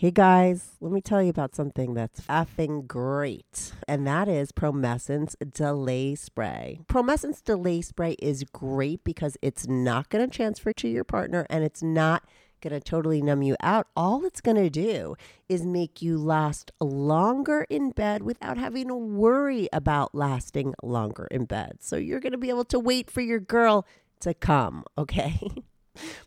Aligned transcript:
Hey 0.00 0.12
guys, 0.12 0.76
let 0.80 0.92
me 0.92 1.00
tell 1.00 1.20
you 1.20 1.30
about 1.30 1.56
something 1.56 1.94
that's 1.94 2.20
effing 2.28 2.86
great, 2.86 3.72
and 3.88 4.06
that 4.06 4.28
is 4.28 4.52
Promescent 4.52 5.34
Delay 5.52 6.14
Spray. 6.14 6.82
Promescent 6.86 7.42
Delay 7.42 7.80
Spray 7.80 8.12
is 8.20 8.44
great 8.44 9.02
because 9.02 9.36
it's 9.42 9.66
not 9.66 10.08
going 10.08 10.24
to 10.24 10.32
transfer 10.32 10.72
to 10.72 10.86
your 10.86 11.02
partner 11.02 11.48
and 11.50 11.64
it's 11.64 11.82
not 11.82 12.22
going 12.60 12.74
to 12.74 12.78
totally 12.78 13.20
numb 13.20 13.42
you 13.42 13.56
out. 13.58 13.88
All 13.96 14.24
it's 14.24 14.40
going 14.40 14.58
to 14.58 14.70
do 14.70 15.16
is 15.48 15.66
make 15.66 16.00
you 16.00 16.16
last 16.16 16.70
longer 16.80 17.66
in 17.68 17.90
bed 17.90 18.22
without 18.22 18.56
having 18.56 18.86
to 18.86 18.94
worry 18.94 19.68
about 19.72 20.14
lasting 20.14 20.74
longer 20.80 21.26
in 21.32 21.44
bed. 21.44 21.78
So 21.80 21.96
you're 21.96 22.20
going 22.20 22.30
to 22.30 22.38
be 22.38 22.50
able 22.50 22.66
to 22.66 22.78
wait 22.78 23.10
for 23.10 23.20
your 23.20 23.40
girl 23.40 23.84
to 24.20 24.32
come, 24.32 24.84
okay? 24.96 25.40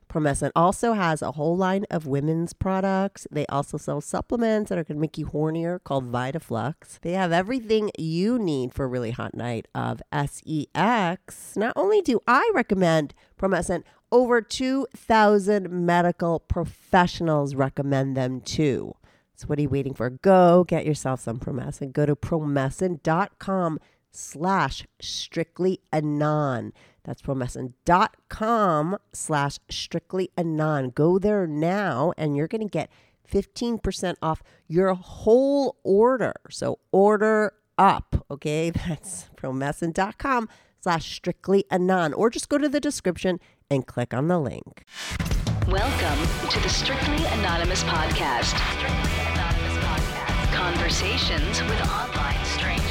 Promescent 0.09 0.51
also 0.55 0.93
has 0.93 1.21
a 1.21 1.31
whole 1.31 1.55
line 1.55 1.85
of 1.89 2.05
women's 2.05 2.53
products. 2.53 3.27
They 3.31 3.45
also 3.47 3.77
sell 3.77 4.01
supplements 4.01 4.69
that 4.69 4.77
are 4.77 4.83
going 4.83 4.97
to 4.97 5.01
make 5.01 5.17
you 5.17 5.27
hornier 5.27 5.81
called 5.83 6.11
VitaFlux. 6.11 6.99
They 7.01 7.13
have 7.13 7.31
everything 7.31 7.91
you 7.97 8.37
need 8.37 8.73
for 8.73 8.85
a 8.85 8.87
really 8.87 9.11
hot 9.11 9.33
night 9.33 9.67
of 9.73 10.01
sex. 10.11 11.55
Not 11.55 11.73
only 11.75 12.01
do 12.01 12.19
I 12.27 12.51
recommend 12.53 13.13
Promescent, 13.39 13.83
over 14.11 14.41
2,000 14.41 15.71
medical 15.71 16.39
professionals 16.41 17.55
recommend 17.55 18.17
them 18.17 18.41
too. 18.41 18.95
So 19.35 19.47
what 19.47 19.57
are 19.57 19.61
you 19.61 19.69
waiting 19.69 19.93
for? 19.93 20.09
Go 20.09 20.65
get 20.65 20.85
yourself 20.85 21.21
some 21.21 21.39
Promescent. 21.39 21.93
Go 21.93 22.05
to 22.05 22.15
promescent.com 22.15 23.79
slash 24.11 24.85
strictly 24.99 25.79
anon. 25.91 26.73
That's 27.03 27.21
promescent.com 27.21 28.97
slash 29.13 29.59
strictly 29.69 30.29
anon. 30.37 30.91
Go 30.91 31.17
there 31.19 31.47
now 31.47 32.13
and 32.17 32.35
you're 32.35 32.47
going 32.47 32.61
to 32.61 32.69
get 32.69 32.89
15% 33.31 34.15
off 34.21 34.43
your 34.67 34.93
whole 34.93 35.77
order. 35.83 36.33
So 36.49 36.79
order 36.91 37.53
up, 37.77 38.25
okay? 38.29 38.69
That's 38.87 39.29
promescent.com 39.35 40.49
slash 40.79 41.15
strictly 41.15 41.65
anon. 41.71 42.13
Or 42.13 42.29
just 42.29 42.49
go 42.49 42.57
to 42.57 42.69
the 42.69 42.79
description 42.79 43.39
and 43.69 43.87
click 43.87 44.13
on 44.13 44.27
the 44.27 44.39
link. 44.39 44.83
Welcome 45.67 46.49
to 46.49 46.59
the 46.59 46.69
Strictly 46.69 47.23
Anonymous 47.27 47.83
Podcast. 47.83 48.57
Strictly 48.75 49.21
Anonymous 49.31 49.77
Podcast. 49.85 50.53
Conversations 50.53 51.61
with 51.61 51.81
online 51.87 52.43
strangers. 52.45 52.90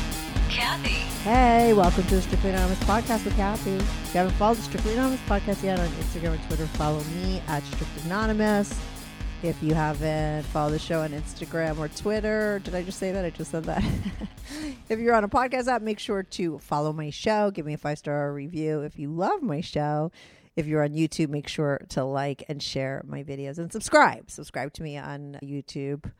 Kathy. 0.51 0.89
Hey, 1.23 1.71
welcome 1.71 2.03
to 2.03 2.15
the 2.15 2.21
Strictly 2.21 2.49
Anonymous 2.49 2.79
Podcast 2.79 3.23
with 3.23 3.35
Kathy. 3.37 3.75
If 3.75 4.13
you 4.13 4.17
haven't 4.19 4.33
followed 4.33 4.57
the 4.57 4.63
Strictly 4.63 4.93
Anonymous 4.93 5.21
Podcast 5.21 5.63
yet 5.63 5.79
on 5.79 5.87
Instagram 5.87 6.33
and 6.33 6.43
Twitter, 6.43 6.65
follow 6.67 7.01
me 7.05 7.41
at 7.47 7.63
Strictly 7.63 8.03
Anonymous. 8.03 8.77
If 9.43 9.63
you 9.63 9.73
haven't 9.73 10.43
followed 10.47 10.71
the 10.71 10.79
show 10.79 11.03
on 11.03 11.11
Instagram 11.11 11.77
or 11.77 11.87
Twitter, 11.87 12.59
did 12.65 12.75
I 12.75 12.83
just 12.83 12.99
say 12.99 13.13
that? 13.13 13.23
I 13.23 13.29
just 13.29 13.51
said 13.51 13.63
that. 13.63 13.81
if 14.89 14.99
you're 14.99 15.15
on 15.15 15.23
a 15.23 15.29
podcast 15.29 15.69
app, 15.69 15.81
make 15.81 15.99
sure 15.99 16.21
to 16.21 16.59
follow 16.59 16.91
my 16.91 17.11
show. 17.11 17.49
Give 17.49 17.65
me 17.65 17.73
a 17.73 17.77
five 17.77 17.97
star 17.97 18.33
review 18.33 18.81
if 18.81 18.99
you 18.99 19.09
love 19.09 19.41
my 19.41 19.61
show. 19.61 20.11
If 20.57 20.67
you're 20.67 20.83
on 20.83 20.89
YouTube, 20.89 21.29
make 21.29 21.47
sure 21.47 21.79
to 21.89 22.03
like 22.03 22.43
and 22.49 22.61
share 22.61 23.03
my 23.07 23.23
videos 23.23 23.57
and 23.57 23.71
subscribe. 23.71 24.29
Subscribe 24.29 24.73
to 24.73 24.83
me 24.83 24.97
on 24.97 25.39
YouTube. 25.41 26.11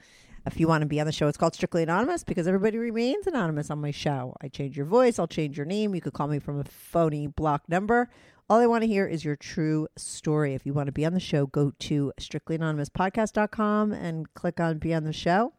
If 0.45 0.59
you 0.59 0.67
want 0.67 0.81
to 0.81 0.87
be 0.87 0.99
on 0.99 1.05
the 1.05 1.11
show, 1.11 1.27
it's 1.27 1.37
called 1.37 1.53
Strictly 1.53 1.83
Anonymous 1.83 2.23
because 2.23 2.47
everybody 2.47 2.77
remains 2.77 3.27
anonymous 3.27 3.69
on 3.69 3.79
my 3.79 3.91
show. 3.91 4.35
I 4.41 4.47
change 4.47 4.75
your 4.75 4.87
voice, 4.87 5.19
I'll 5.19 5.27
change 5.27 5.55
your 5.55 5.67
name. 5.67 5.93
You 5.93 6.01
could 6.01 6.13
call 6.13 6.27
me 6.27 6.39
from 6.39 6.59
a 6.59 6.63
phony 6.63 7.27
block 7.27 7.69
number. 7.69 8.09
All 8.49 8.59
I 8.59 8.65
want 8.65 8.81
to 8.81 8.87
hear 8.87 9.07
is 9.07 9.23
your 9.23 9.35
true 9.35 9.87
story. 9.95 10.55
If 10.55 10.65
you 10.65 10.73
want 10.73 10.87
to 10.87 10.91
be 10.91 11.05
on 11.05 11.13
the 11.13 11.19
show, 11.19 11.45
go 11.45 11.71
to 11.79 12.11
strictlyanonymouspodcast.com 12.19 13.93
and 13.93 14.33
click 14.33 14.59
on 14.59 14.79
Be 14.79 14.93
on 14.93 15.03
the 15.03 15.13
Show. 15.13 15.53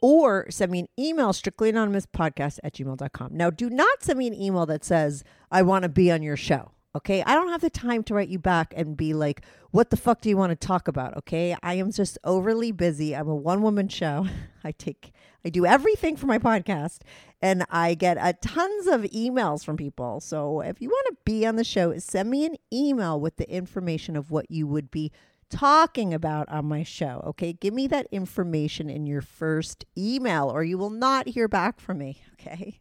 Or 0.00 0.46
send 0.50 0.70
me 0.70 0.80
an 0.80 0.88
email, 0.98 1.32
strictlyanonymouspodcast 1.32 2.60
at 2.62 2.74
gmail.com. 2.74 3.30
Now, 3.32 3.50
do 3.50 3.68
not 3.70 4.02
send 4.02 4.18
me 4.18 4.28
an 4.28 4.34
email 4.34 4.66
that 4.66 4.84
says, 4.84 5.24
I 5.50 5.62
want 5.62 5.82
to 5.82 5.88
be 5.88 6.12
on 6.12 6.22
your 6.22 6.36
show. 6.36 6.70
Okay. 6.96 7.22
I 7.24 7.34
don't 7.34 7.50
have 7.50 7.60
the 7.60 7.70
time 7.70 8.02
to 8.04 8.14
write 8.14 8.28
you 8.28 8.38
back 8.38 8.72
and 8.76 8.96
be 8.96 9.12
like, 9.12 9.42
what 9.70 9.90
the 9.90 9.96
fuck 9.96 10.20
do 10.22 10.28
you 10.28 10.36
want 10.36 10.50
to 10.50 10.66
talk 10.66 10.88
about? 10.88 11.16
Okay. 11.18 11.54
I 11.62 11.74
am 11.74 11.92
just 11.92 12.18
overly 12.24 12.72
busy. 12.72 13.14
I'm 13.14 13.28
a 13.28 13.36
one 13.36 13.62
woman 13.62 13.88
show. 13.88 14.26
I 14.64 14.72
take, 14.72 15.12
I 15.44 15.50
do 15.50 15.66
everything 15.66 16.16
for 16.16 16.26
my 16.26 16.38
podcast 16.38 17.00
and 17.40 17.64
I 17.70 17.94
get 17.94 18.16
a 18.18 18.32
tons 18.32 18.86
of 18.86 19.02
emails 19.02 19.64
from 19.64 19.76
people. 19.76 20.20
So 20.20 20.60
if 20.60 20.80
you 20.80 20.88
want 20.88 21.06
to 21.08 21.16
be 21.24 21.46
on 21.46 21.56
the 21.56 21.64
show, 21.64 21.96
send 21.98 22.30
me 22.30 22.46
an 22.46 22.56
email 22.72 23.20
with 23.20 23.36
the 23.36 23.50
information 23.50 24.16
of 24.16 24.30
what 24.30 24.50
you 24.50 24.66
would 24.66 24.90
be 24.90 25.12
talking 25.50 26.12
about 26.12 26.48
on 26.48 26.66
my 26.66 26.82
show. 26.82 27.22
Okay. 27.26 27.52
Give 27.52 27.74
me 27.74 27.86
that 27.88 28.06
information 28.10 28.88
in 28.88 29.06
your 29.06 29.22
first 29.22 29.84
email 29.96 30.50
or 30.50 30.64
you 30.64 30.78
will 30.78 30.90
not 30.90 31.28
hear 31.28 31.48
back 31.48 31.80
from 31.80 31.98
me. 31.98 32.22
Okay 32.40 32.80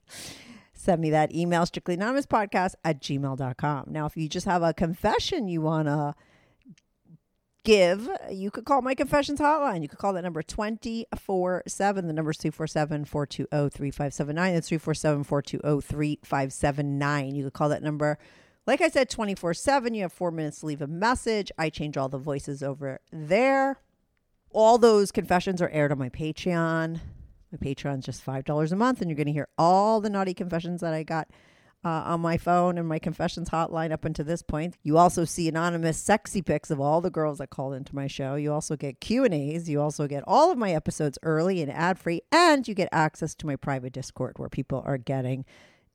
send 0.87 1.01
me 1.01 1.09
that 1.09 1.35
email 1.35 1.65
strictly 1.65 1.95
anonymous 1.95 2.25
podcast 2.25 2.73
at 2.85 3.01
gmail.com 3.01 3.85
now 3.89 4.05
if 4.05 4.15
you 4.15 4.29
just 4.29 4.45
have 4.45 4.63
a 4.63 4.73
confession 4.73 5.47
you 5.49 5.61
want 5.61 5.87
to 5.87 6.15
give 7.67 8.09
you 8.31 8.49
could 8.49 8.63
call 8.63 8.81
my 8.81 8.95
confessions 8.95 9.41
hotline. 9.41 9.81
You 9.81 9.89
could 9.89 9.99
call 9.99 10.13
that 10.13 10.23
number 10.23 10.41
24 10.41 11.63
7 11.67 12.07
the 12.07 12.13
number 12.13 12.31
is 12.31 12.37
247 12.37 13.03
420 13.03 13.69
3579 13.69 14.53
that's 14.53 14.69
347 14.69 15.23
420 15.25 15.81
3579 15.81 17.35
you 17.35 17.43
could 17.43 17.53
call 17.53 17.69
that 17.69 17.83
number. 17.83 18.17
Like 18.65 18.79
i 18.81 18.87
said 18.87 19.09
24 19.09 19.53
7 19.53 19.93
you 19.93 20.03
have 20.03 20.13
four 20.13 20.31
minutes 20.31 20.61
to 20.61 20.65
leave 20.65 20.81
a 20.81 20.87
message. 20.87 21.51
I 21.57 21.69
change 21.69 21.97
all 21.97 22.07
the 22.07 22.17
voices 22.17 22.63
over 22.63 23.01
there. 23.11 23.81
All 24.51 24.77
those 24.77 25.11
confessions 25.11 25.61
are 25.61 25.69
aired 25.69 25.91
on 25.91 25.99
my 25.99 26.09
patreon 26.09 27.01
my 27.51 27.57
Patreon's 27.57 28.05
just 28.05 28.25
$5 28.25 28.71
a 28.71 28.75
month, 28.75 29.01
and 29.01 29.09
you're 29.09 29.15
going 29.15 29.27
to 29.27 29.33
hear 29.33 29.47
all 29.57 30.01
the 30.01 30.09
naughty 30.09 30.33
confessions 30.33 30.81
that 30.81 30.93
I 30.93 31.03
got 31.03 31.29
uh, 31.85 32.03
on 32.05 32.21
my 32.21 32.37
phone 32.37 32.77
and 32.77 32.87
my 32.87 32.99
confessions 32.99 33.49
hotline 33.49 33.91
up 33.91 34.03
until 34.03 34.25
this 34.25 34.41
point. 34.41 34.75
You 34.83 34.97
also 34.97 35.25
see 35.25 35.47
anonymous 35.47 35.97
sexy 35.97 36.41
pics 36.41 36.71
of 36.71 36.79
all 36.79 37.01
the 37.01 37.09
girls 37.09 37.37
that 37.37 37.49
called 37.49 37.75
into 37.75 37.95
my 37.95 38.07
show. 38.07 38.35
You 38.35 38.51
also 38.51 38.75
get 38.75 38.99
Q&As. 38.99 39.69
You 39.69 39.81
also 39.81 40.07
get 40.07 40.23
all 40.27 40.51
of 40.51 40.57
my 40.57 40.73
episodes 40.73 41.17
early 41.23 41.61
and 41.61 41.71
ad-free, 41.71 42.21
and 42.31 42.67
you 42.67 42.73
get 42.73 42.89
access 42.91 43.35
to 43.35 43.45
my 43.45 43.55
private 43.55 43.93
Discord 43.93 44.37
where 44.37 44.49
people 44.49 44.83
are 44.85 44.97
getting 44.97 45.45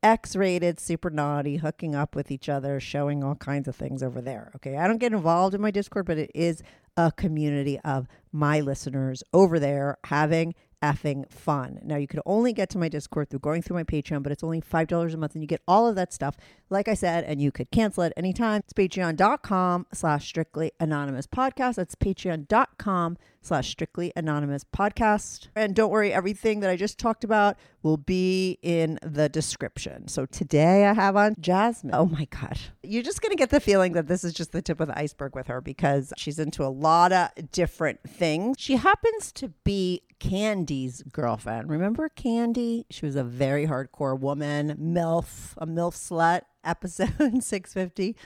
X-rated, 0.02 0.80
super 0.80 1.10
naughty, 1.10 1.58
hooking 1.58 1.94
up 1.94 2.16
with 2.16 2.30
each 2.30 2.48
other, 2.48 2.80
showing 2.80 3.22
all 3.22 3.36
kinds 3.36 3.68
of 3.68 3.76
things 3.76 4.02
over 4.02 4.20
there. 4.20 4.50
Okay, 4.56 4.76
I 4.76 4.88
don't 4.88 4.98
get 4.98 5.12
involved 5.12 5.54
in 5.54 5.60
my 5.60 5.70
Discord, 5.70 6.06
but 6.06 6.18
it 6.18 6.30
is 6.34 6.62
a 6.96 7.12
community 7.12 7.78
of 7.80 8.08
my 8.32 8.60
listeners 8.60 9.22
over 9.32 9.58
there 9.58 9.98
having 10.04 10.54
effing 10.82 11.30
fun. 11.30 11.78
Now, 11.82 11.96
you 11.96 12.06
could 12.06 12.20
only 12.26 12.52
get 12.52 12.68
to 12.70 12.78
my 12.78 12.88
Discord 12.88 13.30
through 13.30 13.40
going 13.40 13.62
through 13.62 13.76
my 13.76 13.84
Patreon, 13.84 14.22
but 14.22 14.32
it's 14.32 14.44
only 14.44 14.60
$5 14.60 15.14
a 15.14 15.16
month 15.16 15.34
and 15.34 15.42
you 15.42 15.46
get 15.46 15.62
all 15.66 15.86
of 15.88 15.94
that 15.96 16.12
stuff, 16.12 16.36
like 16.72 16.88
I 16.88 16.94
said, 16.94 17.24
and 17.24 17.40
you 17.40 17.52
could 17.52 17.70
cancel 17.70 18.02
it 18.02 18.12
anytime. 18.16 18.62
It's 18.64 18.72
patreon.com 18.72 19.86
slash 19.92 20.26
strictly 20.26 20.72
anonymous 20.80 21.26
podcast. 21.26 21.76
That's 21.76 21.94
patreon.com 21.94 23.18
slash 23.42 23.68
strictly 23.68 24.12
anonymous 24.16 24.64
podcast. 24.64 25.48
And 25.54 25.74
don't 25.74 25.90
worry, 25.90 26.12
everything 26.12 26.60
that 26.60 26.70
I 26.70 26.76
just 26.76 26.98
talked 26.98 27.24
about 27.24 27.56
will 27.82 27.96
be 27.96 28.58
in 28.62 28.98
the 29.02 29.28
description. 29.28 30.08
So 30.08 30.26
today 30.26 30.86
I 30.86 30.94
have 30.94 31.16
on 31.16 31.34
Jasmine. 31.40 31.94
Oh 31.94 32.06
my 32.06 32.26
God. 32.26 32.58
You're 32.82 33.02
just 33.02 33.20
going 33.20 33.32
to 33.32 33.36
get 33.36 33.50
the 33.50 33.60
feeling 33.60 33.92
that 33.92 34.06
this 34.06 34.24
is 34.24 34.32
just 34.32 34.52
the 34.52 34.62
tip 34.62 34.80
of 34.80 34.88
the 34.88 34.98
iceberg 34.98 35.34
with 35.34 35.48
her 35.48 35.60
because 35.60 36.12
she's 36.16 36.38
into 36.38 36.64
a 36.64 36.70
lot 36.70 37.12
of 37.12 37.30
different 37.50 38.00
things. 38.08 38.56
She 38.58 38.76
happens 38.76 39.32
to 39.32 39.48
be 39.64 40.02
Candy's 40.22 41.02
girlfriend. 41.02 41.68
Remember 41.68 42.08
Candy? 42.08 42.86
She 42.90 43.04
was 43.04 43.16
a 43.16 43.24
very 43.24 43.66
hardcore 43.66 44.18
woman, 44.18 44.76
MILF, 44.80 45.54
a 45.56 45.66
MILF 45.66 45.94
slut, 45.94 46.42
episode 46.64 47.12
650. 47.42 48.16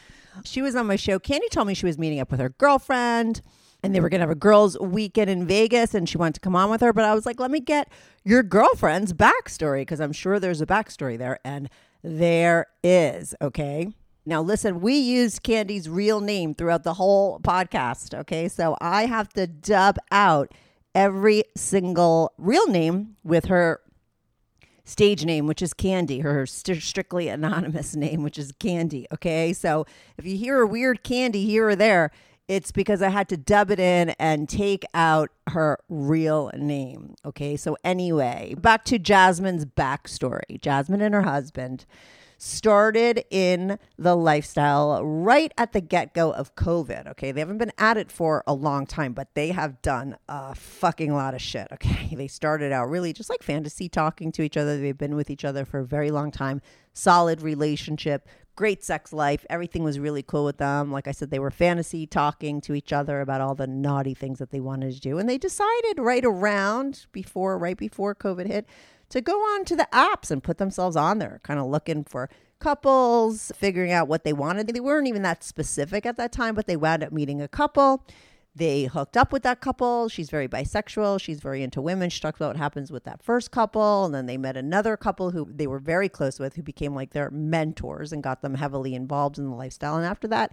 She 0.44 0.62
was 0.62 0.77
on 0.77 0.87
my 0.87 0.97
show. 0.97 1.19
Candy 1.19 1.49
told 1.49 1.67
me 1.69 1.75
she 1.75 1.87
was 1.87 1.99
meeting 1.99 2.21
up 2.21 2.31
with 2.31 2.41
her 2.41 2.50
girlfriend 2.50 3.41
and 3.83 3.94
they 3.94 4.00
were 4.00 4.09
going 4.09 4.21
to 4.21 4.23
have 4.23 4.31
a 4.31 4.35
girls' 4.35 4.79
weekend 4.79 5.31
in 5.31 5.47
Vegas 5.47 5.94
and 5.94 6.09
she 6.09 6.19
wanted 6.19 6.35
to 6.35 6.41
come 6.41 6.56
on 6.56 6.71
with 6.71 6.81
her. 6.81 6.93
But 6.93 7.05
I 7.05 7.15
was 7.15 7.27
like, 7.27 7.38
let 7.41 7.50
me 7.50 7.61
get 7.61 7.88
your 8.25 8.43
girlfriend's 8.43 9.12
backstory 9.12 9.83
because 9.83 10.00
I'm 10.00 10.12
sure 10.12 10.41
there's 10.41 10.61
a 10.61 10.67
backstory 10.67 11.19
there. 11.19 11.38
And 11.44 11.69
there 12.03 12.67
is, 12.83 13.35
okay? 13.41 13.93
Now, 14.25 14.43
listen, 14.43 14.81
we 14.81 14.97
used 14.97 15.44
Candy's 15.44 15.88
real 15.88 16.21
name 16.21 16.55
throughout 16.55 16.83
the 16.83 16.94
whole 16.94 17.38
podcast. 17.41 18.12
Okay. 18.12 18.49
So 18.49 18.77
I 18.81 19.06
have 19.06 19.29
to 19.35 19.47
dub 19.47 19.99
out 20.11 20.53
every 20.94 21.44
single 21.55 22.33
real 22.38 22.67
name 22.67 23.17
with 23.23 23.44
her 23.44 23.81
stage 24.87 25.27
name, 25.27 25.47
which 25.47 25.61
is 25.61 25.75
Candy, 25.75 26.21
her 26.21 26.47
st- 26.47 26.83
strictly 26.83 27.29
anonymous 27.29 27.94
name, 27.94 28.23
which 28.23 28.38
is 28.38 28.53
Candy. 28.59 29.06
Okay. 29.12 29.53
So 29.53 29.85
if 30.17 30.25
you 30.25 30.38
hear 30.38 30.62
a 30.62 30.67
weird 30.67 31.03
Candy 31.03 31.44
here 31.44 31.69
or 31.69 31.77
there, 31.77 32.11
it's 32.49 32.71
because 32.71 33.03
I 33.03 33.09
had 33.09 33.29
to 33.31 33.37
dub 33.37 33.71
it 33.73 33.81
in 33.81 34.11
and 34.21 34.49
take 34.49 34.85
out 34.94 35.31
her 35.49 35.81
real 35.88 36.50
name. 36.56 37.17
Okay. 37.25 37.56
So, 37.56 37.77
anyway, 37.83 38.55
back 38.56 38.85
to 38.85 38.99
Jasmine's 39.00 39.65
backstory 39.65 40.61
Jasmine 40.61 41.00
and 41.00 41.12
her 41.12 41.23
husband 41.23 41.87
started 42.38 43.25
in 43.31 43.79
the 43.99 44.15
lifestyle 44.15 45.05
right 45.05 45.53
at 45.56 45.73
the 45.73 45.81
get 45.81 46.15
go 46.15 46.33
of 46.33 46.55
COVID. 46.55 47.09
Okay. 47.09 47.33
They 47.33 47.41
haven't 47.41 47.59
been 47.59 47.73
at 47.79 47.97
it 47.97 48.11
for 48.11 48.43
a 48.47 48.55
long 48.55 48.87
time, 48.87 49.12
but 49.12 49.35
they 49.35 49.49
have 49.49 49.81
done 49.83 50.17
a 50.29 50.55
fucking 50.55 51.12
lot 51.12 51.35
of 51.35 51.41
shit. 51.41 51.69
Okay. 51.73 51.94
They 52.17 52.29
started 52.29 52.73
out 52.73 52.88
really 52.88 53.12
just 53.12 53.29
like 53.29 53.43
fantasy 53.43 53.91
talking 53.91 54.33
to 54.33 54.43
each 54.43 54.56
other. 54.56 54.79
They've 54.79 54.97
been 54.97 55.17
with 55.17 55.29
each 55.29 55.44
other 55.44 55.67
for 55.67 55.81
a 55.81 55.85
very 55.85 56.11
long 56.11 56.31
time, 56.31 56.62
solid 56.94 57.43
relationship. 57.43 58.27
Great 58.55 58.83
sex 58.83 59.12
life. 59.12 59.44
Everything 59.50 59.85
was 59.85 59.99
really 59.99 60.23
cool 60.23 60.47
with 60.47 60.56
them. 60.56 60.91
Like 60.91 61.06
I 61.06 61.12
said, 61.12 61.31
they 61.31 61.38
were 61.38 61.50
fantasy 61.50 62.06
talking 62.06 62.62
to 62.62 62.73
each 62.73 62.91
other 62.91 63.21
about 63.21 63.43
all 63.43 63.55
the 63.55 63.67
naughty 63.67 64.15
things 64.15 64.38
that 64.38 64.50
they 64.50 64.61
wanted 64.61 64.94
to 64.94 65.00
do. 65.00 65.19
And 65.19 65.29
they 65.29 65.37
decided 65.37 65.99
right 65.99 66.25
around 66.25 67.06
before, 67.12 67.59
right 67.59 67.77
before 67.77 68.15
COVID 68.15 68.47
hit, 68.47 68.67
to 69.11 69.20
go 69.20 69.35
on 69.38 69.64
to 69.67 69.76
the 69.76 69.88
apps 69.93 70.31
and 70.31 70.43
put 70.43 70.58
themselves 70.58 70.97
on 70.97 71.19
there, 71.19 71.41
kind 71.43 71.61
of 71.61 71.67
looking 71.67 72.05
for 72.05 72.29
couples, 72.58 73.53
figuring 73.55 73.93
out 73.93 74.08
what 74.08 74.25
they 74.25 74.32
wanted. 74.32 74.67
They 74.67 74.81
weren't 74.81 75.06
even 75.06 75.23
that 75.23 75.44
specific 75.44 76.06
at 76.06 76.17
that 76.17 76.32
time, 76.32 76.55
but 76.55 76.67
they 76.67 76.76
wound 76.76 77.05
up 77.05 77.12
meeting 77.12 77.41
a 77.41 77.49
couple. 77.49 78.05
They 78.55 78.85
hooked 78.85 79.19
up 79.19 79.32
with 79.32 79.43
that 79.43 79.61
couple. 79.61 80.08
She's 80.08 80.31
very 80.31 80.49
bisexual. 80.49 81.20
She's 81.20 81.41
very 81.41 81.62
into 81.62 81.82
women. 81.82 82.08
She 82.08 82.20
talks 82.20 82.38
about 82.38 82.49
what 82.49 82.56
happens 82.56 82.91
with 82.91 83.05
that 83.05 83.23
first 83.23 83.50
couple. 83.50 84.06
And 84.06 84.14
then 84.14 84.25
they 84.25 84.38
met 84.38 84.56
another 84.56 84.97
couple 84.97 85.31
who 85.31 85.47
they 85.52 85.67
were 85.67 85.79
very 85.79 86.09
close 86.09 86.41
with, 86.41 86.56
who 86.56 86.62
became 86.62 86.94
like 86.94 87.12
their 87.12 87.31
mentors 87.31 88.12
and 88.12 88.23
got 88.23 88.41
them 88.41 88.55
heavily 88.55 88.94
involved 88.94 89.37
in 89.37 89.50
the 89.50 89.55
lifestyle. 89.55 89.97
And 89.97 90.06
after 90.06 90.26
that, 90.29 90.52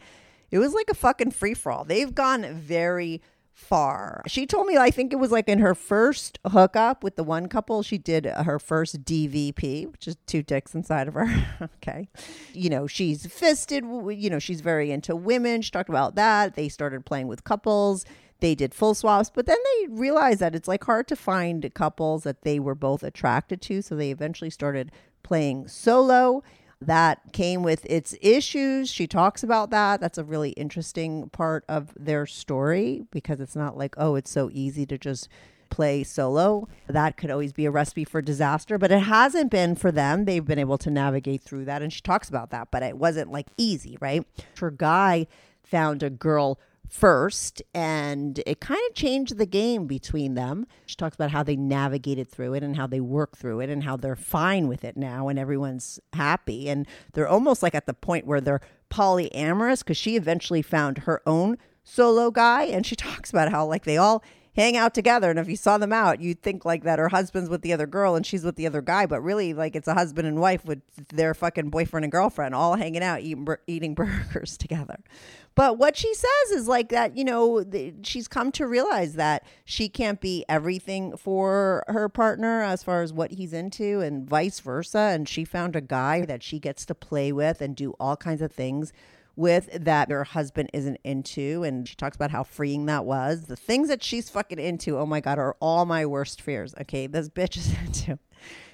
it 0.51 0.59
was 0.59 0.73
like 0.73 0.89
a 0.89 0.93
fucking 0.93 1.31
free 1.31 1.53
for 1.53 1.71
all. 1.71 1.85
They've 1.85 2.13
gone 2.13 2.53
very 2.53 3.21
far. 3.53 4.23
She 4.27 4.45
told 4.45 4.67
me, 4.67 4.77
I 4.77 4.89
think 4.89 5.13
it 5.13 5.17
was 5.17 5.31
like 5.31 5.47
in 5.47 5.59
her 5.59 5.75
first 5.75 6.39
hookup 6.47 7.03
with 7.03 7.15
the 7.15 7.23
one 7.23 7.47
couple, 7.47 7.83
she 7.83 7.97
did 7.97 8.27
uh, 8.27 8.43
her 8.43 8.59
first 8.59 9.03
DVP, 9.03 9.91
which 9.91 10.07
is 10.07 10.17
two 10.25 10.41
dicks 10.41 10.73
inside 10.73 11.07
of 11.07 11.13
her. 11.13 11.29
okay. 11.77 12.09
You 12.53 12.69
know, 12.69 12.87
she's 12.87 13.25
fisted, 13.27 13.83
you 13.85 14.29
know, 14.29 14.39
she's 14.39 14.61
very 14.61 14.91
into 14.91 15.15
women. 15.15 15.61
She 15.61 15.71
talked 15.71 15.89
about 15.89 16.15
that. 16.15 16.55
They 16.55 16.67
started 16.67 17.05
playing 17.05 17.27
with 17.27 17.43
couples. 17.43 18.05
They 18.39 18.55
did 18.55 18.73
full 18.73 18.93
swaps, 18.93 19.31
but 19.33 19.45
then 19.45 19.57
they 19.63 19.87
realized 19.87 20.41
that 20.41 20.53
it's 20.53 20.67
like 20.67 20.83
hard 20.83 21.07
to 21.07 21.15
find 21.15 21.73
couples 21.73 22.23
that 22.23 22.41
they 22.41 22.59
were 22.59 22.75
both 22.75 23.01
attracted 23.01 23.61
to. 23.61 23.81
So 23.81 23.95
they 23.95 24.11
eventually 24.11 24.49
started 24.49 24.91
playing 25.21 25.69
solo 25.69 26.43
that 26.83 27.33
came 27.33 27.63
with 27.63 27.85
its 27.85 28.15
issues. 28.21 28.89
She 28.89 29.07
talks 29.07 29.43
about 29.43 29.69
that. 29.71 29.99
That's 29.99 30.17
a 30.17 30.23
really 30.23 30.51
interesting 30.51 31.29
part 31.29 31.65
of 31.67 31.93
their 31.97 32.25
story 32.25 33.05
because 33.11 33.39
it's 33.39 33.55
not 33.55 33.77
like, 33.77 33.95
oh, 33.97 34.15
it's 34.15 34.31
so 34.31 34.49
easy 34.53 34.85
to 34.85 34.97
just 34.97 35.27
play 35.69 36.03
solo. 36.03 36.67
That 36.87 37.17
could 37.17 37.31
always 37.31 37.51
be 37.51 37.65
a 37.65 37.71
recipe 37.71 38.05
for 38.05 38.21
disaster, 38.21 38.77
but 38.77 38.91
it 38.91 38.99
hasn't 38.99 39.49
been 39.49 39.75
for 39.75 39.91
them. 39.91 40.25
They've 40.25 40.45
been 40.45 40.59
able 40.59 40.77
to 40.77 40.91
navigate 40.91 41.41
through 41.41 41.65
that. 41.65 41.81
And 41.81 41.91
she 41.91 42.01
talks 42.01 42.29
about 42.29 42.51
that, 42.51 42.69
but 42.69 42.83
it 42.83 42.97
wasn't 42.97 43.31
like 43.31 43.47
easy, 43.57 43.97
right? 43.99 44.23
Her 44.59 44.69
guy 44.69 45.25
found 45.63 46.03
a 46.03 46.11
girl 46.11 46.59
first 46.93 47.63
and 47.73 48.39
it 48.45 48.61
kind 48.61 48.79
of 48.87 48.95
changed 48.95 49.37
the 49.37 49.47
game 49.47 49.87
between 49.87 50.35
them. 50.35 50.67
She 50.85 50.95
talks 50.95 51.15
about 51.15 51.31
how 51.31 51.41
they 51.41 51.55
navigated 51.55 52.29
through 52.29 52.53
it 52.53 52.61
and 52.61 52.75
how 52.75 52.85
they 52.85 52.99
work 52.99 53.35
through 53.35 53.61
it 53.61 53.69
and 53.69 53.83
how 53.83 53.97
they're 53.97 54.15
fine 54.15 54.67
with 54.67 54.83
it 54.83 54.95
now 54.95 55.27
and 55.27 55.39
everyone's 55.39 55.99
happy 56.13 56.69
and 56.69 56.87
they're 57.13 57.27
almost 57.27 57.63
like 57.63 57.73
at 57.73 57.87
the 57.87 57.95
point 57.95 58.27
where 58.27 58.39
they're 58.39 58.61
polyamorous 58.91 59.79
because 59.79 59.97
she 59.97 60.15
eventually 60.15 60.61
found 60.61 60.99
her 60.99 61.23
own 61.25 61.57
solo 61.83 62.29
guy 62.29 62.65
and 62.65 62.85
she 62.85 62.95
talks 62.95 63.31
about 63.31 63.49
how 63.49 63.65
like 63.65 63.85
they 63.85 63.97
all 63.97 64.23
hang 64.55 64.77
out 64.77 64.93
together 64.93 65.29
and 65.29 65.39
if 65.39 65.47
you 65.47 65.55
saw 65.55 65.77
them 65.77 65.93
out 65.93 66.21
you'd 66.21 66.41
think 66.41 66.65
like 66.65 66.83
that 66.83 66.99
her 66.99 67.09
husband's 67.09 67.49
with 67.49 67.61
the 67.61 67.73
other 67.73 67.87
girl 67.87 68.15
and 68.15 68.25
she's 68.25 68.43
with 68.43 68.55
the 68.55 68.67
other 68.67 68.81
guy 68.81 69.05
but 69.05 69.21
really 69.21 69.53
like 69.53 69.75
it's 69.75 69.87
a 69.87 69.93
husband 69.93 70.27
and 70.27 70.39
wife 70.39 70.63
with 70.65 70.81
their 71.09 71.33
fucking 71.33 71.69
boyfriend 71.69 72.03
and 72.05 72.11
girlfriend 72.11 72.53
all 72.53 72.75
hanging 72.75 73.03
out 73.03 73.21
eating, 73.21 73.47
eating 73.67 73.93
burgers 73.95 74.57
together 74.57 74.99
but 75.55 75.77
what 75.77 75.95
she 75.95 76.13
says 76.13 76.51
is 76.51 76.67
like 76.67 76.89
that, 76.89 77.15
you 77.15 77.23
know, 77.23 77.63
she's 78.01 78.27
come 78.27 78.51
to 78.53 78.65
realize 78.65 79.13
that 79.13 79.45
she 79.65 79.87
can't 79.87 80.19
be 80.19 80.45
everything 80.49 81.15
for 81.15 81.83
her 81.87 82.09
partner 82.09 82.63
as 82.63 82.83
far 82.83 83.03
as 83.03 83.13
what 83.13 83.31
he's 83.31 83.53
into 83.53 84.01
and 84.01 84.27
vice 84.27 84.59
versa. 84.59 84.97
And 84.97 85.29
she 85.29 85.45
found 85.45 85.75
a 85.75 85.81
guy 85.81 86.25
that 86.25 86.41
she 86.41 86.59
gets 86.59 86.85
to 86.87 86.95
play 86.95 87.31
with 87.31 87.61
and 87.61 87.75
do 87.75 87.93
all 87.99 88.17
kinds 88.17 88.41
of 88.41 88.51
things 88.51 88.93
with 89.35 89.69
that 89.71 90.11
her 90.11 90.23
husband 90.23 90.69
isn't 90.73 90.99
into. 91.03 91.63
And 91.63 91.87
she 91.87 91.95
talks 91.95 92.15
about 92.15 92.31
how 92.31 92.43
freeing 92.43 92.85
that 92.85 93.05
was. 93.05 93.43
The 93.45 93.55
things 93.55 93.87
that 93.87 94.03
she's 94.03 94.29
fucking 94.29 94.59
into, 94.59 94.97
oh 94.97 95.05
my 95.05 95.19
God, 95.19 95.39
are 95.39 95.55
all 95.59 95.85
my 95.85 96.05
worst 96.05 96.41
fears. 96.41 96.73
Okay, 96.81 97.07
this 97.07 97.29
bitch 97.29 97.57
is 97.57 97.73
into 97.85 98.19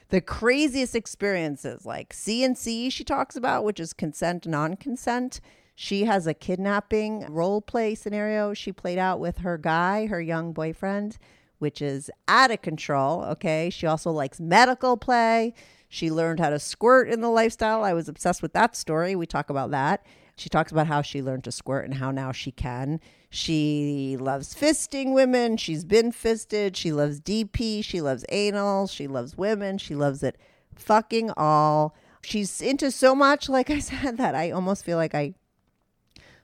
the 0.10 0.22
craziest 0.22 0.96
experiences 0.96 1.86
like 1.86 2.14
CNC 2.14 2.92
she 2.92 3.04
talks 3.04 3.36
about, 3.36 3.64
which 3.64 3.80
is 3.80 3.94
consent, 3.94 4.46
non 4.48 4.76
consent. 4.76 5.40
She 5.76 6.04
has 6.04 6.28
a 6.28 6.34
kidnapping 6.34 7.26
role 7.30 7.62
play 7.62 7.96
scenario 7.96 8.54
she 8.54 8.74
played 8.74 8.98
out 8.98 9.20
with 9.20 9.40
her 9.40 9.58
guy, 9.58 10.08
her 10.08 10.20
young 10.20 10.52
boyfriend, 10.52 11.18
which 11.60 11.82
is 11.82 12.12
out 12.28 12.52
of 12.52 12.62
control. 12.62 13.24
Okay. 13.24 13.70
She 13.70 13.88
also 13.88 14.12
likes 14.12 14.42
medical 14.42 14.98
play. 14.98 15.54
She 15.88 16.12
learned 16.12 16.40
how 16.40 16.50
to 16.50 16.60
squirt 16.60 17.10
in 17.10 17.22
the 17.22 17.30
lifestyle. 17.30 17.84
I 17.84 17.94
was 17.94 18.10
obsessed 18.10 18.42
with 18.42 18.54
that 18.54 18.76
story. 18.76 19.16
We 19.16 19.26
talk 19.26 19.50
about 19.50 19.72
that. 19.72 20.06
She 20.40 20.50
talks 20.50 20.72
about 20.72 20.88
how 20.88 21.02
she 21.02 21.22
learned 21.22 21.44
to 21.44 21.52
squirt 21.52 21.86
and 21.86 21.96
how 21.96 22.12
now 22.12 22.32
she 22.32 22.52
can. 22.52 23.02
She 23.30 24.16
loves 24.20 24.56
fisting 24.56 25.14
women. 25.14 25.58
She's 25.58 25.84
been 25.84 26.12
fisted. 26.12 26.78
She 26.78 26.92
loves 26.94 27.20
DP. 27.20 27.84
She 27.84 28.00
loves 28.00 28.26
anal. 28.30 28.88
She 28.88 29.06
loves 29.06 29.38
women. 29.38 29.78
She 29.78 29.96
loves 29.96 30.24
it 30.24 30.38
fucking 30.76 31.32
all. 31.36 31.94
She's 32.22 32.62
into 32.62 32.90
so 32.92 33.14
much, 33.14 33.50
like 33.50 33.70
I 33.70 33.80
said, 33.80 34.18
that 34.18 34.34
I 34.34 34.52
almost 34.52 34.86
feel 34.86 34.98
like 34.98 35.14
I 35.14 35.34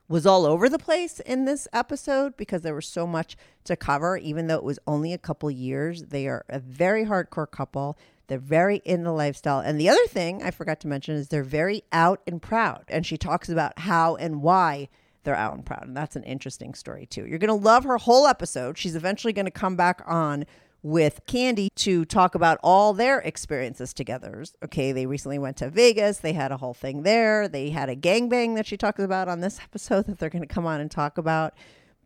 was 0.08 0.26
all 0.26 0.46
over 0.46 0.70
the 0.70 0.78
place 0.78 1.20
in 1.22 1.46
this 1.46 1.68
episode 1.74 2.38
because 2.38 2.62
there 2.62 2.76
was 2.76 2.88
so 2.88 3.08
much 3.08 3.36
to 3.64 3.76
cover, 3.76 4.18
even 4.18 4.48
though 4.48 4.58
it 4.58 4.64
was 4.64 4.78
only 4.86 5.14
a 5.14 5.18
couple 5.18 5.50
years. 5.50 6.04
They 6.04 6.28
are 6.28 6.46
a 6.50 6.60
very 6.60 7.06
hardcore 7.06 7.50
couple. 7.50 7.98
They're 8.28 8.40
very 8.40 8.78
in 8.78 9.04
the 9.04 9.12
lifestyle. 9.12 9.60
And 9.60 9.80
the 9.80 9.90
other 9.90 10.06
thing 10.08 10.42
I 10.44 10.52
forgot 10.52 10.80
to 10.82 10.88
mention 10.88 11.16
is 11.16 11.28
they're 11.28 11.44
very 11.44 11.84
out 11.92 12.22
and 12.26 12.42
proud. 12.42 12.86
And 12.88 13.06
she 13.06 13.18
talks 13.18 13.50
about 13.50 13.80
how 13.80 14.16
and 14.16 14.42
why 14.42 14.90
they're 15.24 15.36
out 15.36 15.54
and 15.54 15.66
proud. 15.66 15.84
And 15.88 15.98
that's 15.98 16.16
an 16.16 16.24
interesting 16.24 16.74
story, 16.74 17.06
too. 17.06 17.26
You're 17.26 17.40
going 17.40 17.48
to 17.48 17.54
love 17.54 17.84
her 17.84 17.98
whole 17.98 18.28
episode. 18.28 18.78
She's 18.78 18.96
eventually 18.96 19.34
going 19.34 19.46
to 19.46 19.52
come 19.52 19.76
back 19.76 20.02
on 20.06 20.46
with 20.86 21.20
Candy 21.26 21.70
to 21.76 22.06
talk 22.06 22.36
about 22.36 22.60
all 22.62 22.94
their 22.94 23.20
experiences 23.20 23.92
together. 23.92 24.44
Okay, 24.64 24.92
they 24.92 25.08
recently 25.08 25.40
went 25.40 25.58
to 25.58 25.70
Vegas. 25.70 26.20
They 26.20 26.34
had 26.34 26.52
a 26.52 26.58
whole 26.58 26.76
thing 26.76 27.02
there. 27.02 27.48
They 27.48 27.72
had 27.72 27.90
a 27.90 27.96
gangbang 27.96 28.56
that 28.56 28.68
she 28.68 28.78
talks 28.78 29.04
about 29.04 29.28
on 29.28 29.42
this 29.42 29.60
episode 29.64 30.06
that 30.06 30.20
they're 30.20 30.30
going 30.30 30.48
to 30.48 30.54
come 30.54 30.68
on 30.68 30.80
and 30.80 30.92
talk 30.92 31.18
about. 31.18 31.56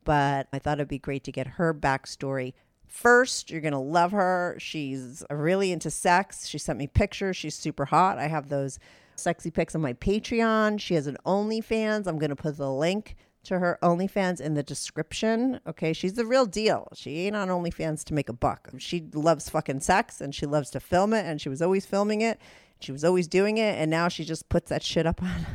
But 0.05 0.47
I 0.53 0.59
thought 0.59 0.77
it'd 0.77 0.87
be 0.87 0.97
great 0.97 1.25
to 1.25 1.31
get 1.31 1.45
her 1.45 1.73
backstory 1.73 2.53
first. 2.89 3.49
You're 3.49 3.61
going 3.61 3.73
to 3.73 3.79
love 3.79 4.11
her. 4.11 4.55
She's 4.59 5.23
really 5.29 5.71
into 5.71 5.89
sex. 5.91 6.47
She 6.47 6.57
sent 6.57 6.79
me 6.79 6.87
pictures. 6.87 7.37
She's 7.37 7.55
super 7.55 7.85
hot. 7.85 8.17
I 8.17 8.27
have 8.27 8.49
those 8.49 8.79
sexy 9.15 9.51
pics 9.51 9.75
on 9.75 9.81
my 9.81 9.93
Patreon. 9.93 10.79
She 10.79 10.95
has 10.95 11.07
an 11.07 11.17
OnlyFans. 11.25 12.07
I'm 12.07 12.17
going 12.19 12.29
to 12.29 12.35
put 12.35 12.57
the 12.57 12.71
link 12.71 13.15
to 13.43 13.59
her 13.59 13.79
OnlyFans 13.81 14.41
in 14.41 14.53
the 14.53 14.63
description. 14.63 15.59
Okay, 15.65 15.93
she's 15.93 16.13
the 16.13 16.25
real 16.25 16.45
deal. 16.45 16.89
She 16.93 17.27
ain't 17.27 17.35
on 17.35 17.47
OnlyFans 17.47 18.03
to 18.05 18.13
make 18.13 18.29
a 18.29 18.33
buck. 18.33 18.69
She 18.77 19.07
loves 19.13 19.49
fucking 19.49 19.79
sex 19.79 20.19
and 20.19 20.35
she 20.35 20.45
loves 20.45 20.69
to 20.71 20.79
film 20.79 21.13
it 21.13 21.25
and 21.25 21.39
she 21.39 21.49
was 21.49 21.61
always 21.61 21.85
filming 21.85 22.21
it. 22.21 22.39
She 22.81 22.91
was 22.91 23.03
always 23.03 23.27
doing 23.27 23.57
it 23.57 23.77
and 23.77 23.89
now 23.89 24.07
she 24.07 24.25
just 24.25 24.49
puts 24.49 24.69
that 24.69 24.83
shit 24.83 25.05
up 25.05 25.21
on 25.23 25.45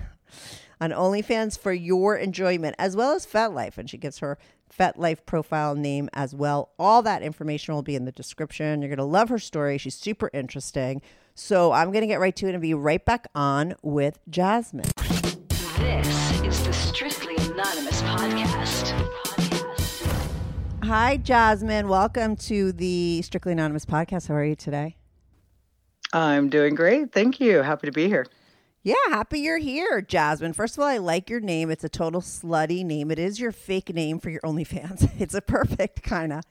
on 0.80 0.90
OnlyFans 0.90 1.58
for 1.58 1.72
your 1.72 2.16
enjoyment 2.16 2.74
as 2.78 2.96
well 2.96 3.12
as 3.12 3.24
FetLife 3.24 3.78
and 3.78 3.88
she 3.88 3.96
gives 3.96 4.18
her 4.18 4.38
FetLife 4.78 5.24
profile 5.26 5.74
name 5.74 6.08
as 6.12 6.34
well. 6.34 6.72
All 6.78 7.02
that 7.02 7.22
information 7.22 7.74
will 7.74 7.82
be 7.82 7.94
in 7.94 8.04
the 8.04 8.12
description. 8.12 8.82
You're 8.82 8.88
going 8.88 8.98
to 8.98 9.04
love 9.04 9.28
her 9.28 9.38
story. 9.38 9.78
She's 9.78 9.94
super 9.94 10.30
interesting. 10.32 11.02
So 11.34 11.72
I'm 11.72 11.90
going 11.90 12.02
to 12.02 12.06
get 12.06 12.20
right 12.20 12.34
to 12.36 12.46
it 12.48 12.54
and 12.54 12.62
be 12.62 12.74
right 12.74 13.04
back 13.04 13.26
on 13.34 13.74
with 13.82 14.18
Jasmine. 14.28 14.90
This 15.78 16.40
is 16.42 16.64
the 16.64 16.72
Strictly 16.72 17.36
Anonymous 17.36 18.02
podcast. 18.02 18.90
Hi, 20.84 21.16
Jasmine. 21.16 21.88
Welcome 21.88 22.36
to 22.36 22.72
the 22.72 23.22
Strictly 23.22 23.52
Anonymous 23.52 23.86
podcast. 23.86 24.28
How 24.28 24.34
are 24.34 24.44
you 24.44 24.54
today? 24.54 24.96
I'm 26.12 26.48
doing 26.48 26.74
great. 26.74 27.12
Thank 27.12 27.40
you. 27.40 27.62
Happy 27.62 27.86
to 27.86 27.92
be 27.92 28.06
here. 28.06 28.26
Yeah, 28.86 28.96
happy 29.08 29.40
you're 29.40 29.56
here, 29.56 30.02
Jasmine. 30.02 30.52
First 30.52 30.76
of 30.76 30.82
all, 30.82 30.88
I 30.88 30.98
like 30.98 31.30
your 31.30 31.40
name. 31.40 31.70
It's 31.70 31.84
a 31.84 31.88
total 31.88 32.20
slutty 32.20 32.84
name. 32.84 33.10
It 33.10 33.18
is 33.18 33.40
your 33.40 33.50
fake 33.50 33.94
name 33.94 34.18
for 34.20 34.28
your 34.28 34.42
OnlyFans. 34.42 35.10
It's 35.18 35.32
a 35.32 35.40
perfect 35.40 36.02
kind 36.02 36.34
of. 36.34 36.42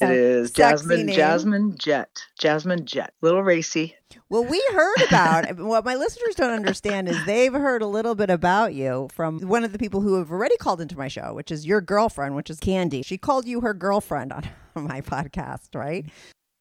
It 0.00 0.10
is 0.10 0.50
Jasmine 0.50 1.08
Jasmine 1.12 1.76
Jet. 1.78 2.24
Jasmine 2.38 2.86
Jet. 2.86 3.14
Little 3.22 3.42
racy. 3.42 3.94
Well, 4.28 4.44
we 4.44 4.62
heard 4.72 4.96
about 5.06 5.58
what 5.60 5.84
my 5.84 5.94
listeners 5.94 6.34
don't 6.34 6.52
understand 6.52 7.08
is 7.08 7.24
they've 7.24 7.52
heard 7.52 7.82
a 7.82 7.86
little 7.86 8.16
bit 8.16 8.30
about 8.30 8.74
you 8.74 9.08
from 9.12 9.38
one 9.40 9.62
of 9.62 9.72
the 9.72 9.78
people 9.78 10.00
who 10.00 10.14
have 10.14 10.32
already 10.32 10.56
called 10.56 10.80
into 10.80 10.98
my 10.98 11.06
show, 11.06 11.34
which 11.34 11.52
is 11.52 11.66
your 11.66 11.80
girlfriend, 11.80 12.34
which 12.34 12.50
is 12.50 12.58
Candy. 12.58 13.02
She 13.02 13.16
called 13.16 13.46
you 13.46 13.60
her 13.60 13.74
girlfriend 13.74 14.32
on 14.32 14.44
my 14.74 15.02
podcast, 15.02 15.74
right? 15.74 16.04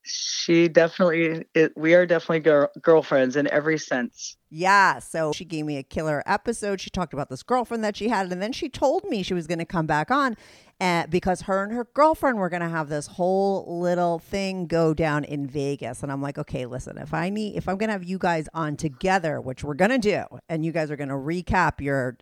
She 0.06 0.68
definitely, 0.68 1.46
it, 1.56 1.76
we 1.76 1.96
are 1.96 2.06
definitely 2.06 2.42
girl, 2.42 2.70
girlfriends 2.82 3.36
in 3.36 3.48
every 3.48 3.80
sense. 3.80 4.38
Yeah. 4.50 5.00
So 5.00 5.34
she 5.34 5.46
gave 5.46 5.66
me 5.66 5.78
a 5.78 5.84
killer 5.84 6.22
episode. 6.28 6.80
She 6.80 6.90
talked 6.92 7.14
about 7.14 7.30
this 7.30 7.42
girlfriend 7.42 7.84
that 7.84 7.98
she 7.98 8.10
had, 8.10 8.32
and 8.32 8.42
then 8.42 8.52
she 8.52 8.70
told 8.70 9.04
me 9.06 9.24
she 9.24 9.34
was 9.34 9.48
going 9.48 9.60
to 9.60 9.66
come 9.66 9.88
back 9.88 10.12
on 10.12 10.38
uh, 10.80 11.08
because 11.08 11.42
her 11.42 11.64
and 11.64 11.74
her 11.74 11.88
girlfriend 11.94 12.38
were 12.38 12.50
going 12.50 12.62
to 12.62 12.70
have 12.70 12.88
this 12.88 13.08
whole 13.08 13.80
little 13.80 14.20
thing 14.20 14.68
go 14.68 14.94
down 14.94 15.24
in 15.24 15.48
Vegas. 15.48 16.04
And 16.04 16.12
I'm 16.12 16.22
like, 16.22 16.38
okay, 16.38 16.66
listen, 16.66 16.98
if 16.98 17.14
I 17.14 17.30
need, 17.30 17.56
if 17.56 17.68
I'm 17.68 17.78
going 17.78 17.90
to 17.90 17.94
have 17.94 18.04
you 18.04 18.20
guys 18.20 18.48
on 18.54 18.78
together, 18.78 19.42
which 19.42 19.64
we're 19.64 19.74
going 19.74 19.92
to 19.92 19.98
do, 19.98 20.24
and 20.50 20.64
you 20.64 20.72
guys 20.72 20.92
are 20.92 20.98
going 20.98 21.10
to 21.10 21.16
recap 21.16 21.82
your 21.82 22.18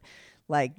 like 0.47 0.73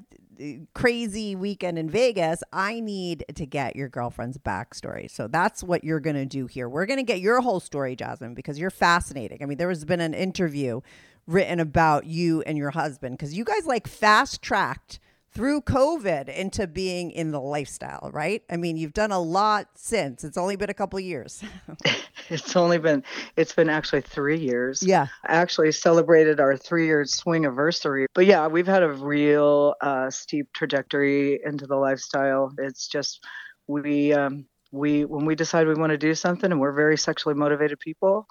crazy 0.75 1.37
weekend 1.37 1.79
in 1.79 1.89
Vegas, 1.91 2.43
I 2.53 2.81
need 2.81 3.25
to 3.35 3.47
get 3.47 3.77
your 3.77 3.89
girlfriend's 3.89 4.39
backstory. 4.39 5.11
So 5.11 5.29
that's 5.29 5.63
what 5.63 5.85
you're 5.85 6.01
going 6.01 6.17
to 6.17 6.27
do 6.27 6.47
here. 6.47 6.69
We're 6.69 6.87
going 6.87 6.99
to 6.99 7.05
get 7.05 7.21
your 7.21 7.41
whole 7.41 7.61
story, 7.61 7.97
Jasmine, 7.97 8.35
because 8.35 8.59
you're 8.59 8.71
fascinating. 8.71 9.43
I 9.43 9.47
mean, 9.47 9.59
there 9.59 9.69
has 9.69 9.85
been 9.85 10.01
an 10.01 10.15
interview 10.15 10.81
written 11.27 11.61
about 11.61 12.07
you 12.07 12.43
and 12.43 12.59
your 12.59 12.71
husband 12.71 13.17
because 13.17 13.35
you 13.35 13.45
guys 13.45 13.67
like 13.67 13.87
fast 13.87 14.43
tracked 14.43 15.01
through 15.35 15.63
COVID 15.63 16.29
into 16.29 16.67
being 16.67 17.11
in 17.11 17.33
the 17.33 17.41
lifestyle, 17.41 18.11
right? 18.13 18.43
I 18.49 18.57
mean, 18.57 18.77
you've 18.77 18.93
done 18.93 19.11
a 19.11 19.19
lot 19.19 19.67
since. 19.75 20.23
It's 20.23 20.39
only 20.39 20.55
been 20.55 20.71
a 20.71 20.75
couple 20.75 20.99
years. 21.01 21.43
it's 22.31 22.55
only 22.55 22.79
been 22.79 23.03
it's 23.37 23.53
been 23.53 23.69
actually 23.69 24.03
3 24.03 24.39
years. 24.39 24.83
Yeah. 24.83 25.09
I 25.27 25.35
actually 25.35 25.73
celebrated 25.73 26.41
our 26.41 26.55
3-year 26.55 27.05
swing 27.07 27.45
anniversary. 27.45 28.07
But 28.15 28.27
yeah, 28.27 28.47
we've 28.47 28.67
had 28.67 28.83
a 28.83 28.93
real 28.93 29.75
uh, 29.81 30.11
steep 30.11 30.53
trajectory 30.55 31.41
into 31.45 31.67
the 31.67 31.77
lifestyle. 31.77 32.53
It's 32.59 32.87
just 32.87 33.25
we 33.67 34.13
um 34.13 34.47
we 34.71 35.05
when 35.05 35.25
we 35.25 35.35
decide 35.35 35.67
we 35.67 35.75
want 35.75 35.91
to 35.91 35.99
do 35.99 36.15
something 36.15 36.51
and 36.51 36.61
we're 36.61 36.73
very 36.73 36.97
sexually 36.97 37.35
motivated 37.35 37.79
people, 37.81 38.27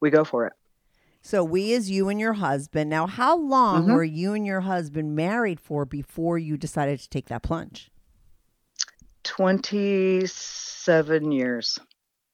we 0.00 0.10
go 0.10 0.24
for 0.24 0.46
it. 0.46 0.52
So 1.22 1.44
we 1.44 1.72
is 1.72 1.90
you 1.90 2.08
and 2.08 2.20
your 2.20 2.34
husband. 2.34 2.88
Now, 2.88 3.06
how 3.06 3.36
long 3.36 3.82
mm-hmm. 3.82 3.92
were 3.92 4.04
you 4.04 4.34
and 4.34 4.46
your 4.46 4.60
husband 4.60 5.16
married 5.16 5.60
for 5.60 5.84
before 5.84 6.38
you 6.38 6.56
decided 6.56 7.00
to 7.00 7.08
take 7.08 7.26
that 7.26 7.42
plunge? 7.42 7.90
27 9.24 11.32
years. 11.32 11.78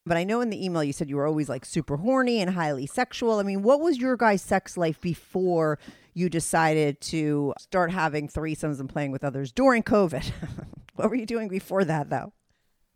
But 0.05 0.17
I 0.17 0.23
know 0.23 0.41
in 0.41 0.51
the 0.51 0.63
email 0.63 0.83
you 0.83 0.93
said 0.93 1.09
you 1.09 1.15
were 1.15 1.25
always 1.25 1.49
like 1.49 1.65
super 1.65 1.97
horny 1.97 2.39
and 2.39 2.51
highly 2.51 2.85
sexual. 2.85 3.39
I 3.39 3.43
mean, 3.43 3.63
what 3.63 3.81
was 3.81 3.97
your 3.97 4.15
guys' 4.15 4.43
sex 4.43 4.77
life 4.77 5.01
before 5.01 5.79
you 6.13 6.29
decided 6.29 7.01
to 7.01 7.55
start 7.59 7.91
having 7.91 8.29
threesomes 8.29 8.79
and 8.79 8.87
playing 8.87 9.11
with 9.11 9.23
others 9.23 9.51
during 9.51 9.81
COVID? 9.81 10.31
what 10.95 11.09
were 11.09 11.15
you 11.15 11.25
doing 11.25 11.47
before 11.47 11.83
that, 11.85 12.11
though? 12.11 12.33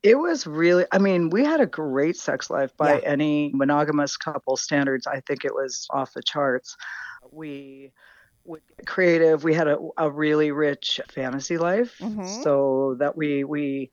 It 0.01 0.17
was 0.17 0.47
really, 0.47 0.85
I 0.91 0.97
mean, 0.97 1.29
we 1.29 1.43
had 1.43 1.59
a 1.59 1.65
great 1.65 2.15
sex 2.15 2.49
life 2.49 2.75
by 2.77 2.99
yeah. 2.99 3.05
any 3.05 3.51
monogamous 3.53 4.15
couple 4.15 4.55
standards. 4.55 5.07
I 5.07 5.19
think 5.21 5.43
it 5.43 5.53
was 5.53 5.87
off 5.89 6.13
the 6.13 6.23
charts. 6.23 6.77
We 7.31 7.91
would 8.45 8.61
get 8.77 8.87
creative. 8.87 9.43
We 9.43 9.53
had 9.53 9.67
a, 9.67 9.77
a 9.97 10.09
really 10.09 10.51
rich 10.51 10.99
fantasy 11.11 11.57
life, 11.57 11.97
mm-hmm. 11.99 12.25
so 12.43 12.95
that 12.99 13.17
we 13.17 13.43
we 13.43 13.91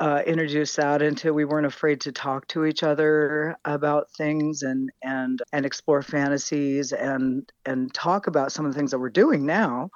uh, 0.00 0.22
introduced 0.26 0.76
that 0.76 1.02
into. 1.02 1.32
We 1.32 1.44
weren't 1.44 1.66
afraid 1.66 2.00
to 2.02 2.12
talk 2.12 2.46
to 2.48 2.64
each 2.64 2.82
other 2.82 3.56
about 3.64 4.10
things 4.16 4.62
and 4.62 4.90
and 5.02 5.40
and 5.52 5.64
explore 5.64 6.02
fantasies 6.02 6.92
and 6.92 7.50
and 7.64 7.92
talk 7.94 8.26
about 8.26 8.52
some 8.52 8.66
of 8.66 8.72
the 8.72 8.78
things 8.78 8.90
that 8.90 8.98
we're 8.98 9.10
doing 9.10 9.46
now. 9.46 9.90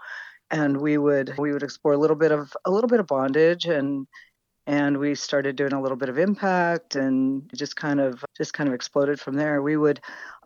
And 0.50 0.80
we 0.80 0.96
would 0.96 1.34
we 1.36 1.52
would 1.52 1.62
explore 1.62 1.94
a 1.94 1.98
little 1.98 2.16
bit 2.16 2.32
of 2.32 2.56
a 2.64 2.70
little 2.70 2.88
bit 2.88 3.00
of 3.00 3.06
bondage 3.06 3.66
and 3.66 4.06
and 4.68 4.98
we 4.98 5.14
started 5.14 5.56
doing 5.56 5.72
a 5.72 5.80
little 5.80 5.96
bit 5.96 6.10
of 6.10 6.18
impact 6.18 6.94
and 6.94 7.50
just 7.56 7.74
kind 7.74 8.00
of 8.00 8.22
just 8.36 8.52
kind 8.52 8.68
of 8.68 8.74
exploded 8.74 9.18
from 9.18 9.34
there. 9.34 9.62
We 9.62 9.78
would 9.78 9.98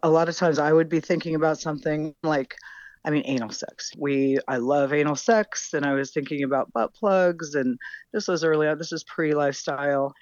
a 0.05 0.09
lot 0.09 0.29
of 0.29 0.37
times 0.37 0.59
i 0.59 0.73
would 0.73 0.89
be 0.89 1.01
thinking 1.01 1.35
about 1.35 1.59
something 1.59 2.15
like 2.23 2.57
i 3.05 3.11
mean 3.11 3.25
anal 3.27 3.51
sex. 3.51 3.91
We 3.99 4.39
i 4.47 4.59
love 4.59 4.93
anal 4.93 5.17
sex 5.17 5.75
and 5.75 5.85
i 5.85 5.93
was 5.93 6.13
thinking 6.13 6.45
about 6.45 6.73
butt 6.73 6.95
plugs 6.95 7.57
and 7.57 7.77
this 8.13 8.29
was 8.29 8.45
early 8.45 8.69
on 8.69 8.79
this 8.79 8.93
is 8.93 9.05
pre-lifestyle. 9.05 10.15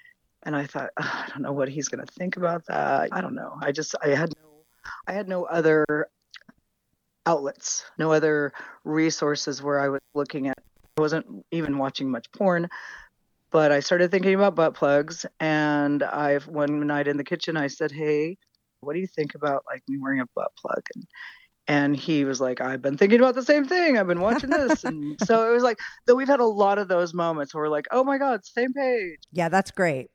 And 0.44 0.56
i 0.56 0.64
thought 0.64 0.90
i 0.96 1.26
don't 1.28 1.42
know 1.42 1.52
what 1.52 1.68
he's 1.68 1.88
going 1.88 2.04
to 2.04 2.12
think 2.14 2.38
about 2.38 2.64
that. 2.68 3.10
I 3.12 3.20
don't 3.20 3.34
know. 3.34 3.58
I 3.60 3.70
just 3.70 3.94
i 4.02 4.08
had 4.08 4.32
no 4.42 4.48
i 5.06 5.12
had 5.12 5.28
no 5.28 5.44
other 5.44 6.08
outlets 7.26 7.84
no 7.98 8.12
other 8.12 8.50
resources 8.82 9.62
where 9.62 9.78
i 9.78 9.88
was 9.88 10.00
looking 10.14 10.48
at 10.48 10.56
I 10.96 11.02
wasn't 11.02 11.46
even 11.50 11.78
watching 11.78 12.10
much 12.10 12.32
porn 12.32 12.68
but 13.50 13.72
I 13.72 13.80
started 13.80 14.10
thinking 14.10 14.34
about 14.34 14.54
butt 14.54 14.74
plugs, 14.74 15.26
and 15.38 16.02
I 16.02 16.38
one 16.38 16.86
night 16.86 17.08
in 17.08 17.16
the 17.16 17.24
kitchen 17.24 17.56
I 17.56 17.66
said, 17.66 17.90
"Hey, 17.90 18.36
what 18.80 18.94
do 18.94 19.00
you 19.00 19.06
think 19.06 19.34
about 19.34 19.64
like 19.66 19.82
me 19.88 19.98
wearing 19.98 20.20
a 20.20 20.26
butt 20.34 20.52
plug?" 20.56 20.82
And 20.94 21.04
and 21.68 21.96
he 21.96 22.24
was 22.24 22.40
like, 22.40 22.60
"I've 22.60 22.82
been 22.82 22.96
thinking 22.96 23.20
about 23.20 23.34
the 23.34 23.44
same 23.44 23.66
thing. 23.66 23.98
I've 23.98 24.06
been 24.06 24.20
watching 24.20 24.50
this." 24.50 24.84
and 24.84 25.18
so 25.20 25.48
it 25.50 25.52
was 25.52 25.62
like, 25.62 25.78
though 26.06 26.14
we've 26.14 26.28
had 26.28 26.40
a 26.40 26.44
lot 26.44 26.78
of 26.78 26.88
those 26.88 27.14
moments 27.14 27.54
where 27.54 27.64
we're 27.64 27.70
like, 27.70 27.86
"Oh 27.90 28.04
my 28.04 28.18
god, 28.18 28.44
same 28.44 28.72
page." 28.72 29.18
Yeah, 29.32 29.48
that's 29.48 29.70
great. 29.70 30.10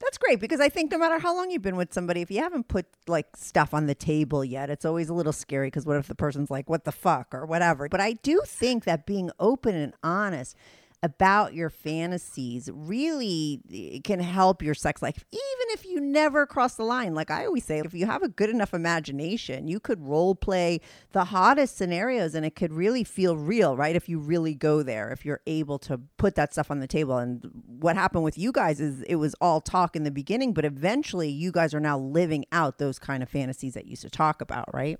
That's 0.00 0.16
great 0.16 0.40
because 0.40 0.60
I 0.60 0.70
think 0.70 0.90
no 0.90 0.96
matter 0.96 1.18
how 1.18 1.36
long 1.36 1.50
you've 1.50 1.60
been 1.60 1.76
with 1.76 1.92
somebody, 1.92 2.22
if 2.22 2.30
you 2.30 2.38
haven't 2.38 2.68
put 2.68 2.86
like 3.06 3.36
stuff 3.36 3.74
on 3.74 3.86
the 3.86 3.94
table 3.94 4.42
yet, 4.42 4.70
it's 4.70 4.86
always 4.86 5.10
a 5.10 5.14
little 5.14 5.32
scary 5.32 5.66
because 5.66 5.84
what 5.84 5.98
if 5.98 6.08
the 6.08 6.14
person's 6.14 6.50
like, 6.50 6.70
what 6.70 6.84
the 6.84 6.92
fuck 6.92 7.34
or 7.34 7.44
whatever. 7.44 7.86
But 7.86 8.00
I 8.00 8.14
do 8.14 8.40
think 8.46 8.84
that 8.84 9.04
being 9.04 9.30
open 9.38 9.74
and 9.74 9.92
honest 10.02 10.56
about 11.02 11.54
your 11.54 11.70
fantasies 11.70 12.68
really 12.72 13.60
eh, 13.72 14.00
can 14.04 14.20
help 14.20 14.62
your 14.62 14.74
sex 14.74 15.00
life, 15.00 15.24
even 15.32 15.66
if 15.70 15.86
you 15.86 16.00
never 16.00 16.46
cross 16.46 16.74
the 16.74 16.84
line. 16.84 17.14
Like 17.14 17.30
I 17.30 17.46
always 17.46 17.64
say, 17.64 17.78
if 17.78 17.94
you 17.94 18.06
have 18.06 18.22
a 18.22 18.28
good 18.28 18.50
enough 18.50 18.74
imagination, 18.74 19.66
you 19.66 19.80
could 19.80 20.00
role 20.00 20.34
play 20.34 20.80
the 21.12 21.24
hottest 21.24 21.76
scenarios 21.76 22.34
and 22.34 22.44
it 22.44 22.54
could 22.54 22.72
really 22.72 23.04
feel 23.04 23.36
real, 23.36 23.76
right? 23.76 23.96
If 23.96 24.08
you 24.08 24.18
really 24.18 24.54
go 24.54 24.82
there, 24.82 25.10
if 25.10 25.24
you're 25.24 25.40
able 25.46 25.78
to 25.80 25.98
put 26.18 26.34
that 26.34 26.52
stuff 26.52 26.70
on 26.70 26.80
the 26.80 26.86
table. 26.86 27.16
And 27.16 27.48
what 27.66 27.96
happened 27.96 28.24
with 28.24 28.36
you 28.36 28.52
guys 28.52 28.80
is 28.80 29.02
it 29.02 29.16
was 29.16 29.34
all 29.40 29.60
talk 29.60 29.96
in 29.96 30.04
the 30.04 30.10
beginning, 30.10 30.52
but 30.52 30.64
eventually 30.64 31.30
you 31.30 31.50
guys 31.50 31.72
are 31.72 31.80
now 31.80 31.98
living 31.98 32.44
out 32.52 32.78
those 32.78 32.98
kind 32.98 33.22
of 33.22 33.28
fantasies 33.28 33.74
that 33.74 33.86
you 33.86 33.90
used 33.90 34.02
to 34.02 34.10
talk 34.10 34.40
about, 34.42 34.72
right? 34.74 34.98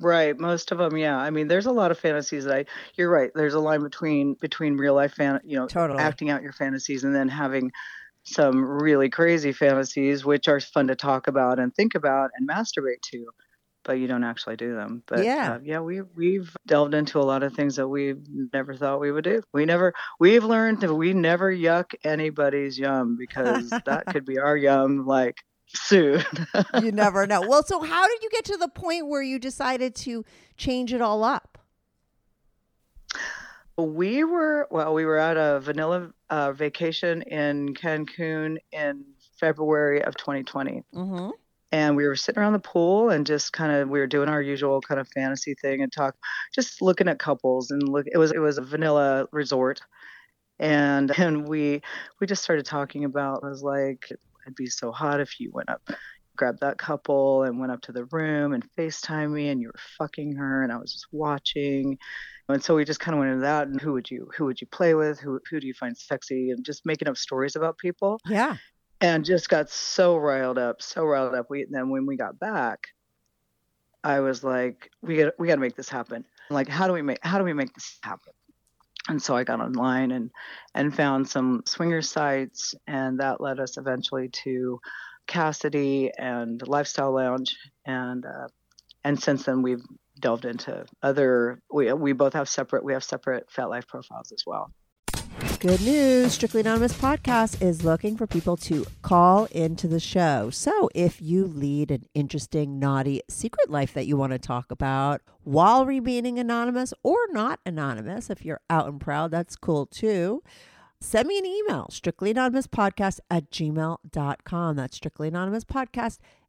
Right, 0.00 0.38
most 0.38 0.70
of 0.70 0.78
them, 0.78 0.96
yeah. 0.96 1.16
I 1.16 1.30
mean, 1.30 1.48
there's 1.48 1.66
a 1.66 1.72
lot 1.72 1.90
of 1.90 1.98
fantasies 1.98 2.44
that 2.44 2.54
I. 2.54 2.64
You're 2.96 3.10
right. 3.10 3.30
There's 3.34 3.54
a 3.54 3.60
line 3.60 3.82
between 3.82 4.34
between 4.34 4.76
real 4.76 4.94
life 4.94 5.14
fan, 5.14 5.40
you 5.44 5.56
know, 5.56 5.66
totally. 5.66 5.98
acting 5.98 6.30
out 6.30 6.42
your 6.42 6.52
fantasies, 6.52 7.04
and 7.04 7.14
then 7.14 7.28
having 7.28 7.72
some 8.22 8.64
really 8.64 9.08
crazy 9.08 9.52
fantasies, 9.52 10.24
which 10.24 10.48
are 10.48 10.60
fun 10.60 10.88
to 10.88 10.96
talk 10.96 11.26
about 11.26 11.58
and 11.58 11.74
think 11.74 11.94
about 11.94 12.30
and 12.36 12.48
masturbate 12.48 13.00
to, 13.10 13.26
but 13.84 13.94
you 13.94 14.06
don't 14.06 14.24
actually 14.24 14.56
do 14.56 14.74
them. 14.74 15.02
But 15.06 15.24
yeah, 15.24 15.54
uh, 15.54 15.58
yeah, 15.64 15.80
we 15.80 16.02
we've 16.02 16.54
delved 16.66 16.94
into 16.94 17.18
a 17.18 17.22
lot 17.22 17.42
of 17.42 17.54
things 17.54 17.76
that 17.76 17.88
we 17.88 18.14
never 18.52 18.74
thought 18.74 19.00
we 19.00 19.10
would 19.10 19.24
do. 19.24 19.42
We 19.52 19.64
never 19.64 19.94
we've 20.20 20.44
learned 20.44 20.82
that 20.82 20.94
we 20.94 21.12
never 21.12 21.52
yuck 21.52 21.94
anybody's 22.04 22.78
yum 22.78 23.16
because 23.16 23.70
that 23.70 24.06
could 24.06 24.24
be 24.24 24.38
our 24.38 24.56
yum 24.56 25.06
like 25.06 25.36
soon. 25.74 26.24
you 26.82 26.92
never 26.92 27.26
know. 27.26 27.42
Well, 27.46 27.62
so 27.62 27.80
how 27.80 28.06
did 28.06 28.22
you 28.22 28.30
get 28.30 28.44
to 28.46 28.56
the 28.56 28.68
point 28.68 29.06
where 29.08 29.22
you 29.22 29.38
decided 29.38 29.94
to 29.96 30.24
change 30.56 30.92
it 30.92 31.00
all 31.00 31.24
up? 31.24 31.58
We 33.76 34.24
were 34.24 34.66
well, 34.70 34.92
we 34.92 35.04
were 35.04 35.18
at 35.18 35.36
a 35.36 35.60
vanilla 35.60 36.10
uh, 36.30 36.52
vacation 36.52 37.22
in 37.22 37.74
Cancun 37.74 38.56
in 38.72 39.04
February 39.38 40.02
of 40.02 40.16
2020. 40.16 40.82
Mm-hmm. 40.94 41.30
And 41.70 41.96
we 41.96 42.06
were 42.06 42.16
sitting 42.16 42.40
around 42.40 42.54
the 42.54 42.60
pool 42.60 43.10
and 43.10 43.26
just 43.26 43.52
kind 43.52 43.70
of 43.72 43.88
we 43.88 44.00
were 44.00 44.06
doing 44.06 44.28
our 44.28 44.40
usual 44.40 44.80
kind 44.80 44.98
of 44.98 45.06
fantasy 45.08 45.54
thing 45.54 45.82
and 45.82 45.92
talk, 45.92 46.16
just 46.54 46.80
looking 46.80 47.08
at 47.08 47.18
couples 47.18 47.70
and 47.70 47.86
look. 47.86 48.06
It 48.10 48.16
was 48.16 48.32
it 48.32 48.38
was 48.38 48.58
a 48.58 48.62
vanilla 48.62 49.28
resort, 49.32 49.80
and 50.58 51.10
and 51.18 51.46
we 51.46 51.82
we 52.20 52.26
just 52.26 52.42
started 52.42 52.64
talking 52.64 53.04
about. 53.04 53.44
I 53.44 53.48
was 53.48 53.62
like, 53.62 54.10
it'd 54.48 54.56
be 54.56 54.66
so 54.66 54.90
hot 54.90 55.20
if 55.20 55.38
you 55.38 55.50
went 55.52 55.68
up, 55.68 55.82
grabbed 56.36 56.60
that 56.60 56.78
couple, 56.78 57.42
and 57.44 57.58
went 57.60 57.70
up 57.72 57.82
to 57.82 57.92
the 57.92 58.06
room 58.06 58.52
and 58.54 58.64
Facetime 58.76 59.30
me, 59.32 59.48
and 59.48 59.60
you 59.60 59.68
were 59.68 59.80
fucking 59.98 60.34
her, 60.36 60.62
and 60.62 60.72
I 60.72 60.78
was 60.78 60.92
just 60.92 61.06
watching. 61.12 61.98
And 62.48 62.64
so 62.64 62.74
we 62.74 62.86
just 62.86 62.98
kind 63.00 63.14
of 63.14 63.18
went 63.18 63.30
into 63.32 63.42
that, 63.42 63.68
and 63.68 63.78
who 63.80 63.92
would 63.92 64.10
you 64.10 64.30
who 64.34 64.46
would 64.46 64.60
you 64.60 64.66
play 64.66 64.94
with? 64.94 65.20
Who 65.20 65.38
who 65.50 65.60
do 65.60 65.66
you 65.66 65.74
find 65.74 65.96
sexy? 65.96 66.50
And 66.50 66.64
just 66.64 66.86
making 66.86 67.06
up 67.08 67.18
stories 67.18 67.56
about 67.56 67.76
people 67.76 68.18
Yeah. 68.26 68.56
and 69.02 69.22
just 69.24 69.50
got 69.50 69.68
so 69.68 70.16
riled 70.16 70.56
up, 70.58 70.80
so 70.80 71.04
riled 71.04 71.34
up. 71.34 71.50
We 71.50 71.66
then 71.70 71.90
when 71.90 72.06
we 72.06 72.16
got 72.16 72.38
back, 72.38 72.88
I 74.02 74.20
was 74.20 74.42
like, 74.42 74.90
we 75.02 75.16
got 75.18 75.34
we 75.38 75.46
got 75.46 75.56
to 75.56 75.60
make 75.60 75.76
this 75.76 75.90
happen. 75.90 76.24
Like, 76.48 76.68
how 76.68 76.86
do 76.86 76.94
we 76.94 77.02
make 77.02 77.18
how 77.22 77.36
do 77.36 77.44
we 77.44 77.52
make 77.52 77.74
this 77.74 77.98
happen? 78.02 78.32
And 79.08 79.22
so 79.22 79.34
I 79.34 79.44
got 79.44 79.60
online 79.60 80.10
and 80.10 80.30
and 80.74 80.94
found 80.94 81.28
some 81.28 81.62
swinger 81.64 82.02
sites, 82.02 82.74
and 82.86 83.20
that 83.20 83.40
led 83.40 83.58
us 83.58 83.78
eventually 83.78 84.28
to 84.44 84.80
Kasidie 85.26 86.10
and 86.16 86.66
Lifestyle 86.66 87.12
Lounge, 87.12 87.56
and 87.86 88.24
uh, 88.24 88.48
and 89.04 89.20
since 89.20 89.44
then 89.44 89.62
we've 89.62 89.84
delved 90.20 90.44
into 90.44 90.84
other. 91.02 91.60
We 91.72 91.92
we 91.92 92.12
both 92.12 92.34
have 92.34 92.48
separate 92.48 92.84
we 92.84 92.92
have 92.92 93.04
separate 93.04 93.48
FetLife 93.50 93.88
profiles 93.88 94.30
as 94.32 94.44
well. 94.46 94.70
Good 95.60 95.80
news. 95.80 96.34
Strictly 96.34 96.60
Anonymous 96.60 96.92
Podcast 96.92 97.60
is 97.60 97.82
looking 97.84 98.16
for 98.16 98.28
people 98.28 98.56
to 98.58 98.86
call 99.02 99.46
into 99.46 99.88
the 99.88 99.98
show. 99.98 100.50
So 100.50 100.88
if 100.94 101.20
you 101.20 101.46
lead 101.46 101.90
an 101.90 102.04
interesting, 102.14 102.78
naughty 102.78 103.22
secret 103.28 103.68
life 103.68 103.92
that 103.94 104.06
you 104.06 104.16
want 104.16 104.32
to 104.34 104.38
talk 104.38 104.70
about 104.70 105.20
while 105.42 105.84
remaining 105.84 106.38
anonymous 106.38 106.94
or 107.02 107.16
not 107.30 107.58
anonymous, 107.66 108.30
if 108.30 108.44
you're 108.44 108.60
out 108.70 108.86
and 108.86 109.00
proud, 109.00 109.32
that's 109.32 109.56
cool 109.56 109.86
too. 109.86 110.44
Send 111.00 111.26
me 111.26 111.38
an 111.38 111.46
email, 111.46 111.88
strictlyanonymouspodcast 111.90 113.18
at 113.28 113.50
gmail.com. 113.50 114.76
That's 114.76 114.96
strictly 114.96 115.26
anonymous 115.26 115.64
podcast 115.64 116.18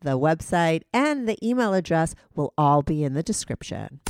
the 0.00 0.18
website, 0.18 0.82
and 0.92 1.28
the 1.28 1.38
email 1.46 1.74
address 1.74 2.14
will 2.34 2.52
all 2.56 2.82
be 2.82 3.04
in 3.04 3.14
the 3.14 3.22
description. 3.22 4.00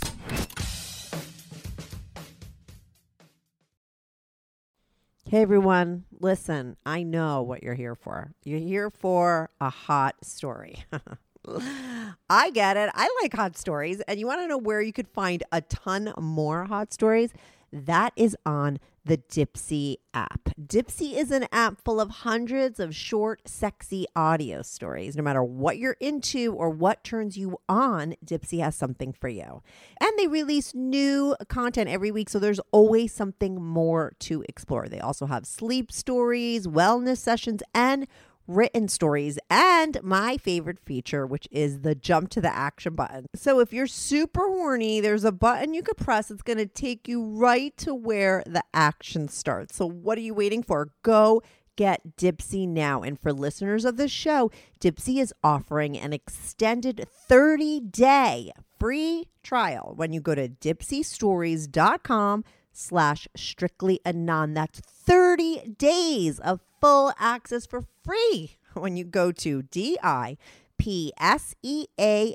Hey 5.31 5.43
everyone, 5.43 6.05
listen, 6.19 6.79
I 6.87 7.03
know 7.03 7.43
what 7.43 7.63
you're 7.63 7.75
here 7.75 7.95
for. 7.95 8.33
You're 8.45 8.61
here 8.61 8.89
for 8.89 9.51
a 9.61 9.69
hot 9.69 10.15
story. 10.23 10.85
I 12.31 12.51
get 12.51 12.79
it. 12.79 12.91
I 12.95 13.09
like 13.23 13.35
hot 13.35 13.57
stories. 13.57 14.01
And 14.09 14.19
you 14.19 14.27
want 14.27 14.41
to 14.41 14.47
know 14.47 14.57
where 14.57 14.81
you 14.81 14.93
could 14.93 15.09
find 15.09 15.43
a 15.53 15.61
ton 15.61 16.15
more 16.19 16.65
hot 16.65 16.95
stories? 16.95 17.35
That 17.73 18.13
is 18.17 18.37
on 18.47 18.79
the 19.05 19.19
Dipsea 19.19 19.97
app. 20.13 20.51
Dipsea 20.61 21.17
is 21.17 21.31
an 21.31 21.47
app 21.51 21.83
full 21.83 21.99
of 22.01 22.11
hundreds 22.11 22.79
of 22.79 22.95
short, 22.95 23.49
sexy 23.49 24.07
audio 24.15 24.61
stories. 24.61 25.17
No 25.17 25.23
matter 25.23 25.43
what 25.43 25.79
you're 25.79 25.97
into 25.99 26.53
or 26.53 26.69
what 26.69 27.05
turns 27.05 27.39
you 27.39 27.59
on, 27.69 28.15
Dipsea 28.25 28.65
has 28.65 28.77
something 28.77 29.15
for 29.15 29.29
you. 29.29 29.63
And 30.01 30.11
they 30.19 30.27
release 30.27 30.75
new 30.75 31.35
content 31.49 31.89
every 31.89 32.11
week, 32.11 32.29
so 32.29 32.39
there's 32.39 32.61
always 32.71 33.13
something 33.13 33.63
more 33.63 34.13
to 34.21 34.45
explore. 34.49 34.89
They 34.89 35.01
also 35.01 35.25
have 35.27 35.47
sleep 35.47 35.91
stories, 35.91 36.67
wellness 36.67 37.19
sessions, 37.19 37.63
and 37.75 38.07
written 38.49 38.89
stories, 38.89 39.39
and 39.49 39.99
my 40.03 40.37
favorite 40.39 40.81
feature, 40.81 41.27
which 41.27 41.47
is 41.53 41.81
the 41.83 41.95
jump 41.95 42.31
to 42.31 42.41
the 42.41 42.55
action 42.55 42.95
button. 42.95 43.27
So 43.37 43.61
if 43.61 43.73
you're 43.73 43.87
super 43.87 44.49
horny, 44.49 45.01
there's 45.01 45.25
a 45.25 45.31
button 45.31 45.75
you 45.75 45.83
could 45.83 45.99
press. 45.99 46.31
It's 46.31 46.43
going 46.43 46.59
to 46.59 46.67
take 46.67 47.07
you 47.07 47.23
right 47.23 47.77
to 47.77 47.95
where 47.95 48.43
the 48.47 48.65
action 48.75 49.29
starts. 49.29 49.77
So 49.77 49.87
what 49.87 50.19
are 50.19 50.23
you 50.23 50.35
waiting 50.35 50.63
for? 50.63 50.89
Go 51.03 51.43
get 51.77 52.17
Dipsea 52.17 52.67
now. 52.67 53.03
And 53.03 53.21
for 53.21 53.33
listeners 53.33 53.85
of 53.85 53.97
the 53.97 54.09
show, 54.09 54.51
Dipsea 54.81 55.21
is 55.21 55.33
offering 55.45 55.97
an 55.97 56.13
extended 56.13 57.07
30 57.29 57.81
day 57.81 58.51
free 58.81 59.27
trial 59.43 59.93
when 59.95 60.13
you 60.13 60.21
go 60.21 60.35
to 60.35 60.49
dipseastories.com 60.49 62.45
slash 62.73 63.29
strictly 63.37 64.01
anon. 64.05 64.55
That's 64.55 64.81
30 64.81 65.75
days 65.79 66.39
of 66.41 66.61
full 66.81 67.13
access 67.19 67.67
for 67.67 67.83
free 68.09 68.57
when 68.75 68.97
you 68.97 69.05
go 69.05 69.31
to 69.33 69.63
D-I-P-S-E-A 69.63 70.37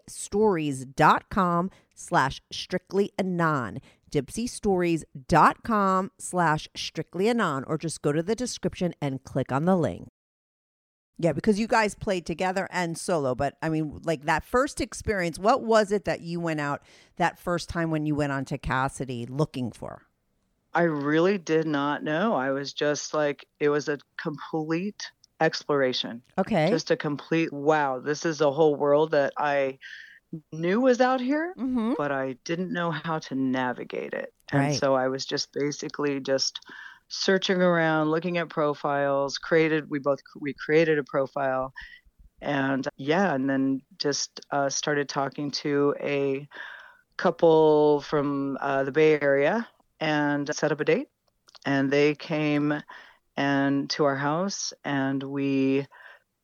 stories.com 0.08 1.72
slash 1.96 2.42
strictly 2.52 3.12
anon. 3.18 3.80
Dipseastories.com 4.12 6.12
slash 6.20 6.68
strictly 6.76 7.30
anon 7.30 7.64
or 7.66 7.80
just 7.80 8.04
go 8.04 8.12
to 8.12 8.22
the 8.22 8.36
description 8.36 8.94
and 9.02 9.24
click 9.24 9.52
on 9.52 9.66
the 9.66 9.76
link. 9.76 10.10
Yeah 11.18 11.34
because 11.34 11.60
you 11.60 11.68
guys 11.68 11.96
played 11.96 12.26
together 12.26 12.68
and 12.72 12.98
solo 12.98 13.36
but 13.36 13.56
i 13.62 13.70
mean 13.70 14.02
like 14.04 14.26
that 14.26 14.44
first 14.44 14.82
experience 14.82 15.38
what 15.38 15.64
was 15.64 15.92
it 15.92 16.06
that 16.06 16.22
you 16.22 16.40
went 16.40 16.60
out 16.60 16.82
that 17.18 17.38
first 17.38 17.70
time 17.70 17.92
when 17.92 18.08
you 18.08 18.16
went 18.16 18.32
on 18.32 18.46
to 18.46 18.58
Kasidie 18.58 19.28
looking 19.30 19.72
for? 19.72 20.08
I 20.74 20.84
really 20.84 21.38
did 21.38 21.68
not 21.68 22.04
know. 22.04 22.34
I 22.34 22.50
was 22.50 22.74
just 22.74 23.14
like, 23.14 23.46
it 23.60 23.70
was 23.70 23.90
a 23.90 24.00
complete 24.18 25.12
exploration. 25.44 26.22
okay 26.38 26.70
Just 26.70 26.92
a 26.92 26.98
complete 26.98 27.52
wow. 27.52 28.00
This 28.00 28.26
is 28.26 28.42
a 28.42 28.52
whole 28.52 28.76
world 28.76 29.12
that 29.12 29.34
I 29.38 29.78
knew 30.52 30.82
was 30.82 31.00
out 31.02 31.22
here, 31.22 31.54
mm-hmm. 31.58 31.94
but 31.98 32.12
I 32.12 32.38
didn't 32.44 32.74
know 32.74 32.92
how 32.92 33.20
to 33.20 33.36
navigate 33.36 34.14
it. 34.14 34.34
And 34.52 34.62
Right. 34.62 34.80
so 34.80 34.96
I 34.96 35.08
was 35.08 35.26
just 35.26 35.54
basically 35.54 36.20
just 36.20 36.60
searching 37.08 37.62
around, 37.62 38.10
looking 38.10 38.38
at 38.38 38.50
profiles, 38.50 39.38
created, 39.38 39.90
we 39.90 40.00
both, 40.00 40.20
we 40.40 40.54
created 40.54 40.98
a 40.98 41.04
profile. 41.04 41.74
And 42.42 42.88
yeah, 42.98 43.34
and 43.34 43.50
then 43.50 43.82
just 44.00 44.42
uh, 44.52 44.70
started 44.70 45.08
talking 45.08 45.52
to 45.52 45.96
a 46.02 46.48
couple 47.18 48.02
from 48.02 48.58
uh, 48.60 48.84
the 48.84 48.92
Bay 48.92 49.20
Area 49.22 49.68
and 50.00 50.54
set 50.54 50.72
up 50.72 50.82
a 50.82 50.86
date. 50.86 51.08
And 51.66 51.90
they 51.90 52.16
came 52.16 52.82
and 53.38 53.90
to 53.92 54.04
our 54.06 54.16
house 54.16 54.74
and 54.84 55.22
we 55.24 55.86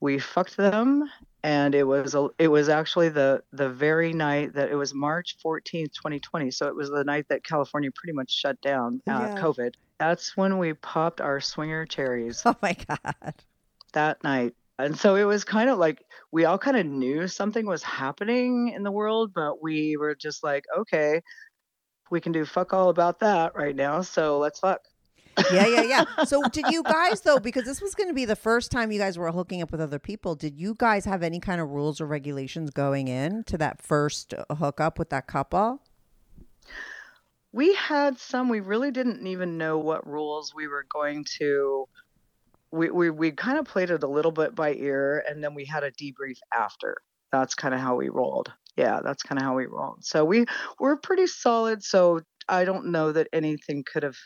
we 0.02 0.18
fucked 0.18 0.56
them 0.58 1.04
and 1.44 1.76
it 1.76 1.84
was 1.84 2.16
a, 2.16 2.28
it 2.38 2.48
was 2.48 2.70
actually 2.70 3.10
the 3.10 3.42
the 3.52 3.70
very 3.70 4.14
night 4.14 4.54
that 4.54 4.70
it 4.72 4.76
was 4.76 4.94
March 4.94 5.38
14th 5.46 5.94
2020 5.94 6.52
so 6.52 6.68
it 6.68 6.76
was 6.76 6.90
the 6.90 7.04
night 7.04 7.26
that 7.30 7.44
California 7.44 7.90
pretty 7.94 8.14
much 8.14 8.32
shut 8.32 8.60
down 8.62 9.02
uh, 9.08 9.12
Yeah. 9.36 9.36
covid. 9.42 9.74
That's 10.00 10.36
when 10.38 10.58
we 10.58 10.74
popped 10.74 11.20
our 11.22 11.42
swinger 11.42 11.86
cherries. 11.86 12.42
Oh 12.46 12.56
my 12.62 12.76
god. 12.88 13.34
That 13.94 14.24
night. 14.24 14.54
And 14.78 14.98
so 14.98 15.16
it 15.16 15.26
was 15.26 15.44
kind 15.44 15.70
of 15.70 15.78
like 15.78 16.06
we 16.32 16.46
all 16.46 16.58
kind 16.58 16.78
of 16.78 16.86
knew 16.86 17.28
something 17.28 17.66
was 17.66 17.84
happening 17.84 18.70
in 18.74 18.84
the 18.84 18.92
world 18.92 19.32
but 19.36 19.62
we 19.62 19.98
were 19.98 20.16
just 20.16 20.42
like 20.44 20.64
okay 20.78 21.22
we 22.10 22.22
can 22.22 22.32
do 22.32 22.46
fuck 22.46 22.74
all 22.74 22.88
about 22.90 23.20
that 23.20 23.56
right 23.56 23.76
now 23.76 24.02
so 24.02 24.40
let's 24.40 24.60
fuck 24.60 24.80
yeah, 25.52 25.68
yeah, 25.68 25.82
yeah. 25.82 26.24
So, 26.26 26.42
did 26.44 26.66
you 26.70 26.84
guys 26.84 27.22
though? 27.22 27.40
Because 27.40 27.64
this 27.64 27.82
was 27.82 27.96
going 27.96 28.10
to 28.10 28.14
be 28.14 28.26
the 28.26 28.36
first 28.36 28.72
time 28.72 28.92
you 28.92 29.00
guys 29.00 29.18
were 29.18 29.32
hooking 29.32 29.62
up 29.62 29.72
with 29.72 29.82
other 29.82 30.00
people. 30.00 30.36
Did 30.36 30.58
you 30.58 30.76
guys 30.78 31.06
have 31.06 31.24
any 31.24 31.40
kind 31.40 31.62
of 31.62 31.70
rules 31.70 32.02
or 32.02 32.06
regulations 32.06 32.70
going 32.72 33.08
in 33.08 33.44
to 33.46 33.58
that 33.58 33.82
first 33.82 34.34
uh, 34.34 34.56
hookup 34.56 35.00
with 35.00 35.10
that 35.10 35.28
couple? 35.28 35.82
We 37.52 37.74
had 37.76 38.20
some. 38.20 38.50
We 38.50 38.60
really 38.60 38.92
didn't 38.92 39.26
even 39.26 39.58
know 39.58 39.78
what 39.78 40.06
rules 40.08 40.54
we 40.54 40.68
were 40.68 40.86
going 40.94 41.26
to. 41.40 41.88
We 42.72 42.92
we 42.92 43.10
we 43.10 43.32
kind 43.32 43.58
of 43.58 43.66
played 43.66 43.90
it 43.90 44.04
a 44.04 44.08
little 44.08 44.32
bit 44.32 44.54
by 44.56 44.74
ear, 44.74 45.24
and 45.28 45.44
then 45.44 45.56
we 45.56 45.66
had 45.66 45.84
a 45.84 45.92
debrief 45.92 46.38
after. 46.54 46.98
That's 47.32 47.56
kind 47.56 47.74
of 47.74 47.80
how 47.80 47.96
we 47.96 48.10
rolled. 48.10 48.52
Yeah, 48.76 49.00
that's 49.04 49.24
kind 49.24 49.40
of 49.40 49.44
how 49.44 49.56
we 49.56 49.66
rolled. 49.66 50.06
So 50.06 50.26
we 50.26 50.46
we're 50.80 50.98
pretty 50.98 51.28
solid. 51.28 51.84
So 51.84 52.22
I 52.48 52.66
don't 52.66 52.88
know 52.88 53.12
that 53.12 53.28
anything 53.34 53.84
could 53.92 54.04
have. 54.04 54.18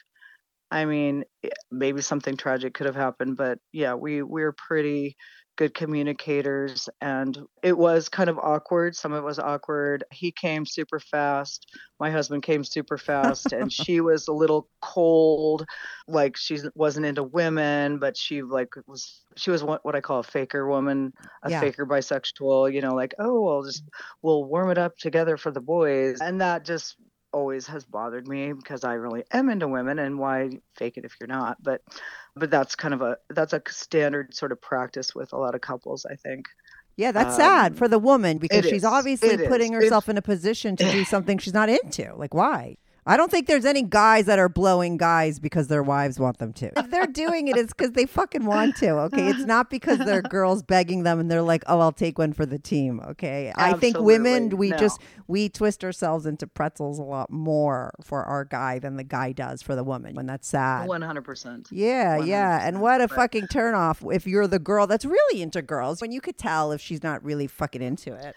I 0.74 0.86
mean, 0.86 1.24
eh, 1.44 1.50
maybe 1.72 2.02
something 2.02 2.36
tragic 2.36 2.74
could 2.74 2.88
have 2.88 2.96
happened, 2.96 3.38
but 3.38 3.60
yeah, 3.72 3.94
we 3.94 4.24
we're 4.24 4.54
pretty 4.54 5.16
good 5.56 5.74
communicators 5.76 6.90
and 7.00 7.38
it 7.62 7.78
was 7.78 8.10
kind 8.10 8.28
of 8.30 8.40
awkward 8.40 8.96
some 8.96 9.14
of 9.14 9.20
it 9.20 9.26
was 9.26 9.38
awkward 9.38 10.04
he 10.12 10.32
came 10.32 10.66
super 10.66 11.00
fast 11.00 11.68
my 12.00 12.10
husband 12.10 12.42
came 12.42 12.64
super 12.64 12.98
fast 12.98 13.54
and 13.54 13.72
she 13.72 14.02
was 14.02 14.28
a 14.28 14.34
little 14.34 14.68
cold 14.82 15.64
like 16.08 16.36
she 16.36 16.58
wasn't 16.74 17.06
into 17.06 17.22
women 17.22 18.00
but 18.00 18.18
she 18.18 18.42
like 18.42 18.70
was 18.88 19.22
she 19.36 19.52
was 19.52 19.64
what, 19.64 19.86
what 19.86 19.96
i 19.96 20.02
call 20.02 20.20
a 20.20 20.24
faker 20.24 20.68
woman 20.68 21.14
a 21.44 21.52
Yeah. 21.52 21.60
faker 21.60 21.86
bisexual 21.86 22.74
you 22.74 22.82
know 22.82 22.96
like 22.96 23.14
oh 23.20 23.42
we'll 23.42 23.64
just 23.64 23.84
we'll 24.24 24.46
warm 24.46 24.72
it 24.72 24.80
up 24.80 24.98
together 24.98 25.38
for 25.38 25.52
the 25.52 25.62
boys 25.62 26.20
and 26.20 26.42
that 26.42 26.66
just 26.66 26.96
always 27.34 27.68
has 27.68 27.84
bothered 27.84 28.28
me 28.28 28.54
because 28.54 28.84
i 28.84 28.94
really 28.94 29.24
am 29.32 29.50
into 29.50 29.68
women 29.68 30.00
and 30.00 30.18
why 30.20 30.50
fake 30.76 30.98
it 30.98 31.06
if 31.06 31.16
you're 31.20 31.28
not 31.28 31.62
but 31.62 31.82
but 32.36 32.50
that's 32.52 32.76
kind 32.76 32.94
of 32.94 33.02
a 33.02 33.18
that's 33.32 33.54
a 33.54 33.62
standard 33.68 34.34
sort 34.34 34.52
of 34.52 34.62
practice 34.62 35.14
with 35.16 35.34
a 35.34 35.38
lot 35.38 35.56
of 35.56 35.62
couples 35.62 36.06
i 36.10 36.16
think 36.16 36.48
Yeah, 36.96 37.12
that's 37.12 37.34
Um, 37.36 37.42
sad 37.42 37.76
for 37.76 37.88
the 37.88 37.98
woman 37.98 38.38
because 38.38 38.66
she's 38.66 38.84
is. 38.84 38.86
obviously 38.86 39.30
It 39.30 39.50
putting 39.50 39.74
is. 39.74 39.84
herself 39.84 40.08
in 40.10 40.18
a 40.18 40.22
position 40.22 40.76
to 40.76 40.92
do 40.92 41.04
something 41.04 41.40
she's 41.40 41.54
not 41.54 41.68
into. 41.68 42.14
Like, 42.16 42.36
why? 42.36 42.78
I 43.06 43.18
don't 43.18 43.30
think 43.30 43.48
there's 43.48 43.66
any 43.66 43.82
guys 43.82 44.28
that 44.28 44.40
are 44.40 44.48
blowing 44.50 44.96
guys 44.98 45.40
because 45.40 45.68
their 45.68 45.84
wives 45.84 46.20
want 46.20 46.38
them 46.38 46.54
to. 46.54 46.72
If 46.80 46.90
they're 46.90 47.06
doing 47.08 47.50
it, 47.50 47.58
it's 47.58 47.74
because 47.74 47.92
they 47.92 48.06
fucking 48.06 48.46
want 48.46 48.78
to. 48.78 48.92
Okay, 48.92 49.28
it's 49.28 49.46
not 49.46 49.70
because 49.70 50.00
their 50.00 50.22
girls 50.38 50.64
begging 50.64 51.04
them 51.04 51.20
and 51.20 51.30
they're 51.30 51.42
like, 51.42 51.64
"Oh, 51.68 51.80
I'll 51.80 51.92
take 51.92 52.18
one 52.18 52.32
for 52.34 52.46
the 52.46 52.58
team." 52.60 53.02
Okay, 53.02 53.52
I 53.56 53.74
think 53.74 54.00
women 54.00 54.50
we 54.58 54.70
No. 54.70 54.78
just 54.78 55.02
we 55.28 55.50
twist 55.50 55.84
ourselves 55.84 56.26
into 56.26 56.48
pretzels 56.48 56.98
a 57.00 57.04
lot 57.04 57.30
more 57.30 57.94
for 58.04 58.24
our 58.24 58.46
guy 58.46 58.80
than 58.80 58.96
the 58.96 59.04
guy 59.04 59.34
does 59.34 59.62
for 59.62 59.76
the 59.76 59.84
woman, 59.84 60.18
and 60.18 60.30
that's 60.30 60.48
sad. 60.48 60.88
100% 60.88 61.68
Yeah, 61.72 62.18
yeah. 62.24 62.66
And 62.66 62.82
what 62.82 63.02
a 63.02 63.08
100%, 63.08 63.16
fucking 63.16 63.48
turnoff 63.48 64.16
if 64.16 64.26
you're 64.28 64.48
the 64.48 64.60
girl 64.60 64.88
that's 64.88 65.06
really 65.06 65.42
into 65.42 65.62
girls 65.62 66.02
when 66.02 66.12
you 66.12 66.22
could 66.22 66.38
tell 66.38 66.72
if 66.72 66.80
she's 66.82 67.04
not 67.04 67.24
really 67.24 67.48
fucking 67.48 67.82
into 67.82 68.14
it. 68.14 68.36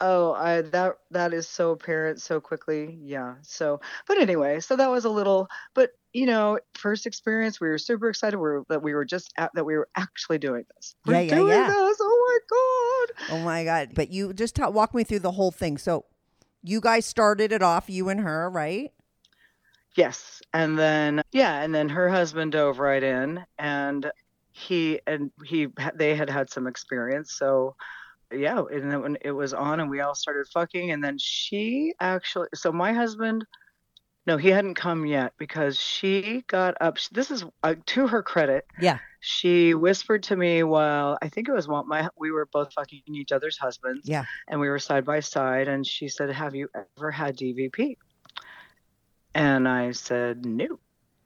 Oh, 0.00 0.32
I 0.32 0.60
that 0.62 0.92
that 1.10 1.32
is 1.32 1.48
so 1.48 1.70
apparent 1.70 2.20
so 2.20 2.40
quickly. 2.40 2.98
Yeah. 3.02 3.36
So, 3.42 3.80
but 4.06 4.18
anyway, 4.18 4.60
so 4.60 4.76
that 4.76 4.90
was 4.90 5.04
a 5.04 5.10
little, 5.10 5.48
but 5.74 5.90
you 6.12 6.26
know, 6.26 6.58
first 6.74 7.06
experience, 7.06 7.60
we 7.60 7.68
were 7.68 7.78
super 7.78 8.08
excited. 8.08 8.36
We 8.36 8.42
were, 8.42 8.64
that 8.68 8.82
we 8.82 8.94
were 8.94 9.04
just 9.04 9.32
at, 9.36 9.52
that 9.54 9.64
we 9.64 9.76
were 9.76 9.88
actually 9.96 10.38
doing 10.38 10.64
this. 10.74 10.94
We're 11.06 11.14
Yeah, 11.14 11.20
yeah, 11.20 11.34
doing 11.36 11.48
yeah. 11.48 11.66
this. 11.68 11.98
Oh 12.00 12.28
my 12.28 13.28
god. 13.30 13.34
Oh 13.34 13.44
my 13.44 13.64
god. 13.64 13.90
But 13.94 14.10
you 14.12 14.32
just 14.32 14.56
ta- 14.56 14.70
walk 14.70 14.94
me 14.94 15.04
through 15.04 15.20
the 15.20 15.32
whole 15.32 15.50
thing. 15.50 15.78
So 15.78 16.04
you 16.62 16.80
guys 16.80 17.06
started 17.06 17.52
it 17.52 17.62
off, 17.62 17.88
you 17.88 18.08
and 18.08 18.20
her, 18.20 18.50
right? 18.50 18.92
Yes, 19.96 20.42
and 20.52 20.78
then 20.78 21.22
yeah, 21.32 21.62
and 21.62 21.74
then 21.74 21.88
her 21.88 22.08
husband 22.10 22.52
dove 22.52 22.78
right 22.78 23.02
in, 23.02 23.44
and 23.58 24.10
he 24.52 25.00
and 25.06 25.30
he 25.44 25.68
they 25.94 26.14
had 26.14 26.28
had 26.28 26.50
some 26.50 26.66
experience, 26.66 27.32
so 27.32 27.76
yeah, 28.32 28.62
and 28.72 28.90
then 28.90 29.02
when 29.02 29.18
it 29.20 29.32
was 29.32 29.54
on, 29.54 29.80
and 29.80 29.90
we 29.90 30.00
all 30.00 30.14
started 30.14 30.46
fucking, 30.52 30.90
and 30.90 31.02
then 31.02 31.18
she 31.18 31.94
actually, 32.00 32.48
so 32.54 32.72
my 32.72 32.92
husband, 32.92 33.46
no, 34.26 34.36
he 34.36 34.48
hadn't 34.48 34.74
come 34.74 35.06
yet 35.06 35.34
because 35.38 35.78
she 35.78 36.44
got 36.48 36.76
up. 36.80 36.98
This 37.12 37.30
is 37.30 37.44
uh, 37.62 37.76
to 37.86 38.08
her 38.08 38.22
credit. 38.22 38.66
Yeah. 38.80 38.98
She 39.20 39.74
whispered 39.74 40.24
to 40.24 40.36
me 40.36 40.64
while 40.64 41.16
I 41.22 41.28
think 41.28 41.48
it 41.48 41.52
was 41.52 41.68
while 41.68 41.84
my 41.84 42.08
we 42.18 42.32
were 42.32 42.46
both 42.46 42.72
fucking 42.72 43.02
each 43.14 43.30
other's 43.30 43.56
husbands. 43.56 44.08
Yeah. 44.08 44.24
And 44.48 44.60
we 44.60 44.68
were 44.68 44.80
side 44.80 45.04
by 45.04 45.20
side, 45.20 45.68
and 45.68 45.86
she 45.86 46.08
said, 46.08 46.30
"Have 46.30 46.56
you 46.56 46.68
ever 46.98 47.10
had 47.12 47.36
DVP?" 47.36 47.96
And 49.34 49.68
I 49.68 49.92
said, 49.92 50.44
"No," 50.44 50.80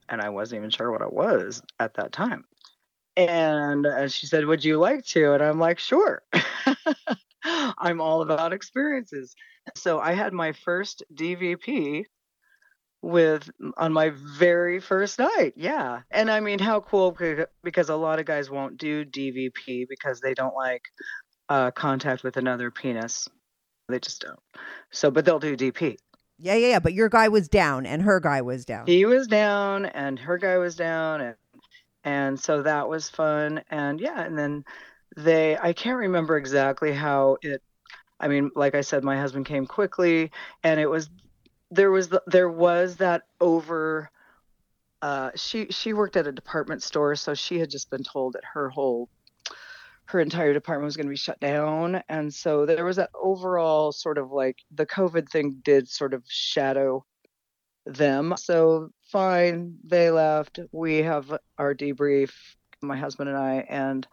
and 0.07 0.21
I 0.21 0.29
wasn't 0.29 0.59
even 0.59 0.69
sure 0.69 0.91
what 0.91 1.01
it 1.01 1.11
was 1.11 1.63
at 1.79 1.95
that 1.95 2.11
time. 2.11 2.45
And 3.17 3.87
uh, 3.87 4.07
she 4.07 4.27
said, 4.27 4.45
"Would 4.45 4.63
you 4.63 4.77
like 4.77 5.05
to?" 5.07 5.33
And 5.33 5.43
I'm 5.43 5.59
like, 5.59 5.79
"Sure." 5.79 6.21
I'm 7.43 8.01
all 8.01 8.21
about 8.21 8.53
experiences. 8.53 9.35
So 9.75 9.99
I 9.99 10.13
had 10.13 10.33
my 10.33 10.53
first 10.53 11.03
DVP 11.13 12.05
with 13.01 13.49
on 13.77 13.93
my 13.93 14.11
very 14.37 14.79
first 14.79 15.19
night. 15.19 15.53
Yeah. 15.55 16.01
And 16.11 16.29
I 16.29 16.39
mean, 16.39 16.59
how 16.59 16.81
cool 16.81 17.17
because 17.63 17.89
a 17.89 17.95
lot 17.95 18.19
of 18.19 18.25
guys 18.25 18.49
won't 18.49 18.77
do 18.77 19.05
DVP 19.05 19.87
because 19.89 20.19
they 20.19 20.33
don't 20.33 20.55
like 20.55 20.83
uh, 21.49 21.71
contact 21.71 22.23
with 22.23 22.37
another 22.37 22.71
penis. 22.71 23.27
They 23.89 23.99
just 23.99 24.21
don't. 24.21 24.39
So, 24.91 25.11
but 25.11 25.25
they'll 25.25 25.39
do 25.39 25.57
DP. 25.57 25.97
Yeah, 26.37 26.55
yeah, 26.55 26.67
yeah. 26.69 26.79
But 26.79 26.93
your 26.93 27.09
guy 27.09 27.27
was 27.27 27.47
down 27.47 27.85
and 27.85 28.01
her 28.03 28.19
guy 28.19 28.41
was 28.41 28.65
down. 28.65 28.87
He 28.87 29.05
was 29.05 29.27
down 29.27 29.85
and 29.85 30.17
her 30.19 30.37
guy 30.37 30.57
was 30.57 30.75
down 30.75 31.21
and 31.21 31.35
and 32.03 32.39
so 32.39 32.63
that 32.63 32.89
was 32.89 33.09
fun 33.09 33.61
and 33.69 33.99
yeah, 33.99 34.21
and 34.21 34.37
then 34.37 34.63
they 35.15 35.57
I 35.57 35.73
can't 35.73 35.97
remember 35.97 36.37
exactly 36.37 36.91
how 36.93 37.37
it 37.41 37.61
I 38.19 38.27
mean, 38.27 38.51
like 38.55 38.75
I 38.75 38.81
said 38.81 39.03
my 39.03 39.17
husband 39.17 39.45
came 39.45 39.65
quickly 39.65 40.31
and 40.63 40.79
it 40.79 40.89
was 40.89 41.09
there 41.71 41.91
was 41.91 42.09
the, 42.09 42.21
there 42.27 42.49
was 42.49 42.97
that 42.97 43.23
over 43.39 44.09
uh 45.01 45.31
she 45.35 45.67
she 45.71 45.93
worked 45.93 46.15
at 46.17 46.27
a 46.27 46.31
department 46.31 46.83
store 46.83 47.15
so 47.15 47.33
she 47.33 47.59
had 47.59 47.69
just 47.69 47.89
been 47.89 48.03
told 48.03 48.33
that 48.33 48.43
her 48.53 48.69
whole 48.69 49.09
her 50.11 50.19
entire 50.19 50.53
department 50.53 50.85
was 50.85 50.97
going 50.97 51.07
to 51.07 51.11
be 51.11 51.15
shut 51.15 51.39
down. 51.39 52.03
And 52.09 52.33
so 52.33 52.65
there 52.65 52.83
was 52.83 52.97
that 52.97 53.11
overall 53.15 53.93
sort 53.93 54.17
of 54.17 54.31
like 54.31 54.57
the 54.69 54.85
covid 54.85 55.29
thing 55.29 55.61
did 55.63 55.87
sort 55.87 56.13
of 56.13 56.23
shadow 56.27 57.05
them. 57.85 58.35
So 58.37 58.89
fine 59.03 59.77
they 59.85 60.11
left. 60.11 60.59
We 60.71 60.97
have 60.97 61.33
our 61.57 61.73
debrief 61.73 62.31
my 62.83 62.97
husband 62.97 63.29
and 63.29 63.37
i 63.37 63.63
and 63.69 64.07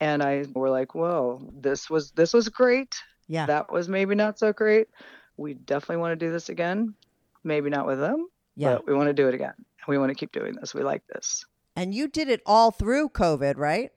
and 0.00 0.22
i 0.22 0.44
were 0.54 0.70
like 0.70 0.94
whoa 0.94 1.40
this 1.60 1.88
was 1.90 2.10
this 2.12 2.32
was 2.32 2.48
great 2.48 2.94
Yeah. 3.28 3.46
that 3.46 3.72
was 3.72 3.88
maybe 3.88 4.14
not 4.14 4.38
so 4.38 4.52
great 4.52 4.88
we 5.36 5.54
definitely 5.54 5.98
want 5.98 6.18
to 6.18 6.26
do 6.26 6.32
this 6.32 6.48
again 6.48 6.94
maybe 7.42 7.70
not 7.70 7.86
with 7.86 7.98
them 8.00 8.28
Yeah. 8.56 8.74
but 8.74 8.86
we 8.86 8.94
want 8.94 9.08
to 9.08 9.12
do 9.14 9.28
it 9.28 9.34
again 9.34 9.54
we 9.88 9.98
want 9.98 10.10
to 10.10 10.14
keep 10.14 10.32
doing 10.32 10.54
this 10.54 10.74
we 10.74 10.82
like 10.82 11.02
this 11.12 11.44
And 11.76 11.94
you 11.94 12.08
did 12.08 12.28
it 12.28 12.40
all 12.46 12.70
through 12.70 13.08
COVID, 13.10 13.56
right? 13.58 13.90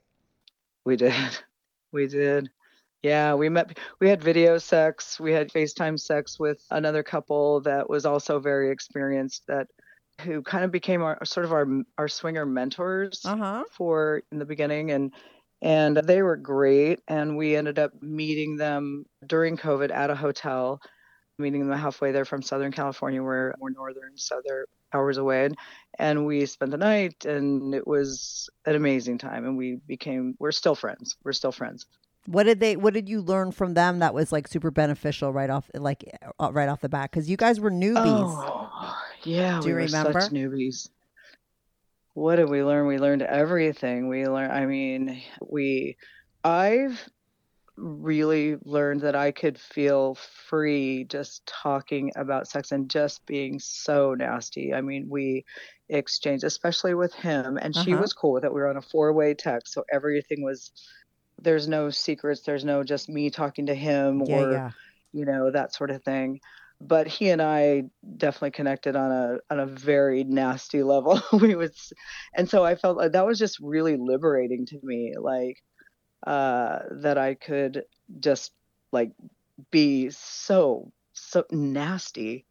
We 0.86 0.96
did. 0.96 1.14
We 1.94 2.08
did. 2.08 2.50
Yeah, 3.02 3.36
we 3.36 3.48
met 3.50 3.78
we 4.02 4.10
had 4.10 4.22
video 4.22 4.58
sex, 4.58 5.20
we 5.20 5.32
had 5.32 5.50
FaceTime 5.50 5.98
sex 5.98 6.38
with 6.38 6.60
another 6.70 7.02
couple 7.04 7.62
that 7.62 7.90
was 7.90 8.06
also 8.06 8.40
very 8.40 8.70
experienced 8.72 9.44
that 9.48 9.68
who 10.22 10.42
kind 10.42 10.66
of 10.66 10.72
became 10.72 11.02
our 11.02 11.24
sort 11.24 11.46
of 11.46 11.54
our 11.54 11.66
our 11.98 12.08
swinger 12.10 12.46
mentors 12.46 13.22
Uh-huh. 13.26 13.64
for 13.72 14.22
in 14.34 14.40
the 14.40 14.46
beginning 14.46 14.92
and 14.92 15.14
and 15.62 15.98
they 15.98 16.22
were 16.22 16.36
great 16.38 17.00
and 17.08 17.36
we 17.38 17.56
ended 17.56 17.80
up 17.80 17.92
meeting 18.02 18.58
them 18.58 19.06
during 19.26 19.58
COVID 19.58 19.92
at 19.92 20.10
a 20.10 20.16
hotel 20.16 20.80
meeting 21.40 21.68
them 21.68 21.78
halfway 21.78 22.12
there 22.12 22.26
from 22.26 22.42
Southern 22.42 22.72
California 22.72 23.22
where 23.22 23.54
we're 23.60 23.70
northern 23.70 24.12
so 24.16 24.42
they're 24.46 24.66
hours 24.94 25.18
away 25.18 25.50
and, 26.00 26.26
we 26.26 26.46
spent 26.46 26.72
the 26.72 26.78
night 26.78 27.26
and 27.26 27.74
it 27.76 27.86
was 27.86 28.50
an 28.66 28.76
amazing 28.76 29.18
time 29.18 29.46
and 29.46 29.58
we 29.58 29.80
became 29.88 30.36
we're 30.40 30.52
still 30.52 30.76
friends 30.76 31.16
we're 31.26 31.34
still 31.34 31.52
friends 31.52 31.86
What 32.26 32.44
did 32.44 32.60
they 32.60 32.76
what 32.78 32.94
did 32.94 33.10
you 33.10 33.22
learn 33.22 33.52
from 33.52 33.74
them 33.74 34.00
that 34.00 34.14
was 34.14 34.32
like 34.32 34.48
super 34.48 34.72
beneficial 34.72 35.34
right 35.34 35.50
off 35.50 35.70
like 35.74 36.04
uh, 36.40 36.52
right 36.54 36.70
off 36.70 36.82
the 36.82 36.90
bat 36.90 37.12
cuz 37.12 37.30
you 37.30 37.36
guys 37.38 37.60
were 37.60 37.72
newbies. 37.72 37.98
oh 38.06 38.98
yeah 39.24 39.60
Do 39.60 39.68
you 39.70 39.76
we 39.76 39.82
were 39.82 39.86
remember? 39.88 40.22
such 40.22 40.32
newbies 40.32 40.90
what 42.18 42.38
did 42.38 42.50
we 42.50 42.64
learn 42.64 42.88
we 42.88 42.98
learned 43.00 43.22
everything 43.22 44.08
we 44.08 44.28
learned 44.28 44.52
i 44.52 44.66
mean 44.66 45.22
we 45.50 45.96
i've 46.44 47.08
really 47.78 48.58
learned 48.66 49.02
that 49.02 49.16
I 49.16 49.32
could 49.32 49.60
feel 49.60 50.16
free 50.50 51.06
just 51.06 51.46
talking 51.48 52.12
about 52.16 52.48
sex 52.48 52.72
and 52.72 52.90
just 52.90 53.26
being 53.28 53.60
so 53.60 54.16
nasty. 54.16 54.74
I 54.74 54.82
mean, 54.82 55.08
we 55.10 55.46
exchanged, 55.90 56.44
especially 56.44 56.96
with 56.96 57.14
him, 57.14 57.58
and 57.62 57.76
she 57.76 57.96
Uh-huh. 57.96 57.96
was 57.96 58.14
cool 58.14 58.34
with 58.34 58.46
it. 58.46 58.54
We 58.54 58.62
were 58.62 58.70
on 58.70 58.78
a 58.78 58.82
four 58.82 59.14
way 59.14 59.34
text, 59.36 59.74
so 59.74 59.84
everything 59.92 60.44
was 60.44 60.72
there's 61.40 61.68
no 61.68 61.90
secrets, 61.90 62.42
there's 62.46 62.66
no 62.66 62.84
just 62.84 63.10
me 63.10 63.30
talking 63.30 63.68
to 63.68 63.76
him 63.76 64.22
Yeah, 64.26 64.42
or 64.42 64.50
yeah. 64.52 64.72
you 65.14 65.26
know, 65.26 65.52
that 65.52 65.74
sort 65.74 65.92
of 65.92 66.04
thing. 66.04 66.40
But 66.80 67.08
he 67.08 67.30
and 67.30 67.42
I 67.42 67.86
definitely 68.18 68.52
connected 68.52 68.96
on 68.96 69.12
a 69.12 69.38
on 69.50 69.60
a 69.60 69.66
very 69.66 70.24
nasty 70.24 70.84
level. 70.84 71.20
we 71.34 71.56
was 71.56 71.92
and 72.36 72.50
so 72.50 72.64
I 72.64 72.76
felt 72.76 72.98
like 72.98 73.14
that 73.14 73.26
was 73.26 73.40
just 73.40 73.60
really 73.60 73.98
liberating 73.98 74.66
to 74.68 74.80
me. 74.84 75.14
Like 75.20 75.58
uh, 76.26 76.80
that 77.02 77.18
I 77.18 77.36
could 77.36 77.84
just 78.20 78.52
like 78.92 79.12
be 79.72 80.10
so 80.12 80.92
so 81.14 81.46
nasty, 81.52 82.46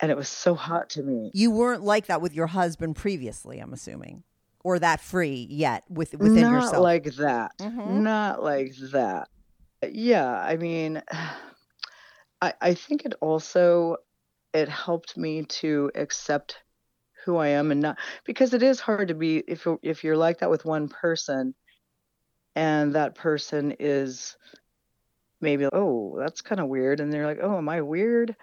and 0.00 0.10
it 0.10 0.16
was 0.16 0.28
so 0.28 0.54
hot 0.54 0.90
to 0.90 1.02
me. 1.02 1.30
You 1.32 1.50
weren't 1.50 1.82
like 1.82 2.06
that 2.06 2.20
with 2.20 2.34
your 2.34 2.48
husband 2.48 2.96
previously, 2.96 3.58
I'm 3.58 3.72
assuming. 3.72 4.24
Or 4.64 4.78
that 4.80 5.00
free 5.00 5.46
yet 5.48 5.84
with 5.88 6.14
within 6.14 6.42
Not 6.42 6.52
yourself. 6.52 6.72
Not 6.74 6.82
like 6.82 7.04
that. 7.16 7.52
Mhm. 7.60 7.86
Not 8.02 8.42
like 8.42 8.74
that. 8.92 9.28
Yeah, 9.88 10.28
I 10.28 10.56
mean, 10.56 11.02
I 12.40 12.54
I 12.60 12.74
think 12.74 13.04
it 13.04 13.14
also 13.20 13.96
it 14.54 14.68
helped 14.68 15.16
me 15.16 15.44
to 15.44 15.90
accept 15.94 16.56
who 17.24 17.36
I 17.36 17.48
am 17.48 17.70
and 17.70 17.80
not 17.80 17.98
because 18.24 18.54
it 18.54 18.62
is 18.62 18.80
hard 18.80 19.08
to 19.08 19.14
be 19.14 19.38
if 19.38 19.66
if 19.82 20.04
you're 20.04 20.16
like 20.16 20.38
that 20.38 20.50
with 20.50 20.64
one 20.64 20.88
person 20.88 21.54
and 22.54 22.94
that 22.94 23.14
person 23.14 23.76
is 23.78 24.36
maybe 25.40 25.66
oh 25.72 26.16
that's 26.18 26.40
kind 26.40 26.60
of 26.60 26.68
weird 26.68 27.00
and 27.00 27.12
they're 27.12 27.26
like 27.26 27.38
oh 27.42 27.56
am 27.58 27.68
i 27.68 27.80
weird 27.80 28.34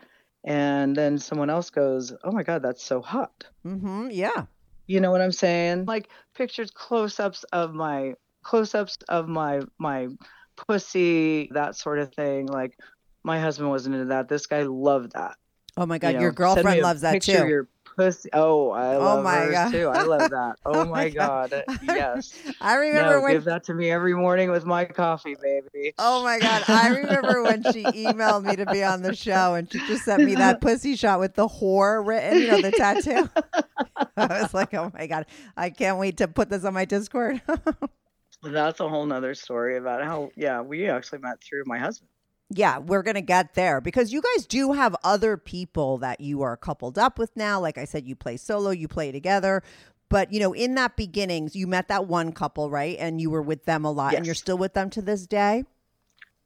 and 0.46 0.96
then 0.96 1.18
someone 1.18 1.50
else 1.50 1.70
goes 1.70 2.14
oh 2.24 2.32
my 2.32 2.44
god 2.44 2.62
that's 2.62 2.84
so 2.84 3.02
hot 3.02 3.46
Mm-hmm. 3.66 4.10
Yeah. 4.12 4.46
you 4.88 5.00
know 5.02 5.12
what 5.12 5.22
i'm 5.22 5.32
saying 5.32 5.86
like 5.86 6.10
pictures 6.36 6.72
close-ups 6.72 7.44
of 7.52 7.74
my 7.74 8.14
close-ups 8.44 8.98
of 9.10 9.28
my 9.28 9.62
my 9.80 10.08
pussy 10.56 11.50
that 11.54 11.76
sort 11.76 12.00
of 12.00 12.14
thing 12.14 12.46
like 12.46 12.78
my 13.26 13.40
husband 13.40 13.70
wasn't 13.70 13.96
into 13.96 14.08
that 14.08 14.30
this 14.30 14.46
guy 14.48 14.64
loved 14.64 15.14
that 15.14 15.36
Oh 15.78 15.86
my 15.86 15.96
you 15.96 16.00
God, 16.00 16.14
know, 16.14 16.22
your 16.22 16.32
girlfriend 16.32 16.82
loves 16.82 17.02
that 17.02 17.22
too. 17.22 17.46
your 17.48 17.68
pussy 17.98 18.30
oh 18.34 18.72
i 18.72 18.96
Oh 18.96 19.00
love 19.00 19.24
my 19.24 19.36
hers 19.38 19.54
God. 19.54 19.72
too 19.72 19.88
i 19.88 20.02
love 20.02 20.30
that 20.30 20.56
oh, 20.66 20.74
Oh 20.82 20.86
my 20.86 21.06
my 21.06 21.10
God. 21.10 21.52
god, 21.52 21.64
yes 21.82 22.34
I 22.62 22.76
remember 22.76 23.16
no, 23.18 23.22
when 23.24 23.34
give 23.34 23.44
that 23.46 23.64
to 23.66 23.74
me 23.74 23.92
every 23.92 24.14
morning 24.14 24.52
with 24.52 24.66
my 24.66 24.86
coffee, 24.86 25.36
baby. 25.42 25.94
Oh 25.98 26.24
my 26.24 26.40
God. 26.40 26.64
I 26.68 26.90
remember 26.90 27.42
when 27.44 27.64
she 27.64 27.86
emailed 27.86 28.44
me 28.44 28.56
to 28.58 28.66
be 28.66 28.84
on 28.84 29.02
the 29.02 29.16
show 29.16 29.54
and 29.54 29.72
she 29.72 29.80
just 29.80 30.04
sent 30.04 30.24
me 30.24 30.36
that 30.36 30.60
pussy 30.62 30.96
shot 30.96 31.20
with 31.20 31.36
the 31.36 31.48
whore 31.48 32.06
written, 32.06 32.42
you 32.42 32.48
know, 32.48 32.58
the 32.58 32.72
tattoo. 32.72 33.30
I 34.18 34.28
was 34.42 34.54
like, 34.54 34.74
oh 34.74 34.92
my 34.94 35.08
God. 35.08 35.26
I 35.56 35.70
can't 35.70 35.98
wait 35.98 36.18
to 36.18 36.28
put 36.28 36.50
this 36.50 36.66
on 36.66 36.74
my 36.74 36.84
Discord. 36.86 37.42
That's 38.44 38.80
a 38.80 38.90
whole 38.90 39.06
nother 39.06 39.34
story 39.36 39.78
about 39.78 40.04
how, 40.04 40.30
yeah, 40.36 40.62
we 40.62 40.90
actually 40.90 41.20
met 41.20 41.42
through 41.42 41.64
my 41.66 41.78
husband. 41.80 42.10
Yeah, 42.50 42.78
we're 42.78 43.02
going 43.02 43.16
to 43.16 43.22
get 43.22 43.56
there 43.56 43.82
because 43.82 44.14
you 44.14 44.22
guys 44.22 44.46
do 44.46 44.74
have 44.74 44.96
other 45.04 45.36
people 45.38 45.98
that 46.00 46.22
you 46.22 46.42
are 46.44 46.56
coupled 46.56 46.98
up 46.98 47.18
with 47.18 47.36
now. 47.36 47.60
Like 47.60 47.78
I 47.78 47.86
said, 47.86 48.08
you 48.08 48.16
play 48.16 48.38
solo, 48.38 48.70
you 48.70 48.88
play 48.88 49.12
together. 49.12 49.64
But, 50.10 50.32
you 50.32 50.40
know, 50.40 50.54
in 50.54 50.76
that 50.76 50.96
beginnings, 50.96 51.56
you 51.56 51.66
met 51.66 51.88
that 51.88 52.06
one 52.08 52.32
couple, 52.32 52.70
right? 52.70 52.96
And 53.00 53.20
you 53.20 53.32
were 53.32 53.42
with 53.42 53.66
them 53.66 53.86
a 53.86 53.92
lot 53.92 54.14
and 54.14 54.26
you're 54.26 54.36
still 54.36 54.58
with 54.58 54.74
them 54.74 54.92
to 54.92 55.02
this 55.02 55.26
day. 55.26 55.64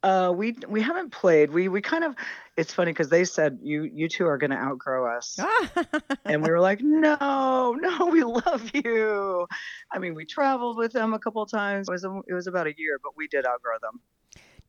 Uh, 0.02 0.32
we 0.34 0.56
we 0.66 0.80
haven't 0.80 1.10
played. 1.10 1.50
We 1.50 1.68
we 1.68 1.82
kind 1.82 2.04
of. 2.04 2.14
It's 2.56 2.72
funny 2.72 2.90
because 2.90 3.10
they 3.10 3.24
said 3.24 3.58
you 3.62 3.82
you 3.82 4.08
two 4.08 4.26
are 4.26 4.38
going 4.38 4.50
to 4.50 4.56
outgrow 4.56 5.14
us, 5.14 5.38
and 6.24 6.42
we 6.42 6.50
were 6.50 6.58
like, 6.58 6.80
no, 6.80 7.76
no, 7.78 8.06
we 8.06 8.24
love 8.24 8.70
you. 8.72 9.46
I 9.92 9.98
mean, 9.98 10.14
we 10.14 10.24
traveled 10.24 10.78
with 10.78 10.92
them 10.92 11.12
a 11.12 11.18
couple 11.18 11.42
of 11.42 11.50
times. 11.50 11.86
It 11.88 11.92
was 11.92 12.04
it 12.26 12.32
was 12.32 12.46
about 12.46 12.66
a 12.66 12.72
year, 12.78 12.98
but 13.02 13.12
we 13.14 13.28
did 13.28 13.44
outgrow 13.44 13.76
them. 13.82 14.00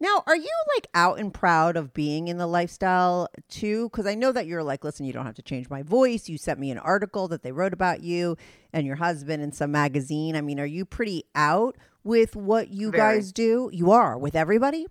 Now, 0.01 0.23
are 0.25 0.35
you 0.35 0.51
like 0.75 0.87
out 0.95 1.19
and 1.19 1.31
proud 1.31 1.77
of 1.77 1.93
being 1.93 2.27
in 2.27 2.39
the 2.39 2.47
lifestyle 2.47 3.29
too? 3.49 3.87
Because 3.89 4.07
I 4.07 4.15
know 4.15 4.31
that 4.31 4.47
you're 4.47 4.63
like, 4.63 4.83
listen, 4.83 5.05
you 5.05 5.13
don't 5.13 5.27
have 5.27 5.35
to 5.35 5.43
change 5.43 5.69
my 5.69 5.83
voice. 5.83 6.27
You 6.27 6.39
sent 6.39 6.59
me 6.59 6.71
an 6.71 6.79
article 6.79 7.27
that 7.27 7.43
they 7.43 7.51
wrote 7.51 7.71
about 7.71 8.01
you 8.01 8.35
and 8.73 8.87
your 8.87 8.95
husband 8.95 9.43
in 9.43 9.51
some 9.51 9.71
magazine. 9.71 10.35
I 10.35 10.41
mean, 10.41 10.59
are 10.59 10.65
you 10.65 10.85
pretty 10.85 11.25
out 11.35 11.77
with 12.03 12.35
what 12.35 12.69
you 12.69 12.89
Very. 12.89 13.17
guys 13.17 13.31
do? 13.31 13.69
You 13.71 13.91
are 13.91 14.17
with 14.17 14.35
everybody? 14.35 14.87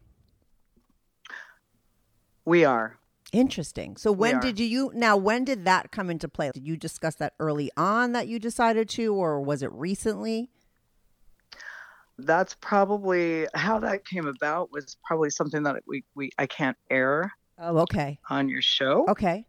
We 2.45 2.65
are. 2.65 2.97
Interesting. 3.33 3.97
So 3.97 4.13
when 4.13 4.39
did 4.39 4.61
you 4.61 4.93
now 4.95 5.17
when 5.17 5.45
did 5.45 5.65
that 5.65 5.91
come 5.91 6.09
into 6.09 6.29
play? 6.29 6.53
Did 6.55 6.69
you 6.69 6.77
discuss 6.77 7.17
that 7.17 7.35
early 7.41 7.73
on 7.77 8.13
that 8.13 8.29
you 8.29 8.39
decided 8.39 8.89
to 8.91 9.13
or 9.15 9.41
was 9.41 9.65
it 9.65 9.73
recently? 9.73 10.51
That's 12.27 12.55
probably 12.61 13.47
how 13.55 13.79
that 13.81 14.05
came 14.07 14.27
about. 14.27 14.71
Was 14.73 14.97
probably 15.05 15.31
something 15.31 15.63
that 15.65 15.83
we 15.87 16.05
we 16.15 16.31
I 16.39 16.47
can't 16.47 16.77
air 16.91 17.33
Oh, 17.59 17.79
okay. 17.81 18.19
on 18.31 18.49
your 18.49 18.63
show. 18.63 19.05
Okay. 19.09 19.47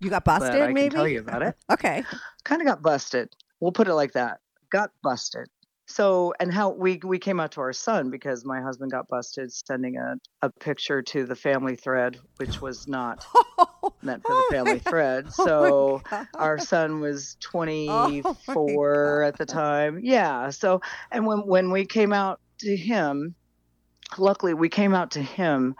You 0.00 0.10
got 0.10 0.24
busted 0.24 0.60
I 0.60 0.66
can 0.66 0.74
maybe? 0.74 0.94
tell 0.94 1.08
you 1.08 1.20
about 1.20 1.42
it. 1.42 1.56
Okay. 1.72 2.04
kind 2.44 2.60
of 2.60 2.66
got 2.66 2.82
busted. 2.82 3.30
We'll 3.60 3.72
put 3.72 3.88
it 3.88 3.94
like 3.94 4.12
that. 4.12 4.40
Got 4.70 4.90
busted. 5.02 5.48
So, 5.92 6.32
and 6.40 6.52
how 6.52 6.70
we 6.70 7.00
we 7.04 7.18
came 7.18 7.38
out 7.38 7.52
to 7.52 7.60
our 7.60 7.72
son 7.74 8.10
because 8.10 8.44
my 8.46 8.62
husband 8.62 8.90
got 8.92 9.08
busted 9.08 9.52
sending 9.52 9.96
a, 9.98 10.16
a 10.40 10.50
picture 10.50 11.02
to 11.02 11.26
the 11.26 11.36
family 11.36 11.76
thread, 11.76 12.18
which 12.38 12.60
was 12.62 12.86
not 12.88 13.18
meant 14.02 14.24
for 14.24 14.34
the 14.34 14.42
family 14.44 14.78
thread. 14.78 15.30
So 15.32 16.00
our 16.38 16.58
son 16.58 17.00
was 17.00 17.36
24 17.42 19.22
at 19.22 19.36
the 19.36 19.46
time. 19.46 20.00
Yeah. 20.02 20.50
So, 20.50 20.80
and 21.10 21.26
when 21.26 21.40
when 21.46 21.70
we 21.70 21.84
came 21.86 22.12
out 22.14 22.40
to 22.60 22.76
him, 22.76 23.36
luckily 24.18 24.54
we 24.54 24.68
came 24.68 24.94
out 24.94 25.10
to 25.12 25.22
him 25.22 25.74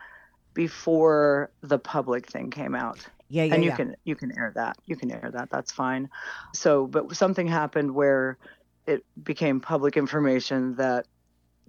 before 0.54 1.52
the 1.62 1.78
public 1.78 2.26
thing 2.30 2.50
came 2.50 2.74
out 2.74 2.98
Yeah, 3.28 3.44
yeah, 3.44 3.54
and 3.54 3.64
you 3.64 3.70
yeah. 3.70 3.76
can 3.76 3.94
you 4.04 4.16
can 4.16 4.32
air 4.38 4.52
that 4.56 4.76
you 4.86 4.96
can 4.96 5.10
air 5.10 5.30
that 5.32 5.48
that's 5.50 5.72
fine 5.72 6.08
so 6.54 6.86
but 6.86 7.14
something 7.16 7.46
happened 7.46 7.94
where 7.94 8.38
it 8.86 9.04
became 9.22 9.60
public 9.60 9.96
information 9.96 10.74
that 10.76 11.06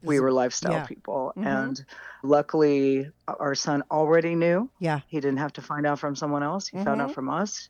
we 0.04 0.20
were 0.20 0.32
lifestyle 0.32 0.74
yeah. 0.74 0.86
people 0.86 1.32
Mhm. 1.38 1.46
and 1.46 1.86
luckily 2.24 3.10
our 3.28 3.56
son 3.56 3.84
already 3.90 4.36
knew 4.36 4.70
Yeah. 4.80 5.00
he 5.08 5.20
didn't 5.22 5.38
have 5.40 5.54
to 5.54 5.62
find 5.62 5.86
out 5.86 6.00
from 6.00 6.16
someone 6.16 6.44
else 6.44 6.68
he 6.68 6.78
found 6.84 7.00
Mhm. 7.00 7.06
out 7.06 7.14
from 7.14 7.30
us 7.30 7.70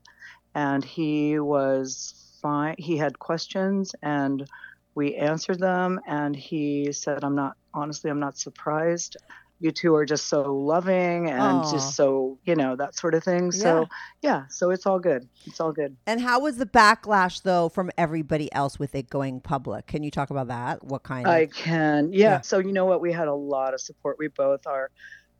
and 0.55 0.83
he 0.83 1.39
was 1.39 2.37
fine 2.41 2.75
he 2.79 2.97
had 2.97 3.19
questions 3.19 3.93
and 4.01 4.49
we 4.95 5.15
answered 5.15 5.59
them 5.59 5.99
and 6.07 6.35
he 6.35 6.91
said 6.91 7.23
i'm 7.23 7.35
not 7.35 7.55
honestly 7.73 8.09
i'm 8.09 8.19
not 8.19 8.37
surprised 8.37 9.17
you 9.63 9.71
two 9.71 9.95
are 9.95 10.05
just 10.05 10.27
so 10.27 10.41
loving 10.53 11.29
and 11.29 11.41
Aw. 11.41 11.71
just 11.71 11.95
so 11.95 12.37
you 12.43 12.53
know 12.53 12.75
that 12.75 12.95
sort 12.95 13.15
of 13.15 13.23
thing 13.23 13.49
so 13.49 13.87
yeah 14.21 14.43
so 14.49 14.71
it's 14.71 14.85
all 14.85 14.99
good 14.99 15.27
it's 15.45 15.61
all 15.61 15.71
good 15.71 15.95
And 16.05 16.19
how 16.19 16.41
was 16.41 16.57
the 16.57 16.65
backlash 16.65 17.43
though 17.43 17.69
from 17.69 17.89
everybody 17.97 18.51
else 18.53 18.77
with 18.77 18.93
it 18.93 19.09
going 19.09 19.39
public? 19.39 19.87
Can 19.87 20.03
you 20.03 20.11
talk 20.11 20.29
about 20.31 20.49
that? 20.49 20.83
What 20.83 21.03
kind 21.03 21.27
i 21.27 21.39
of 21.39 21.51
can 21.51 22.11
yeah. 22.11 22.19
Yeah. 22.19 22.41
so 22.41 22.59
you 22.59 22.73
know 22.73 22.85
what 22.85 22.99
we 22.99 23.13
had 23.13 23.29
a 23.29 23.33
lot 23.33 23.73
of 23.73 23.79
support 23.79 24.17
we 24.19 24.27
both 24.27 24.67
are 24.67 24.91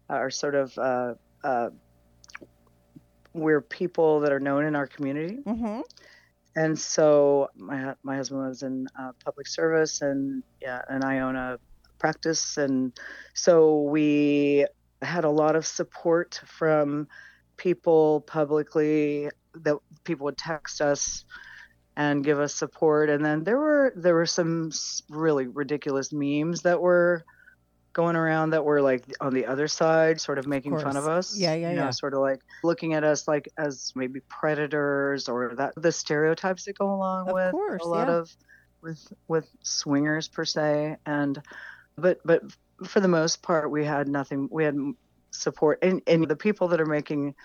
are 0.10 0.30
sort 0.30 0.56
of 0.56 0.78
uh 0.78 1.14
uh 1.44 1.70
we're 3.34 3.62
people 3.62 4.22
that 4.22 4.32
are 4.32 4.40
known 4.40 4.64
in 4.64 4.76
our 4.76 4.88
community 4.88 5.40
hmm 5.46 5.82
and 6.56 6.78
so 6.78 7.50
my 7.56 7.94
my 8.04 8.16
husband 8.16 8.48
was 8.48 8.64
in 8.64 8.88
uh, 8.98 9.12
public 9.26 9.48
service 9.48 10.02
and 10.02 10.44
yeah 10.62 10.82
and 10.88 11.04
I 11.04 11.20
own 11.20 11.36
a 11.36 11.58
practice 12.04 12.58
and 12.58 12.92
so 13.34 13.82
we 13.84 14.66
had 15.02 15.24
a 15.24 15.30
lot 15.30 15.56
of 15.56 15.66
support 15.66 16.42
from 16.46 17.08
people 17.56 18.20
publicly 18.28 19.30
that 19.56 19.78
people 20.04 20.26
would 20.26 20.38
text 20.38 20.82
us 20.82 21.24
and 21.96 22.22
give 22.26 22.40
us 22.40 22.54
support 22.54 23.10
and 23.10 23.24
then 23.24 23.46
there 23.46 23.58
were 23.58 23.94
there 23.96 24.16
were 24.16 24.26
some 24.26 24.70
really 25.10 25.48
ridiculous 25.48 26.12
memes 26.12 26.64
that 26.64 26.82
were 26.82 27.24
going 27.94 28.18
around 28.18 28.50
that 28.50 28.66
were 28.66 28.82
like 28.82 29.06
on 29.22 29.34
the 29.34 29.46
other 29.46 29.68
side 29.70 30.20
sort 30.20 30.38
of 30.40 30.46
making 30.46 30.78
fun 30.78 30.98
of 30.98 31.08
us 31.08 31.38
Yeah, 31.38 31.54
yeah, 31.54 31.70
you 31.70 31.76
know 31.78 31.84
yeah. 31.84 31.90
sort 31.92 32.14
of 32.16 32.20
like 32.20 32.42
looking 32.66 32.96
at 32.96 33.06
us 33.06 33.30
like 33.30 33.48
as 33.58 33.94
maybe 33.96 34.20
predators 34.28 35.30
or 35.30 35.54
that 35.56 35.74
the 35.78 35.92
stereotypes 35.92 36.66
that 36.66 36.78
go 36.78 36.94
along 36.94 37.30
Of 37.30 37.34
with 37.36 37.52
course, 37.52 37.82
a 37.82 37.88
lot 37.88 38.08
yeah. 38.10 38.16
of 38.16 38.36
with 38.82 39.14
with 39.30 39.48
swingers 39.64 40.28
per 40.28 40.44
se 40.44 40.98
and 41.06 41.42
but 41.98 42.20
but 42.26 42.42
for 42.86 43.00
the 43.00 43.08
most 43.08 43.42
part 43.42 43.72
we 43.72 43.86
had 43.86 44.08
nothing 44.08 44.48
we 44.52 44.64
had 44.64 44.78
support. 45.32 45.80
And, 45.82 46.02
and 46.08 46.28
the 46.28 46.36
people 46.36 46.68
that 46.70 46.82
are 46.82 46.86
making 46.86 47.36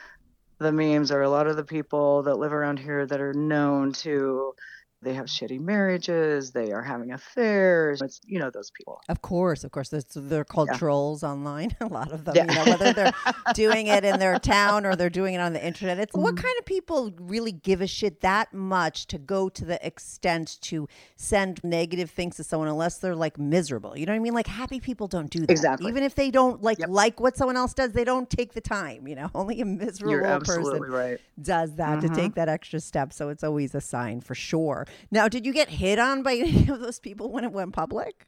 the 0.58 0.72
memes 0.72 1.10
are 1.10 1.22
a 1.22 1.30
lot 1.30 1.46
of 1.46 1.56
the 1.56 1.64
people 1.64 2.22
that 2.24 2.36
live 2.36 2.52
around 2.52 2.78
here 2.78 3.06
that 3.06 3.20
are 3.20 3.34
known 3.34 3.92
to 3.92 4.54
they 5.00 5.14
have 5.14 5.26
shitty 5.26 5.60
marriages 5.60 6.50
they 6.50 6.72
are 6.72 6.82
having 6.82 7.12
affairs 7.12 8.02
it's 8.02 8.20
you 8.26 8.38
know 8.38 8.50
those 8.50 8.70
people 8.70 9.00
Of 9.08 9.22
course, 9.22 9.62
of 9.64 9.70
course. 9.70 9.88
That's, 9.90 10.14
they're 10.14 10.44
called 10.44 10.68
Yeah. 10.72 10.78
trolls 10.78 11.22
online. 11.22 11.76
A 11.80 11.86
lot 11.86 12.10
of 12.12 12.24
them, 12.24 12.34
Yeah. 12.36 12.46
you 12.50 12.54
know, 12.56 12.64
whether 12.72 12.92
they're 12.92 13.12
doing 13.54 13.86
it 13.86 14.04
in 14.04 14.18
their 14.18 14.38
town 14.38 14.84
or 14.86 14.96
they're 14.96 15.10
doing 15.10 15.34
it 15.34 15.38
on 15.40 15.52
the 15.52 15.64
internet. 15.64 15.98
It's 15.98 16.12
Mm-hmm. 16.12 16.22
what 16.22 16.36
kind 16.36 16.54
of 16.58 16.64
people 16.66 17.12
really 17.18 17.52
give 17.52 17.80
a 17.80 17.86
shit 17.86 18.20
that 18.22 18.52
much 18.52 19.06
to 19.08 19.18
go 19.18 19.48
to 19.50 19.64
the 19.64 19.84
extent 19.86 20.58
to 20.62 20.88
send 21.16 21.62
negative 21.62 22.10
things 22.10 22.36
to 22.36 22.44
someone 22.44 22.68
unless 22.68 22.98
they're 22.98 23.14
like 23.16 23.38
miserable. 23.38 23.96
You 23.96 24.06
know 24.06 24.12
what 24.12 24.16
I 24.16 24.20
mean? 24.20 24.34
Like 24.34 24.46
happy 24.46 24.80
people 24.80 25.06
don't 25.06 25.30
do 25.30 25.40
that. 25.40 25.50
Exactly. 25.50 25.88
Even 25.90 26.02
if 26.02 26.14
they 26.14 26.30
don't 26.30 26.62
like 26.62 26.78
Yep. 26.80 26.88
like 26.90 27.20
what 27.20 27.36
someone 27.36 27.56
else 27.56 27.72
does, 27.74 27.92
they 27.92 28.04
don't 28.04 28.28
take 28.28 28.52
the 28.54 28.60
time. 28.60 29.06
You 29.06 29.14
know, 29.16 29.30
only 29.34 29.60
a 29.60 29.64
miserable 29.64 30.40
person 30.44 30.82
right 30.82 31.20
does 31.40 31.76
that 31.76 32.00
to 32.00 32.08
Mhm. 32.08 32.14
take 32.16 32.34
that 32.34 32.48
extra 32.48 32.80
step. 32.80 33.12
So 33.12 33.28
it's 33.28 33.44
always 33.44 33.74
a 33.74 33.80
sign 33.80 34.20
for 34.20 34.34
sure. 34.34 34.86
Now, 35.10 35.28
did 35.28 35.46
you 35.46 35.52
get 35.52 35.68
hit 35.68 35.98
on 35.98 36.22
by 36.22 36.34
any 36.36 36.68
of 36.68 36.80
those 36.80 36.98
people 36.98 37.30
when 37.30 37.44
it 37.44 37.52
went 37.52 37.72
public? 37.72 38.26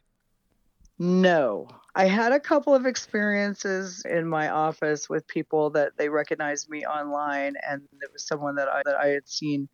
No, 0.99 1.67
I 1.95 2.05
had 2.05 2.31
a 2.31 2.39
couple 2.39 2.75
of 2.75 2.85
experiences 2.85 4.05
in 4.05 4.27
my 4.27 4.49
office 4.49 5.09
with 5.09 5.25
people 5.27 5.71
that 5.71 5.93
they 5.97 6.09
recognized 6.09 6.69
me 6.69 6.85
online, 6.85 7.55
and 7.67 7.81
it 8.01 8.11
was 8.13 8.27
someone 8.27 8.55
that 8.55 8.67
I 8.67 8.83
that 8.85 8.97
I 8.97 9.07
had 9.07 9.27
seen 9.27 9.67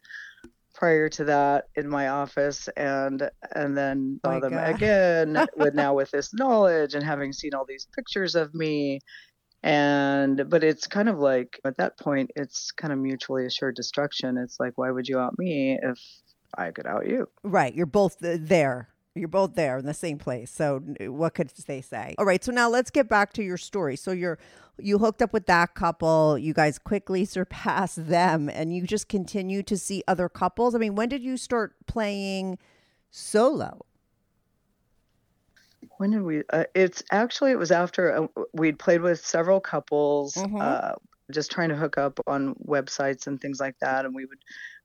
prior 0.74 1.10
to 1.10 1.26
that 1.26 1.66
in 1.76 1.90
my 1.90 2.08
office, 2.08 2.70
and 2.78 3.30
and 3.54 3.78
then 3.78 4.22
oh 4.24 4.30
saw 4.30 4.34
My 4.36 4.40
them 4.40 4.54
God. 4.54 4.76
again 4.76 5.48
with 5.58 5.74
now 5.74 5.96
with 5.96 6.12
this 6.12 6.34
knowledge 6.34 6.94
and 6.94 7.04
having 7.04 7.34
seen 7.34 7.54
all 7.54 7.66
these 7.68 7.88
pictures 7.94 8.36
of 8.36 8.54
me, 8.54 9.02
and 9.64 10.50
but 10.50 10.64
it's 10.64 10.88
kind 10.88 11.10
of 11.10 11.20
like 11.20 11.60
at 11.66 11.78
that 11.78 12.00
point 12.00 12.32
it's 12.38 12.72
kind 12.72 12.94
of 12.94 13.00
mutually 13.00 13.46
assured 13.46 13.76
destruction. 13.76 14.38
It's 14.38 14.62
like 14.62 14.74
why 14.78 14.92
would 14.92 15.10
you 15.10 15.20
out 15.20 15.38
me 15.38 15.78
if 15.82 16.00
I 16.56 16.72
could 16.72 16.88
out 16.88 17.08
you? 17.08 17.28
Right. 17.44 17.74
You're 17.74 17.86
both 17.86 18.18
there. 18.20 18.90
You're 19.16 19.28
both 19.28 19.56
there 19.56 19.80
in 19.80 19.86
the 19.86 19.94
same 19.96 20.20
place. 20.20 20.52
So 20.52 20.80
what 21.00 21.34
could 21.34 21.50
they 21.66 21.82
say? 21.82 22.14
All 22.20 22.26
right. 22.26 22.44
So 22.44 22.52
now 22.52 22.70
let's 22.70 22.92
get 22.92 23.10
back 23.10 23.34
to 23.34 23.44
your 23.44 23.58
story. 23.58 23.96
So 23.96 24.12
you're 24.12 24.38
you 24.80 25.00
hooked 25.00 25.24
up 25.24 25.34
with 25.34 25.48
that 25.48 25.74
couple. 25.74 26.38
You 26.38 26.54
guys 26.54 26.78
quickly 26.78 27.26
surpassed 27.38 28.08
them, 28.08 28.48
and 28.48 28.76
you 28.76 28.84
just 28.84 29.10
continue 29.10 29.64
to 29.64 29.76
see 29.78 30.04
other 30.08 30.30
couples. 30.30 30.76
I 30.76 30.78
mean, 30.78 30.94
when 30.96 31.10
did 31.10 31.24
you 31.24 31.36
start 31.36 31.74
playing 31.88 32.60
solo? 33.10 33.86
When 35.98 36.12
did 36.12 36.22
we? 36.24 36.44
Uh, 36.52 36.66
it's 36.76 37.04
actually 37.12 37.52
it 37.52 37.58
was 37.58 37.72
after 37.72 38.24
uh, 38.24 38.28
we'd 38.54 38.78
played 38.80 39.02
with 39.02 39.24
several 39.26 39.60
couples, 39.60 40.36
Mhm. 40.36 40.62
uh, 40.62 40.94
just 41.32 41.52
trying 41.52 41.70
to 41.70 41.76
hook 41.76 41.98
up 41.98 42.20
on 42.28 42.54
websites 42.56 43.28
and 43.28 43.40
things 43.40 43.60
like 43.60 43.78
that, 43.80 44.06
and 44.06 44.14
we 44.14 44.26
would 44.26 44.40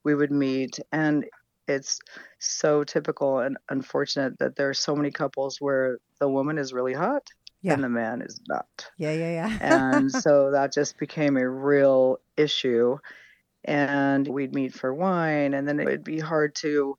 we 0.05 0.15
would 0.15 0.31
meet, 0.33 0.81
and 0.91 1.25
it's 1.69 1.99
so 2.41 2.85
typical 2.85 3.39
and 3.41 3.57
unfortunate 3.71 4.39
that 4.39 4.57
there 4.57 4.69
are 4.69 4.75
so 4.75 4.97
many 4.97 5.11
couples 5.11 5.59
where 5.61 5.99
the 6.21 6.29
woman 6.29 6.59
is 6.59 6.73
really 6.73 6.95
hot 6.95 7.27
Yeah. 7.63 7.75
and 7.75 7.85
the 7.85 7.89
man 7.89 8.23
is 8.23 8.41
not, 8.49 8.67
Yeah, 8.99 9.13
yeah, 9.13 9.33
yeah. 9.33 9.59
and 9.61 10.13
so 10.13 10.51
that 10.53 10.73
just 10.73 10.99
became 10.99 11.37
a 11.37 11.49
real 11.49 12.19
issue, 12.37 12.99
and 13.65 14.27
we'd 14.29 14.55
meet 14.55 14.75
for 14.75 14.95
wine, 14.95 15.55
and 15.55 15.69
then 15.69 15.81
it'd 15.81 16.05
be 16.05 16.21
hard 16.21 16.55
to 16.57 16.97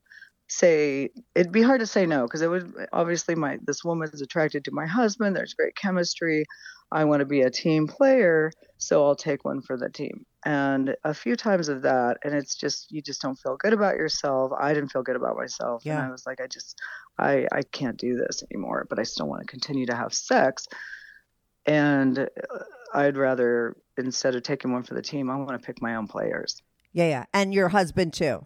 say 0.49 1.09
it'd 1.35 1.51
be 1.53 1.61
hard 1.63 1.79
to 1.79 1.87
say 1.87 2.05
no 2.05 2.23
because 2.25 2.41
it 2.41 2.49
would 2.49 2.73
obviously 2.93 3.35
my 3.35 3.57
this 3.65 3.83
woman's 3.83 4.21
attracted 4.21 4.65
to 4.65 4.71
my 4.71 4.85
husband 4.85 5.35
there's 5.35 5.53
great 5.55 5.75
chemistry 5.75 6.45
i 6.93 7.03
want 7.03 7.19
to 7.19 7.25
be 7.25 7.41
a 7.41 7.49
team 7.49 7.87
player 7.87 8.51
so 8.77 9.05
i'll 9.05 9.15
take 9.15 9.43
one 9.45 9.61
for 9.61 9.77
the 9.77 9.89
team. 9.89 10.25
And 10.45 10.95
a 11.05 11.13
few 11.13 11.37
times 11.37 11.69
of 11.69 11.83
that 11.83 12.17
and 12.23 12.35
it's 12.35 12.55
just 12.55 12.91
you 12.91 13.01
just 13.01 13.21
don't 13.21 13.39
feel 13.39 13.55
good 13.55 13.71
about 13.71 13.95
yourself. 13.95 14.51
I 14.59 14.73
didn't 14.73 14.91
feel 14.91 15.01
good 15.01 15.15
about 15.15 15.37
myself. 15.37 15.85
And 15.85 15.97
i 15.97 16.11
was 16.11 16.25
like 16.25 16.41
i 16.41 16.47
just 16.47 16.77
i 17.17 17.47
i 17.51 17.61
can't 17.61 17.97
do 17.97 18.17
this 18.17 18.43
anymore 18.51 18.85
but 18.89 18.99
i 18.99 19.03
still 19.03 19.27
want 19.27 19.41
to 19.41 19.47
continue 19.47 19.85
to 19.85 19.95
have 19.95 20.13
sex. 20.13 20.67
And 21.65 22.19
uh, 22.19 22.27
i'd 22.93 23.15
rather 23.17 23.77
instead 23.97 24.35
of 24.35 24.43
taking 24.43 24.73
one 24.73 24.83
for 24.83 24.95
the 24.95 25.01
team 25.01 25.29
i 25.29 25.35
want 25.37 25.51
to 25.51 25.65
pick 25.65 25.81
my 25.81 25.95
own 25.95 26.07
players. 26.07 26.61
Yeah, 26.91 27.07
yeah. 27.07 27.25
And 27.33 27.53
your 27.53 27.69
husband 27.69 28.11
too. 28.13 28.45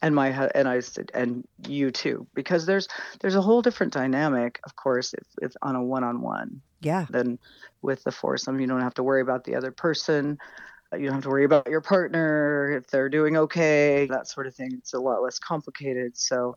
and 0.00 0.14
my 0.14 0.28
and 0.54 0.66
I 0.68 0.80
said 0.80 1.10
and 1.12 1.46
you 1.66 1.90
too. 1.90 2.26
Because 2.34 2.64
there's 2.66 2.88
there's 3.20 3.34
a 3.34 3.42
whole 3.42 3.60
different 3.62 3.92
dynamic 3.92 4.58
of 4.64 4.74
course 4.74 5.12
if, 5.12 5.26
if 5.42 5.52
on 5.60 5.76
a 5.76 5.82
one-on-one 5.82 6.62
Yeah. 6.80 7.06
than 7.10 7.38
with 7.82 8.04
the 8.04 8.12
foursome. 8.12 8.60
You 8.60 8.66
don't 8.66 8.80
have 8.80 8.94
to 8.94 9.02
worry 9.02 9.20
about 9.20 9.44
the 9.44 9.54
other 9.56 9.70
person. 9.70 10.38
You 10.92 11.06
don't 11.06 11.14
have 11.14 11.24
to 11.24 11.28
worry 11.28 11.44
about 11.44 11.68
your 11.68 11.80
partner 11.80 12.70
if 12.78 12.86
they're 12.88 13.08
doing 13.08 13.36
okay 13.36 14.06
that 14.06 14.26
sort 14.26 14.46
of 14.46 14.54
thing. 14.54 14.70
It's 14.78 14.94
a 14.94 15.00
lot 15.00 15.22
less 15.22 15.38
complicated. 15.38 16.16
So 16.16 16.56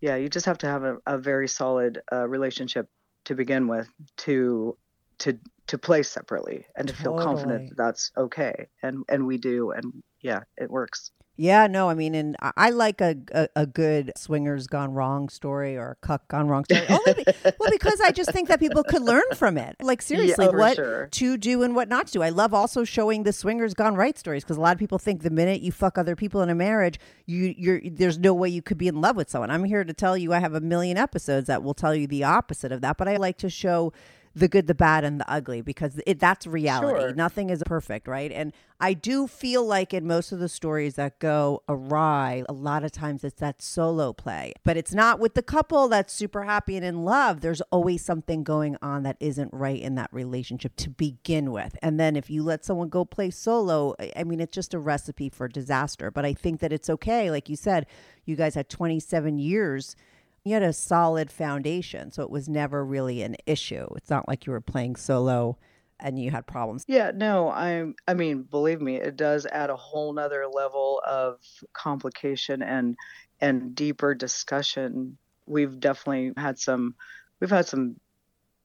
yeah 0.00 0.16
you 0.16 0.28
just 0.28 0.46
have 0.46 0.58
to 0.58 0.66
have 0.66 0.82
a, 0.82 0.96
a 1.06 1.18
very 1.18 1.46
solid 1.48 2.00
uh, 2.12 2.26
relationship 2.26 2.88
to 3.26 3.34
begin 3.34 3.68
with 3.68 3.88
to 4.18 4.76
to 5.18 5.38
to 5.66 5.78
play 5.78 6.02
separately 6.02 6.66
and 6.76 6.88
to 6.88 6.94
feel 6.94 7.12
confident 7.12 7.68
that 7.68 7.76
that's 7.76 8.10
okay. 8.16 8.66
And 8.82 9.04
and 9.08 9.26
we 9.26 9.38
do. 9.38 9.70
And 9.70 10.02
yeah 10.20 10.40
it 10.56 10.70
works 10.70 11.12
Yeah, 11.40 11.68
no, 11.68 11.88
I 11.88 11.94
mean, 11.94 12.14
and 12.14 12.36
I- 12.42 12.68
like 12.68 13.00
a, 13.00 13.16
a 13.32 13.48
a 13.56 13.66
good 13.66 14.12
swingers 14.14 14.66
gone 14.66 14.92
wrong 14.92 15.30
story 15.30 15.74
or 15.74 15.92
a 15.92 16.06
cuck 16.06 16.28
gone 16.28 16.48
wrong 16.48 16.66
story. 16.66 16.84
Only 16.90 17.14
be, 17.14 17.24
well, 17.58 17.70
because 17.70 17.98
I 18.02 18.10
just 18.10 18.30
think 18.30 18.48
that 18.48 18.60
people 18.60 18.84
could 18.84 19.00
learn 19.00 19.22
from 19.34 19.56
it. 19.56 19.76
Like 19.80 20.02
seriously, 20.02 20.44
for 20.48 20.58
what 20.58 20.76
sure. 20.76 21.08
to 21.10 21.38
do 21.38 21.62
and 21.62 21.74
what 21.74 21.88
not 21.88 22.08
to 22.08 22.12
do. 22.12 22.22
I 22.22 22.28
love 22.28 22.52
also 22.52 22.84
showing 22.84 23.22
the 23.22 23.32
swingers 23.32 23.72
gone 23.72 23.94
right 23.94 24.18
stories 24.18 24.44
because 24.44 24.58
a 24.58 24.60
lot 24.60 24.74
of 24.74 24.78
people 24.78 24.98
think 24.98 25.22
the 25.22 25.30
minute 25.30 25.62
you 25.62 25.72
fuck 25.72 25.96
other 25.96 26.14
people 26.14 26.42
in 26.42 26.50
a 26.50 26.54
marriage, 26.54 27.00
you 27.24 27.54
you're 27.56 27.80
there's 27.90 28.18
no 28.18 28.34
way 28.34 28.50
you 28.50 28.60
could 28.60 28.76
be 28.76 28.88
in 28.88 29.00
love 29.00 29.16
with 29.16 29.30
someone. 29.30 29.50
I'm 29.50 29.64
here 29.64 29.82
to 29.82 29.94
tell 29.94 30.18
you, 30.18 30.34
I 30.34 30.40
have 30.40 30.52
a 30.52 30.60
million 30.60 30.98
episodes 30.98 31.46
that 31.46 31.62
will 31.62 31.72
tell 31.72 31.94
you 31.94 32.06
the 32.06 32.22
opposite 32.22 32.70
of 32.70 32.82
that. 32.82 32.98
But 32.98 33.08
I 33.08 33.16
like 33.16 33.38
to 33.38 33.48
show 33.48 33.94
the 34.34 34.46
good, 34.48 34.66
the 34.68 34.74
bad, 34.74 35.02
and 35.04 35.20
the 35.20 35.30
ugly 35.30 35.60
because 35.60 36.00
it 36.06 36.20
that's 36.20 36.46
reality. 36.46 37.00
Sure. 37.00 37.14
Nothing 37.14 37.50
is 37.50 37.62
perfect, 37.66 38.06
right? 38.06 38.30
And 38.30 38.52
I 38.78 38.94
do 38.94 39.26
feel 39.26 39.64
like 39.64 39.92
in 39.92 40.06
most 40.06 40.30
of 40.32 40.38
the 40.38 40.48
stories 40.48 40.94
that 40.94 41.18
go 41.18 41.62
awry, 41.68 42.44
a 42.48 42.52
lot 42.52 42.84
of 42.84 42.92
times 42.92 43.24
it's 43.24 43.40
that 43.40 43.60
solo 43.60 44.12
play, 44.12 44.52
but 44.64 44.76
it's 44.76 44.94
not 44.94 45.18
with 45.18 45.34
the 45.34 45.42
couple 45.42 45.88
that's 45.88 46.12
super 46.14 46.44
happy 46.44 46.76
and 46.76 46.84
in 46.84 47.04
love. 47.04 47.40
There's 47.40 47.60
always 47.72 48.04
something 48.04 48.44
going 48.44 48.76
on 48.80 49.02
that 49.02 49.16
isn't 49.18 49.52
right 49.52 49.80
in 49.80 49.96
that 49.96 50.10
relationship 50.12 50.76
to 50.76 50.90
begin 50.90 51.50
with. 51.50 51.76
And 51.82 51.98
then 51.98 52.14
if 52.16 52.30
you 52.30 52.42
let 52.44 52.64
someone 52.64 52.88
go 52.88 53.04
play 53.04 53.30
solo, 53.30 53.94
I- 53.98 54.12
I 54.16 54.24
mean, 54.24 54.38
it's 54.40 54.54
just 54.54 54.74
a 54.74 54.78
recipe 54.78 55.28
for 55.28 55.48
disaster. 55.48 56.10
But 56.10 56.24
I 56.24 56.34
think 56.34 56.60
that 56.60 56.72
it's 56.72 56.88
okay. 56.88 57.30
Like 57.30 57.48
you 57.48 57.56
said, 57.56 57.86
you 58.24 58.36
guys 58.36 58.54
had 58.54 58.68
27 58.68 59.38
years 59.38 59.96
you 60.44 60.54
had 60.54 60.62
a 60.62 60.72
solid 60.72 61.30
foundation 61.30 62.10
so 62.10 62.22
it 62.22 62.30
was 62.30 62.48
never 62.48 62.84
really 62.84 63.22
an 63.22 63.36
issue 63.46 63.86
it's 63.96 64.10
not 64.10 64.26
like 64.28 64.46
you 64.46 64.52
were 64.52 64.60
playing 64.60 64.96
solo 64.96 65.56
and 65.98 66.18
you 66.18 66.30
had 66.30 66.46
problems 66.46 66.84
Yeah, 66.86 67.12
no, 67.14 67.50
I'm 67.50 67.94
I 68.08 68.14
mean, 68.14 68.42
believe 68.42 68.80
me, 68.80 68.96
it 68.96 69.16
does 69.16 69.46
add 69.46 69.70
a 69.70 69.76
whole 69.76 70.12
nother 70.12 70.46
level 70.48 71.00
of 71.06 71.38
complication 71.72 72.62
and 72.62 72.96
and 73.40 73.74
deeper 73.74 74.14
discussion. 74.14 75.18
We've 75.46 75.78
definitely 75.78 76.32
had 76.36 76.58
some 76.58 76.96
we've 77.38 77.50
had 77.50 77.66
some 77.68 78.00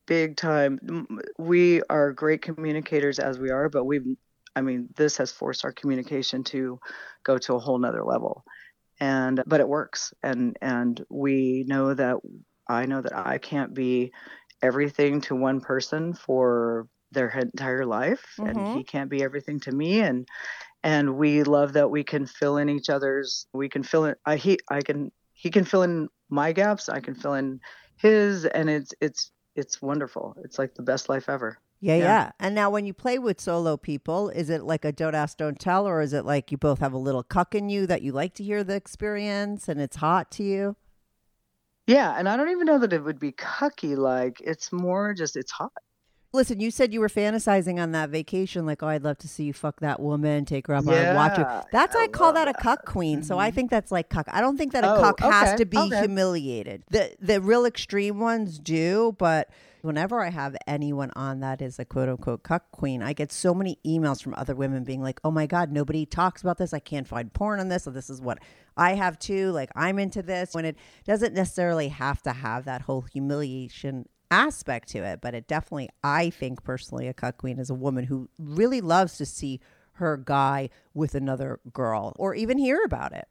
big 0.07 0.37
time 0.37 1.07
we 1.37 1.81
are 1.89 2.13
great 2.13 2.41
communicators 2.41 3.19
as 3.19 3.39
we 3.39 3.51
are, 3.51 3.69
but 3.69 3.85
we've 3.85 4.05
I 4.55 4.61
mean, 4.61 4.89
this 4.95 5.17
has 5.17 5.31
forced 5.31 5.65
our 5.65 5.73
communication 5.73 6.43
to 6.45 6.79
go 7.23 7.37
to 7.39 7.55
a 7.55 7.59
whole 7.59 7.77
nother 7.77 8.03
level. 8.03 8.45
And 8.99 9.43
but 9.45 9.59
it 9.59 9.67
works. 9.67 10.13
And 10.23 10.57
and 10.61 11.03
we 11.09 11.63
know 11.67 11.93
that 11.93 12.17
I 12.67 12.85
know 12.85 13.01
that 13.01 13.15
I 13.15 13.37
can't 13.37 13.73
be 13.73 14.11
everything 14.61 15.21
to 15.21 15.35
one 15.35 15.61
person 15.61 16.13
for 16.13 16.87
their 17.11 17.29
entire 17.29 17.85
life 17.85 18.25
Mhm. 18.39 18.49
and 18.49 18.67
he 18.77 18.83
can't 18.83 19.09
be 19.09 19.23
everything 19.23 19.59
to 19.61 19.71
me 19.71 20.01
and 20.01 20.27
and 20.83 21.17
we 21.17 21.43
love 21.43 21.73
that 21.73 21.89
we 21.89 22.03
can 22.03 22.25
fill 22.25 22.57
in 22.57 22.69
each 22.69 22.89
other's 22.89 23.47
we 23.53 23.69
can 23.69 23.83
fill 23.83 24.05
in 24.05 24.15
I 24.25 24.35
he 24.37 24.59
I 24.69 24.81
can 24.81 25.11
he 25.33 25.49
can 25.51 25.65
fill 25.65 25.83
in 25.83 26.09
my 26.29 26.51
gaps 26.53 26.89
I 26.89 26.99
can 26.99 27.15
fill 27.15 27.35
in 27.35 27.59
his 27.97 28.45
and 28.45 28.69
it's 28.69 28.93
it's 29.01 29.31
it's 29.55 29.81
wonderful 29.81 30.35
it's 30.43 30.59
like 30.59 30.73
the 30.75 30.83
best 30.83 31.09
life 31.09 31.29
ever 31.29 31.57
yeah, 31.85 31.95
yeah. 31.97 32.03
Yeah. 32.03 32.31
and 32.39 32.55
now 32.55 32.69
when 32.71 32.85
you 32.85 32.93
play 32.93 33.19
with 33.19 33.39
solo 33.39 33.77
people 33.77 34.29
is 34.29 34.49
it 34.49 34.63
like 34.63 34.83
a 34.85 34.91
don't 34.91 35.13
ask 35.13 35.37
don't 35.37 35.59
tell 35.59 35.87
or 35.87 36.01
is 36.01 36.13
it 36.13 36.25
like 36.25 36.51
you 36.51 36.57
both 36.57 36.79
have 36.79 36.93
a 36.93 36.97
little 36.97 37.21
cuck 37.21 37.53
in 37.53 37.69
you 37.69 37.85
that 37.85 38.01
you 38.01 38.11
like 38.11 38.33
to 38.35 38.43
hear 38.43 38.63
the 38.63 38.75
experience 38.75 39.69
and 39.69 39.79
it's 39.79 39.97
hot 39.97 40.31
to 40.31 40.43
you? 40.43 40.75
Yeah 41.87 42.15
and 42.17 42.27
I 42.27 42.37
don't 42.37 42.49
even 42.49 42.65
know 42.65 42.79
that 42.79 42.93
it 42.93 43.03
would 43.03 43.19
be 43.19 43.31
cucky 43.33 43.95
like 43.95 44.41
it's 44.41 44.71
more 44.71 45.13
just 45.13 45.35
it's 45.35 45.51
hot 45.51 45.71
listen 46.35 46.59
you 46.59 46.71
said 46.71 46.93
you 46.93 46.99
were 46.99 47.09
fantasizing 47.09 47.81
on 47.81 47.91
that 47.91 48.09
vacation 48.09 48.65
like 48.65 48.83
oh 48.83 48.87
i'd 48.87 49.03
love 49.03 49.17
to 49.17 49.27
see 49.27 49.45
you 49.45 49.53
fuck 49.53 49.79
that 49.79 49.99
woman 49.99 50.45
take 50.45 50.67
her 50.67 50.75
up 50.75 50.87
on 50.87 50.93
a 50.93 51.13
watch 51.15 51.37
Yeah, 51.37 51.63
that's 51.71 51.95
i, 51.95 52.03
I 52.03 52.07
call 52.07 52.27
love 52.27 52.35
that 52.35 52.47
a 52.47 52.53
cuck 52.53 52.85
queen 52.85 53.23
so 53.23 53.37
i 53.37 53.47
mm-hmm. 53.47 53.55
think 53.55 53.71
that's 53.71 53.91
like 53.91 54.09
cuck. 54.09 54.27
I 54.31 54.41
don't 54.41 54.57
think 54.57 54.73
that 54.73 54.83
a 54.83 54.95
Oh, 54.95 54.99
cuck 55.01 55.19
has 55.21 55.57
to 55.57 55.65
be 55.65 55.77
okay. 55.77 55.99
humiliated. 55.99 56.83
The 56.89 57.15
the 57.19 57.41
real 57.41 57.65
extreme 57.65 58.19
ones 58.19 58.59
do 58.59 59.15
but 59.17 59.49
whenever 59.81 60.21
i 60.21 60.29
have 60.29 60.55
anyone 60.67 61.11
on 61.15 61.39
that 61.41 61.61
is 61.61 61.77
a 61.79 61.85
quote 61.85 62.09
unquote 62.09 62.43
cuck 62.43 62.71
queen 62.71 63.03
i 63.03 63.13
get 63.13 63.31
so 63.31 63.53
many 63.53 63.77
emails 63.85 64.21
from 64.21 64.33
other 64.35 64.55
women 64.55 64.83
being 64.83 65.01
like 65.01 65.19
oh 65.23 65.31
my 65.31 65.45
god 65.45 65.71
nobody 65.71 66.05
talks 66.05 66.41
about 66.41 66.57
this. 66.57 66.73
I 66.73 66.79
can't 66.79 67.07
find 67.07 67.31
porn 67.33 67.59
on 67.59 67.69
this. 67.69 67.83
So 67.83 67.91
this 67.91 68.09
is 68.09 68.21
what 68.21 68.39
i 68.77 68.93
have 68.93 69.17
too. 69.19 69.51
Like 69.51 69.71
i'm 69.75 69.99
into 69.99 70.21
this. 70.21 70.53
When 70.53 70.65
it 70.65 70.75
doesn't 71.05 71.33
necessarily 71.33 71.89
have 71.89 72.21
to 72.23 72.31
have 72.31 72.65
that 72.65 72.81
whole 72.81 73.01
humiliation 73.01 74.07
aspect 74.35 74.89
to 74.89 74.99
it, 74.99 75.21
but 75.21 75.33
it 75.33 75.47
definitely, 75.47 75.89
I 76.03 76.29
think 76.29 76.63
personally, 76.63 77.07
a 77.07 77.13
cuck 77.13 77.37
queen 77.37 77.57
is 77.57 77.69
a 77.69 77.73
woman 77.73 78.05
who 78.05 78.29
really 78.37 78.81
loves 78.81 79.17
to 79.17 79.25
see 79.25 79.61
her 79.93 80.17
guy 80.17 80.69
with 80.93 81.15
another 81.15 81.61
girl 81.71 82.13
or 82.19 82.35
even 82.35 82.57
hear 82.57 82.83
about 82.83 83.13
it. 83.13 83.27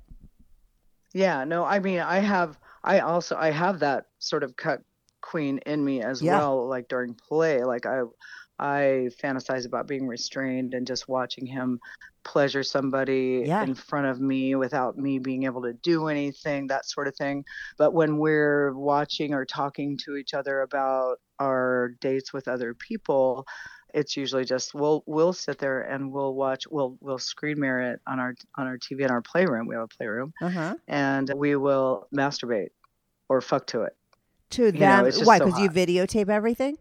Yeah, 1.12 1.45
no, 1.45 1.64
I 1.64 1.79
mean, 1.79 2.01
I 2.01 2.19
have, 2.19 2.59
I 2.83 3.01
also, 3.01 3.37
I 3.37 3.51
have 3.51 3.81
that 3.81 4.07
sort 4.19 4.43
of 4.43 4.57
cuck 4.57 4.81
queen 5.21 5.59
in 5.67 5.85
me 5.85 6.03
as 6.03 6.23
Yeah. 6.23 6.37
well. 6.38 6.67
Like 6.67 6.88
during 6.88 7.14
play, 7.14 7.62
like 7.64 7.87
I, 7.87 8.01
I 8.59 9.11
fantasize 9.23 9.67
about 9.67 9.87
being 9.87 10.07
restrained 10.07 10.75
and 10.75 10.87
just 10.87 11.09
watching 11.09 11.47
him 11.47 11.79
pleasure 12.24 12.62
somebody 12.62 13.44
Yeah. 13.46 13.62
in 13.62 13.74
front 13.74 14.06
of 14.06 14.20
me 14.20 14.54
without 14.54 14.96
me 14.96 15.18
being 15.18 15.44
able 15.44 15.62
to 15.62 15.72
do 15.72 16.08
anything, 16.08 16.66
that 16.68 16.87
sort 16.87 17.06
of 17.08 17.16
thing. 17.16 17.44
But 17.78 17.92
when 17.94 18.18
we're 18.18 18.72
watching 18.74 19.34
or 19.34 19.44
talking 19.44 19.98
to 20.04 20.16
each 20.16 20.34
other 20.34 20.60
about 20.62 21.18
our 21.38 21.90
dates 22.00 22.32
with 22.32 22.48
other 22.48 22.74
people, 22.74 23.46
it's 23.92 24.16
usually 24.16 24.44
just 24.44 24.74
we'll 24.74 25.04
we'll 25.06 25.32
sit 25.32 25.58
there 25.58 25.80
and 25.82 26.10
we'll 26.12 26.34
watch 26.34 26.64
we'll 26.68 26.96
we'll 27.00 27.18
screen 27.18 27.60
mirror 27.60 27.92
it 27.92 28.00
on 28.08 28.18
our 28.18 28.35
on 28.56 28.66
our 28.66 28.77
TV 28.79 29.02
in 29.04 29.10
our 29.10 29.22
playroom. 29.22 29.66
We 29.68 29.75
have 29.77 29.85
a 29.85 29.88
playroom 29.88 30.33
Uh 30.40 30.48
huh. 30.50 30.75
and 30.88 31.31
we 31.37 31.54
will 31.54 32.08
masturbate 32.12 32.70
or 33.29 33.40
fuck 33.40 33.66
to 33.68 33.83
it. 33.83 33.96
To 34.50 34.72
know, 34.72 34.79
them, 34.79 35.04
just 35.06 35.25
why? 35.27 35.38
so 35.38 35.46
Because 35.46 35.60
you 35.60 35.70
videotape 35.70 36.29
everything. 36.29 36.79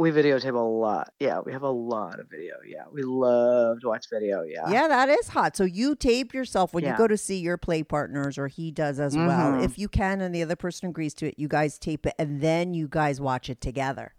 We 0.00 0.12
videotape 0.12 0.54
a 0.54 0.58
lot. 0.58 1.12
Yeah, 1.20 1.40
we 1.40 1.52
have 1.52 1.60
a 1.60 1.68
lot 1.68 2.20
of 2.20 2.30
video. 2.30 2.54
Yeah, 2.66 2.84
we 2.90 3.02
love 3.02 3.80
to 3.82 3.88
watch 3.88 4.06
video. 4.10 4.42
Yeah. 4.42 4.70
Yeah, 4.70 4.88
that 4.88 5.10
is 5.10 5.28
hot. 5.28 5.58
So 5.58 5.64
you 5.64 5.94
tape 5.94 6.32
yourself 6.32 6.72
when 6.72 6.84
you 6.84 6.96
go 6.96 7.06
to 7.06 7.18
see 7.18 7.36
your 7.36 7.58
play 7.58 7.82
partners, 7.82 8.38
or 8.38 8.48
he 8.48 8.70
does 8.70 8.98
as 8.98 9.14
well. 9.14 9.52
Mhm. 9.52 9.62
If 9.62 9.78
you 9.78 9.88
can, 9.88 10.22
and 10.22 10.34
the 10.34 10.42
other 10.42 10.56
person 10.56 10.88
agrees 10.88 11.12
to 11.16 11.26
it, 11.26 11.34
you 11.36 11.48
guys 11.48 11.78
tape 11.78 12.06
it, 12.06 12.14
and 12.18 12.40
then 12.40 12.72
you 12.72 12.88
guys 12.88 13.20
watch 13.20 13.50
it 13.50 13.60
together. 13.60 14.14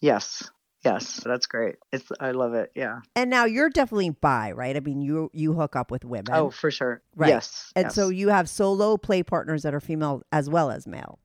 Yes. 0.00 0.50
Yes. 0.82 1.20
That's 1.22 1.44
great. 1.44 1.74
It's 1.92 2.10
I 2.18 2.30
love 2.30 2.54
it. 2.54 2.72
Yeah. 2.74 3.00
And 3.14 3.28
now 3.28 3.44
you're 3.44 3.68
definitely 3.68 4.10
bi, 4.10 4.52
right? 4.52 4.78
I 4.78 4.80
mean, 4.80 5.02
you 5.02 5.28
you 5.34 5.52
hook 5.52 5.76
up 5.76 5.90
with 5.90 6.06
women, 6.06 6.32
oh, 6.32 6.48
for 6.48 6.70
sure. 6.70 7.02
Right. 7.14 7.28
Yes. 7.28 7.70
and 7.76 7.84
yes. 7.86 7.94
so 7.94 8.08
you 8.08 8.30
have 8.30 8.48
solo 8.48 8.96
play 8.96 9.22
partners 9.22 9.62
that 9.64 9.74
are 9.74 9.80
female 9.80 10.22
as 10.32 10.48
well 10.48 10.70
as 10.70 10.86
males. 10.86 11.18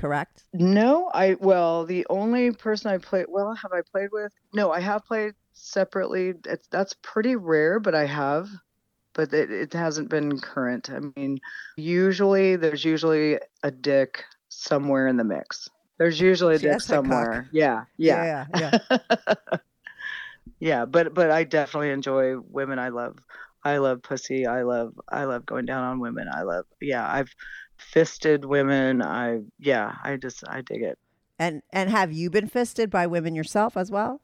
Correct. 0.00 0.44
No, 0.54 1.10
I 1.12 1.36
well, 1.38 1.84
the 1.84 2.06
only 2.08 2.52
person 2.52 2.90
I 2.90 2.96
played 2.96 3.26
well, 3.28 3.54
have 3.54 3.72
I 3.72 3.82
played 3.82 4.08
with? 4.10 4.32
No, 4.54 4.72
I 4.72 4.80
have 4.80 5.04
played 5.04 5.34
separately. 5.52 6.32
It's 6.46 6.66
that's 6.68 6.94
pretty 7.02 7.36
rare, 7.36 7.78
but 7.78 7.94
I 7.94 8.06
have. 8.06 8.48
But 9.12 9.34
it, 9.34 9.50
it 9.50 9.72
hasn't 9.74 10.08
been 10.08 10.40
current. 10.40 10.88
I 10.88 11.00
mean, 11.16 11.38
usually 11.76 12.56
there's 12.56 12.82
usually 12.82 13.38
a 13.62 13.70
dick 13.70 14.24
somewhere 14.48 15.06
in 15.06 15.18
the 15.18 15.24
mix. 15.24 15.68
There's 15.98 16.18
usually 16.18 16.54
a 16.54 16.58
She 16.58 16.68
dick 16.68 16.80
somewhere. 16.80 17.50
Yeah, 17.52 17.84
yeah, 17.98 18.46
yeah, 18.54 18.78
yeah. 18.88 19.34
yeah. 20.60 20.84
But 20.86 21.12
but 21.12 21.30
I 21.30 21.44
definitely 21.44 21.90
enjoy 21.90 22.38
women. 22.38 22.78
I 22.78 22.88
love 22.88 23.18
I 23.62 23.76
love 23.76 24.02
pussy. 24.02 24.46
I 24.46 24.62
love 24.62 24.94
I 25.10 25.24
love 25.24 25.44
going 25.44 25.66
down 25.66 25.84
on 25.84 26.00
women. 26.00 26.26
I 26.32 26.42
love 26.42 26.64
yeah. 26.80 27.06
I've 27.06 27.34
fisted 27.80 28.44
women. 28.44 29.02
I 29.02 29.40
yeah. 29.58 29.96
I 30.04 30.16
just 30.16 30.44
I 30.48 30.60
dig 30.62 30.82
it. 30.82 30.98
and 31.38 31.62
and 31.72 31.90
have 31.90 32.12
you 32.12 32.30
been 32.30 32.48
fisted 32.48 32.90
by 32.90 33.06
women 33.06 33.34
yourself 33.34 33.76
as 33.76 33.90
well? 33.90 34.20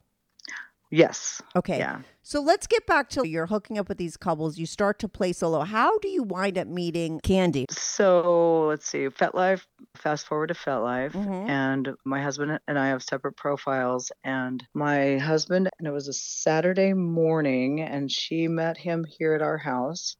Yes. 0.89 1.41
Okay. 1.53 1.79
Yeah. 1.79 1.99
So 2.23 2.39
let's 2.41 2.65
get 2.65 2.85
back 2.87 3.09
to 3.09 3.27
you're 3.27 3.47
hooking 3.47 3.77
up 3.77 3.89
with 3.89 3.97
these 3.97 4.15
couples. 4.15 4.57
You 4.57 4.65
start 4.65 4.99
to 4.99 5.09
play 5.09 5.33
solo. 5.33 5.61
How 5.65 5.97
do 5.99 6.07
you 6.07 6.23
wind 6.23 6.57
up 6.57 6.67
meeting 6.67 7.19
Candy? 7.23 7.65
So 7.69 8.67
let's 8.67 8.85
see. 8.87 9.09
FetLife. 9.09 9.65
Fast 9.97 10.27
forward 10.27 10.47
to 10.47 10.53
FetLife, 10.53 11.11
Mhm. 11.11 11.49
and 11.49 11.89
my 12.05 12.21
husband 12.21 12.59
and 12.69 12.79
I 12.79 12.87
have 12.87 13.03
separate 13.03 13.35
profiles. 13.35 14.13
And 14.23 14.65
my 14.73 15.17
husband, 15.17 15.69
and 15.77 15.87
it 15.87 15.91
was 15.91 16.07
a 16.07 16.13
Saturday 16.13 16.93
morning, 16.93 17.81
and 17.81 18.09
she 18.09 18.47
met 18.47 18.77
him 18.77 19.03
here 19.03 19.33
at 19.33 19.41
our 19.41 19.57
house, 19.57 20.15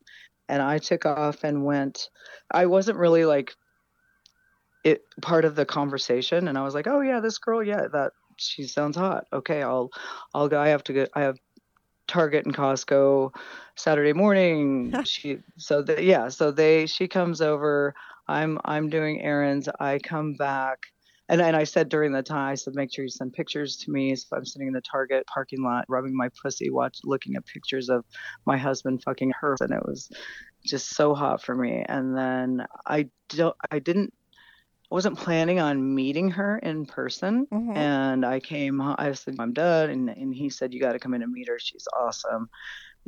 and 0.49 0.61
I 0.61 0.79
took 0.79 1.05
off 1.05 1.43
and 1.43 1.65
went. 1.65 2.09
I 2.51 2.65
wasn't 2.65 2.97
really 2.97 3.25
like 3.25 3.55
it 4.83 5.01
part 5.21 5.45
of 5.45 5.55
the 5.55 5.65
conversation, 5.65 6.47
and 6.47 6.57
I 6.57 6.63
was 6.63 6.73
like, 6.73 6.87
"Oh 6.87 7.01
yeah, 7.01 7.19
this 7.19 7.37
girl, 7.37 7.63
yeah, 7.63 7.87
that 7.91 8.13
she 8.37 8.63
sounds 8.63 8.95
hot. 8.95 9.25
Okay, 9.33 9.61
I'll, 9.61 9.89
I'll 10.33 10.47
go. 10.47 10.59
I 10.59 10.69
have 10.69 10.83
to 10.85 10.93
get. 10.93 11.09
I 11.13 11.21
have 11.21 11.37
Target 12.07 12.45
and 12.45 12.55
Costco 12.55 13.33
Saturday 13.75 14.13
morning. 14.13 14.93
she 15.05 15.39
so 15.57 15.81
the, 15.81 16.01
yeah, 16.01 16.29
so 16.29 16.51
they 16.51 16.85
she 16.85 17.07
comes 17.07 17.41
over. 17.41 17.93
I'm 18.27 18.59
I'm 18.65 18.89
doing 18.89 19.21
errands. 19.21 19.69
I 19.79 19.99
come 19.99 20.33
back. 20.33 20.79
And, 21.29 21.41
and 21.41 21.55
I 21.55 21.65
said 21.65 21.89
during 21.89 22.11
the 22.11 22.23
time, 22.23 22.51
I 22.51 22.55
said, 22.55 22.75
make 22.75 22.93
sure 22.93 23.03
you 23.03 23.09
send 23.09 23.33
pictures 23.33 23.77
to 23.77 23.91
me. 23.91 24.15
So 24.15 24.35
I'm 24.35 24.45
sitting 24.45 24.67
in 24.67 24.73
the 24.73 24.81
Target 24.81 25.25
parking 25.27 25.63
lot, 25.63 25.85
rubbing 25.89 26.15
my 26.15 26.29
pussy, 26.41 26.69
watch, 26.69 26.99
looking 27.03 27.35
at 27.35 27.45
pictures 27.45 27.89
of 27.89 28.05
my 28.45 28.57
husband 28.57 29.03
fucking 29.03 29.33
her, 29.41 29.55
and 29.59 29.71
it 29.71 29.85
was 29.85 30.09
just 30.65 30.95
so 30.95 31.13
hot 31.13 31.43
for 31.43 31.55
me. 31.55 31.83
And 31.87 32.15
then 32.17 32.65
I 32.85 33.09
don't, 33.29 33.55
I 33.71 33.79
didn't, 33.79 34.13
I 34.89 34.95
wasn't 34.95 35.17
planning 35.17 35.59
on 35.59 35.95
meeting 35.95 36.29
her 36.31 36.57
in 36.59 36.85
person. 36.85 37.45
Mhm. 37.51 37.75
And 37.75 38.25
I 38.25 38.39
came, 38.39 38.79
I 38.81 39.11
said, 39.11 39.35
I'm 39.37 39.51
done. 39.51 39.89
And, 39.89 40.09
and 40.09 40.33
he 40.33 40.49
said, 40.49 40.73
You 40.73 40.79
got 40.79 40.93
to 40.93 40.99
come 40.99 41.13
in 41.13 41.23
and 41.23 41.31
meet 41.31 41.49
her. 41.49 41.59
She's 41.59 41.87
awesome. 41.93 42.49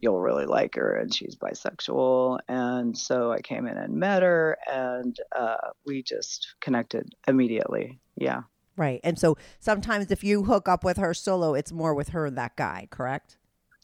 You'll 0.01 0.19
really 0.19 0.45
like 0.45 0.75
her. 0.75 0.95
And 0.95 1.13
she's 1.13 1.35
bisexual. 1.35 2.39
And 2.47 2.97
so 2.97 3.31
I 3.31 3.41
came 3.41 3.67
in 3.67 3.77
and 3.77 3.95
met 3.95 4.23
her, 4.23 4.57
and 4.67 5.17
uh, 5.35 5.57
we 5.85 6.03
just 6.03 6.55
connected 6.61 7.13
immediately. 7.27 7.99
Yeah. 8.15 8.43
Right. 8.77 9.01
And 9.03 9.19
so 9.19 9.37
sometimes 9.59 10.09
if 10.09 10.23
you 10.23 10.43
hook 10.43 10.69
up 10.69 10.83
with 10.83 10.97
her 10.97 11.13
solo, 11.13 11.53
it's 11.53 11.71
more 11.71 11.93
with 11.93 12.09
her 12.09 12.27
and 12.27 12.37
that 12.37 12.55
guy, 12.55 12.87
correct? 12.89 13.37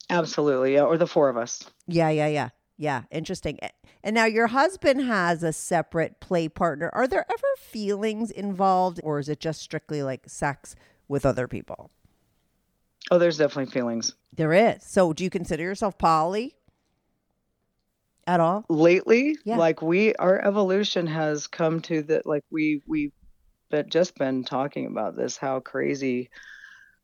Absolutely. 0.09 0.75
Yeah. 0.75 0.83
Or 0.83 0.97
the 0.97 1.07
four 1.07 1.29
of 1.29 1.35
us. 1.35 1.63
Yeah, 1.87 2.09
yeah, 2.09 2.27
yeah. 2.27 2.49
Yeah, 2.77 3.03
interesting. 3.09 3.57
And 4.03 4.13
now 4.13 4.25
your 4.25 4.47
husband 4.47 5.01
has 5.01 5.43
a 5.43 5.53
separate 5.53 6.19
play 6.19 6.49
partner. 6.49 6.89
Are 6.93 7.07
there 7.07 7.25
ever 7.29 7.47
feelings 7.57 8.31
involved 8.31 8.99
or 9.03 9.19
is 9.19 9.29
it 9.29 9.39
just 9.39 9.61
strictly 9.61 10.03
like 10.03 10.23
sex 10.27 10.75
with 11.07 11.25
other 11.25 11.47
people? 11.47 11.89
Oh, 13.11 13.17
there's 13.19 13.37
definitely 13.37 13.71
feelings. 13.71 14.13
There 14.33 14.53
is. 14.53 14.83
So 14.83 15.13
do 15.13 15.23
you 15.23 15.29
consider 15.29 15.63
yourself 15.63 15.97
poly 15.97 16.55
at 18.27 18.39
all? 18.39 18.65
lately 18.69 19.37
Yeah. 19.45 19.57
like 19.57 19.81
we 19.81 20.15
our 20.15 20.43
evolution 20.43 21.05
has 21.07 21.45
come 21.47 21.81
to 21.81 22.01
that 22.03 22.25
like 22.25 22.43
we 22.51 22.81
we've 22.87 23.11
been, 23.69 23.87
just 23.89 24.15
been 24.15 24.43
talking 24.43 24.87
about 24.87 25.15
this 25.15 25.37
how 25.37 25.59
crazy 25.59 26.31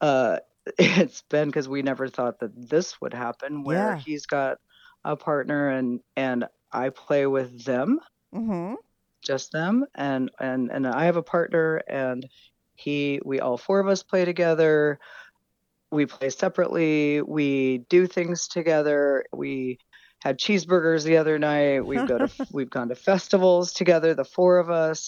uh 0.02 0.40
it's 0.80 1.22
been 1.30 1.48
because 1.50 1.70
we 1.70 1.84
never 1.84 2.08
thought 2.08 2.40
that 2.40 2.70
this 2.70 3.00
would 3.02 3.14
happen 3.14 3.64
where 3.64 3.94
Yeah. 3.94 3.98
he's 4.00 4.26
got 4.26 4.58
a 5.06 5.16
partner 5.16 5.70
and 5.70 6.00
and 6.16 6.46
i 6.72 6.90
play 6.90 7.28
with 7.28 7.64
them 7.66 8.00
Mm-hmm. 8.34 8.76
just 9.24 9.52
them 9.52 9.86
and 9.94 10.32
and 10.40 10.72
and 10.72 10.88
i 10.88 11.06
have 11.06 11.18
a 11.18 11.24
partner 11.24 11.82
and 11.88 12.28
he 12.76 13.20
we 13.24 13.40
all 13.40 13.58
four 13.58 13.80
of 13.80 13.88
us 13.88 14.02
play 14.02 14.26
together 14.26 15.00
we 15.92 16.06
play 16.06 16.30
separately 16.30 17.22
we 17.22 17.80
do 17.90 18.08
things 18.08 18.48
together. 18.48 19.26
We 19.34 19.80
had 20.24 20.38
cheeseburgers 20.40 21.04
the 21.04 21.18
other 21.18 21.38
night. 21.40 21.82
We 21.86 21.98
go 21.98 22.18
to 22.20 22.30
we've 22.52 22.70
gone 22.70 22.90
to 22.90 22.96
festivals 22.96 23.74
together 23.74 24.14
the 24.14 24.24
four 24.26 24.58
of 24.58 24.70
us 24.70 25.08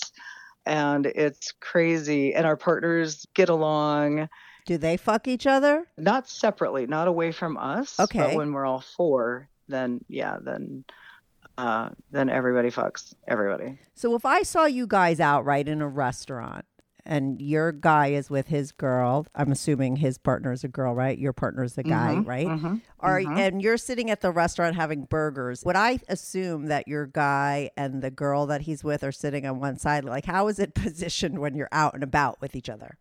and 0.65 1.05
it's 1.05 1.51
crazy. 1.59 2.33
And 2.33 2.45
our 2.45 2.57
partners 2.57 3.25
get 3.33 3.49
along. 3.49 4.29
Do 4.65 4.77
they 4.77 4.97
fuck 4.97 5.27
each 5.27 5.45
other? 5.47 5.85
not 5.97 6.27
separately 6.29 6.87
not 6.87 7.07
away 7.07 7.31
from 7.31 7.57
us 7.57 7.99
Okay. 7.99 8.19
but 8.19 8.35
when 8.35 8.51
we're 8.53 8.65
all 8.65 8.79
four 8.81 9.49
then 9.67 10.03
yeah 10.09 10.37
then 10.41 10.83
uh 11.57 11.89
then 12.11 12.29
everybody 12.29 12.69
fucks 12.71 13.13
everybody. 13.27 13.77
So 13.93 14.15
if 14.15 14.25
I 14.25 14.43
saw 14.43 14.65
you 14.65 14.87
guys 14.87 15.19
out 15.19 15.45
right 15.45 15.67
in 15.67 15.81
a 15.81 15.87
restaurant 15.87 16.65
and 17.05 17.41
your 17.41 17.71
guy 17.71 18.07
is 18.07 18.29
with 18.29 18.47
his 18.47 18.71
girl, 18.71 19.25
I'm 19.35 19.51
assuming 19.51 19.97
his 19.97 20.17
partner 20.17 20.51
is 20.51 20.63
a 20.63 20.67
girl, 20.67 20.93
right? 20.95 21.17
Your 21.17 21.33
partner 21.33 21.63
is 21.63 21.77
a 21.77 21.83
guy, 21.83 22.15
Mhm, 22.15 22.27
right? 22.27 22.47
mhm, 22.47 22.81
Are 22.99 23.19
mhm. 23.19 23.37
and 23.37 23.61
you're 23.61 23.77
sitting 23.77 24.09
at 24.09 24.21
the 24.21 24.31
restaurant 24.31 24.75
having 24.75 25.05
burgers. 25.05 25.63
Would 25.65 25.75
I 25.75 25.99
assume 26.07 26.67
that 26.67 26.87
your 26.87 27.05
guy 27.05 27.71
and 27.75 28.01
the 28.01 28.11
girl 28.11 28.45
that 28.47 28.61
he's 28.61 28.83
with 28.83 29.03
are 29.03 29.11
sitting 29.11 29.45
on 29.45 29.59
one 29.59 29.77
side? 29.77 30.05
Like 30.05 30.25
how 30.25 30.47
is 30.47 30.59
it 30.59 30.73
positioned 30.75 31.39
when 31.39 31.55
you're 31.55 31.69
out 31.71 31.93
and 31.93 32.03
about 32.03 32.39
with 32.41 32.55
each 32.55 32.69
other? 32.69 32.97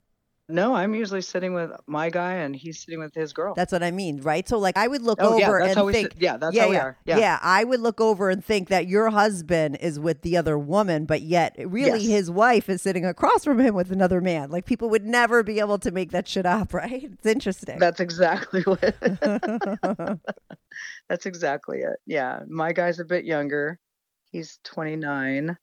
No, 0.52 0.74
I'm 0.74 0.94
usually 0.94 1.22
sitting 1.22 1.54
with 1.54 1.70
my 1.86 2.10
guy 2.10 2.34
and 2.34 2.54
he's 2.54 2.80
sitting 2.80 3.00
with 3.00 3.14
his 3.14 3.32
girl. 3.32 3.54
That's 3.54 3.72
what 3.72 3.82
I 3.82 3.90
mean, 3.90 4.20
right? 4.20 4.46
So 4.48 4.58
like 4.58 4.76
I 4.76 4.86
would 4.86 5.02
look 5.02 5.18
oh 5.20 5.36
yeah, 5.38 5.48
over 5.48 5.60
that's 5.60 5.76
and 5.76 5.86
we 5.86 5.92
think 5.92 6.12
sit. 6.12 6.22
Yeah, 6.22 6.36
that's 6.36 6.54
yeah, 6.54 6.62
how 6.62 6.68
we 6.68 6.76
yeah, 6.76 6.82
are. 6.82 6.98
Yeah. 7.04 7.38
I 7.42 7.64
would 7.64 7.80
look 7.80 8.00
over 8.00 8.30
and 8.30 8.44
think 8.44 8.68
that 8.68 8.86
your 8.86 9.10
husband 9.10 9.78
is 9.80 9.98
with 9.98 10.22
the 10.22 10.36
other 10.36 10.58
woman, 10.58 11.06
but 11.06 11.22
yet 11.22 11.56
really 11.58 12.02
Yes. 12.02 12.10
his 12.10 12.30
wife 12.30 12.68
is 12.68 12.82
sitting 12.82 13.04
across 13.04 13.44
from 13.44 13.58
him 13.58 13.74
with 13.74 13.90
another 13.90 14.20
man. 14.20 14.50
Like 14.50 14.66
people 14.66 14.90
would 14.90 15.04
never 15.04 15.42
be 15.42 15.58
able 15.58 15.78
to 15.78 15.90
make 15.90 16.10
that 16.12 16.28
shit 16.28 16.46
up, 16.46 16.74
right? 16.74 17.04
It's 17.04 17.26
interesting. 17.26 17.78
That's 17.78 18.00
exactly 18.00 18.62
what. 18.66 18.94
that's 21.08 21.26
exactly 21.26 21.78
it. 21.78 21.96
Yeah, 22.06 22.40
my 22.48 22.72
guy's 22.72 23.00
a 23.00 23.04
bit 23.04 23.24
younger. 23.24 23.78
He's 24.30 24.58
29. 24.64 25.56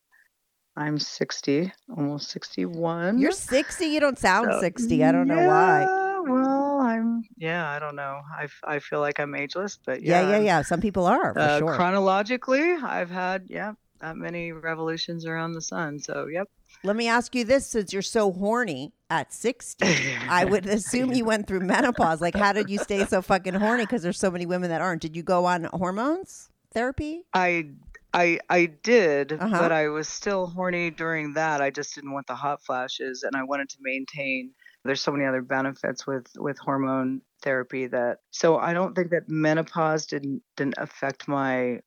I'm 0.80 0.98
60, 0.98 1.72
almost 1.96 2.30
61. 2.32 3.20
You're 3.20 3.32
60, 3.34 3.86
you 3.86 4.00
don't 4.00 4.18
sound 4.18 4.48
So- 4.54 4.60
60. 4.62 5.04
I 5.04 5.12
don't 5.12 5.28
know 5.28 5.36
why. 5.46 5.82
Yeah, 5.82 6.20
Well, 6.22 6.80
I'm. 6.80 7.24
Yeah, 7.38 7.70
I 7.70 7.80
don't 7.80 7.96
know. 7.96 8.22
I, 8.38 8.48
I 8.64 8.80
feel 8.80 9.00
like 9.02 9.20
I'm 9.20 9.36
ageless, 9.36 9.78
but 9.86 10.02
yeah, 10.02 10.22
Yeah, 10.22 10.30
yeah, 10.38 10.40
yeah. 10.44 10.62
Some 10.62 10.80
people 10.82 11.06
are 11.06 11.34
for 11.34 11.40
Uh, 11.40 11.60
sure. 11.60 11.76
Chronologically, 11.76 12.74
I've 12.82 13.10
had 13.10 13.46
yeah 13.50 13.74
that 14.00 14.16
many 14.16 14.52
revolutions 14.54 15.26
around 15.26 15.52
the 15.54 15.62
sun. 15.62 16.00
So 16.00 16.28
yep. 16.28 16.48
Let 16.84 16.96
me 16.96 17.08
ask 17.10 17.36
you 17.36 17.44
this 17.44 17.68
since 17.68 17.92
you're 17.92 18.02
so 18.02 18.32
horny 18.32 18.94
at 19.10 19.34
60, 19.34 19.86
I 20.30 20.46
would 20.46 20.66
assume 20.66 21.12
you 21.12 21.26
went 21.26 21.48
through 21.48 21.62
menopause. 21.62 22.22
Like, 22.22 22.36
how 22.36 22.54
did 22.54 22.70
you 22.70 22.78
stay 22.78 23.06
so 23.06 23.22
fucking 23.22 23.56
horny? 23.56 23.84
Because 23.84 24.02
there's 24.04 24.20
so 24.20 24.32
many 24.32 24.46
women 24.46 24.70
that 24.70 24.80
aren't. 24.82 25.02
Did 25.02 25.16
you 25.18 25.24
go 25.24 25.46
on 25.46 25.66
hormones 25.66 26.50
therapy? 26.74 27.24
I 27.34 27.72
I 28.14 28.40
I 28.50 28.66
did, 28.66 29.34
Uh-huh. 29.34 29.48
but 29.50 29.72
I 29.72 29.90
was 29.90 30.08
still 30.08 30.48
horny 30.48 30.90
during 30.90 31.34
that. 31.34 31.62
I 31.62 31.70
just 31.70 31.94
didn't 31.96 32.14
want 32.14 32.28
the 32.28 32.36
hot 32.36 32.64
flashes, 32.66 33.24
and 33.24 33.36
I 33.36 33.44
wanted 33.44 33.70
to 33.70 33.78
maintain. 33.82 34.54
There's 34.84 35.02
so 35.02 35.12
many 35.12 35.26
other 35.26 35.42
benefits 35.42 36.08
with 36.08 36.28
with 36.38 36.58
hormone 36.58 37.22
therapy 37.44 37.88
that. 37.88 38.20
So 38.32 38.58
I 38.58 38.74
don't 38.74 38.96
think 38.96 39.12
that 39.12 39.30
menopause 39.30 40.06
didn't 40.08 40.42
didn't 40.56 40.76
affect 40.78 41.28
my 41.28 41.82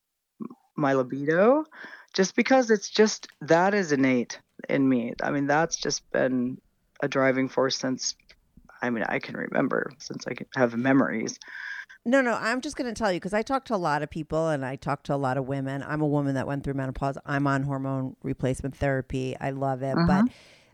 my 0.76 0.94
libido, 0.94 1.64
just 2.14 2.36
because 2.36 2.70
it's 2.70 2.90
just 2.90 3.28
that 3.42 3.74
is 3.74 3.92
innate 3.92 4.40
in 4.68 4.88
me. 4.88 5.14
I 5.22 5.30
mean, 5.30 5.46
that's 5.46 5.76
just 5.76 6.10
been 6.12 6.58
a 7.02 7.08
driving 7.08 7.48
force 7.48 7.76
since 7.76 8.14
I 8.82 8.90
mean, 8.90 9.04
I 9.04 9.18
can 9.20 9.36
remember 9.36 9.92
since 9.98 10.26
I 10.26 10.34
can 10.34 10.46
have 10.56 10.76
memories. 10.76 11.38
No, 12.04 12.20
no, 12.20 12.32
I'm 12.34 12.60
just 12.60 12.76
going 12.76 12.92
to 12.92 12.98
tell 12.98 13.12
you 13.12 13.20
because 13.20 13.32
I 13.32 13.42
talk 13.42 13.64
to 13.66 13.74
a 13.74 13.76
lot 13.76 14.02
of 14.02 14.10
people 14.10 14.48
and 14.48 14.64
I 14.64 14.74
talk 14.74 15.04
to 15.04 15.14
a 15.14 15.16
lot 15.16 15.36
of 15.36 15.46
women. 15.46 15.84
I'm 15.86 16.00
a 16.00 16.06
woman 16.06 16.34
that 16.34 16.48
went 16.48 16.64
through 16.64 16.74
menopause. 16.74 17.16
I'm 17.24 17.46
on 17.46 17.62
hormone 17.62 18.16
replacement 18.22 18.76
therapy. 18.76 19.36
I 19.40 19.50
love 19.50 19.82
it. 19.82 19.94
But 20.06 20.12
uh-huh. 20.12 20.26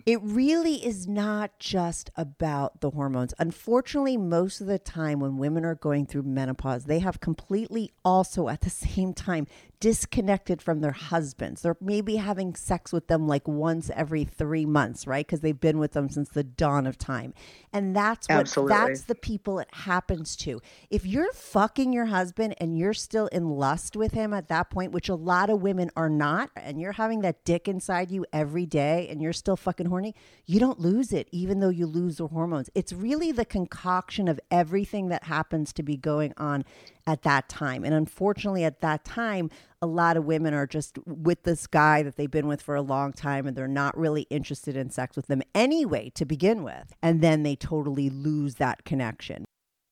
It 0.09 0.21
really 0.23 0.77
is 0.87 1.07
not 1.07 1.59
just 1.59 2.11
about 2.17 2.81
the 2.81 2.89
hormones. 2.93 3.35
Unfortunately, 3.39 4.17
most 4.17 4.59
of 4.59 4.67
the 4.67 4.79
time 4.79 5.21
when 5.21 5.37
women 5.37 5.67
are 5.67 5.75
going 5.75 6.07
through 6.07 6.23
menopause, 6.23 6.87
they 6.87 7.01
have 7.01 7.21
completely 7.21 7.91
also 8.07 8.49
at 8.49 8.63
the 8.63 8.71
same 8.89 9.13
time 9.13 9.47
disconnected 9.81 10.61
from 10.61 10.81
their 10.81 10.93
husbands. 10.93 11.63
They're 11.63 11.77
maybe 11.81 12.17
having 12.17 12.55
sex 12.55 12.93
with 12.93 13.07
them 13.07 13.29
like 13.29 13.47
once 13.47 13.91
every 13.95 14.25
three 14.25 14.67
months, 14.67 15.07
right? 15.07 15.25
Because 15.25 15.41
they've 15.41 15.59
been 15.59 15.79
with 15.79 15.93
them 15.93 16.09
since 16.09 16.31
the 16.31 16.43
dawn 16.43 16.87
of 16.87 16.99
time. 16.99 17.33
And 17.73 17.95
that's 17.95 18.29
what 18.29 18.41
Absolutely. 18.41 18.77
that's 18.77 19.03
the 19.03 19.15
people 19.15 19.59
it 19.59 19.69
happens 19.73 20.35
to. 20.37 20.61
If 20.91 21.07
you're 21.07 21.33
fucking 21.33 21.93
your 21.93 22.07
husband 22.07 22.57
and 22.59 22.77
you're 22.77 22.95
still 22.95 23.29
in 23.29 23.51
lust 23.51 23.95
with 23.95 24.13
him 24.13 24.33
at 24.33 24.49
that 24.49 24.71
point, 24.71 24.93
which 24.93 25.09
a 25.09 25.15
lot 25.15 25.51
of 25.51 25.63
women 25.63 25.91
are 25.97 26.11
not, 26.11 26.51
and 26.57 26.81
you're 26.81 26.93
having 26.93 27.21
that 27.21 27.45
dick 27.45 27.69
inside 27.69 28.11
you 28.11 28.27
every 28.33 28.67
day 28.67 29.07
and 29.09 29.23
you're 29.23 29.33
still 29.33 29.57
fucking 29.57 29.87
horny, 29.87 29.98
you 30.47 30.61
don't 30.61 30.81
lose 30.81 31.13
it, 31.13 31.29
even 31.33 31.61
though 31.61 31.69
you 31.69 31.87
lose 31.87 32.17
the 32.17 32.29
hormones. 32.29 32.71
It's 32.75 32.93
really 32.93 33.33
the 33.33 33.45
concoction 33.45 34.29
of 34.29 34.41
everything 34.51 35.09
that 35.09 35.25
happens 35.25 35.73
to 35.75 35.83
be 35.83 35.97
going 35.97 36.33
on 36.37 36.65
at 37.07 37.23
that 37.23 37.49
time. 37.49 37.85
And 37.85 37.95
unfortunately, 37.95 38.65
at 38.65 38.81
that 38.81 39.05
time, 39.05 39.51
a 39.81 39.87
lot 39.87 40.17
of 40.17 40.25
women 40.25 40.55
are 40.55 40.67
just 40.67 40.99
with 41.07 41.43
this 41.45 41.67
guy 41.67 42.03
that 42.03 42.17
they've 42.17 42.31
been 42.31 42.49
with 42.49 42.63
for 42.63 42.75
a 42.75 42.83
long 42.83 43.13
time 43.13 43.47
and 43.47 43.57
they're 43.57 43.69
not 43.69 43.97
really 43.97 44.23
interested 44.23 44.77
in 44.77 44.91
sex 44.91 45.17
with 45.17 45.27
them 45.27 45.43
anyway 45.55 46.11
to 46.15 46.25
begin 46.25 46.63
with. 46.63 46.95
And 47.03 47.21
then 47.23 47.43
they 47.43 47.57
totally 47.57 48.11
lose 48.11 48.57
that 48.57 48.85
connection. 48.85 49.45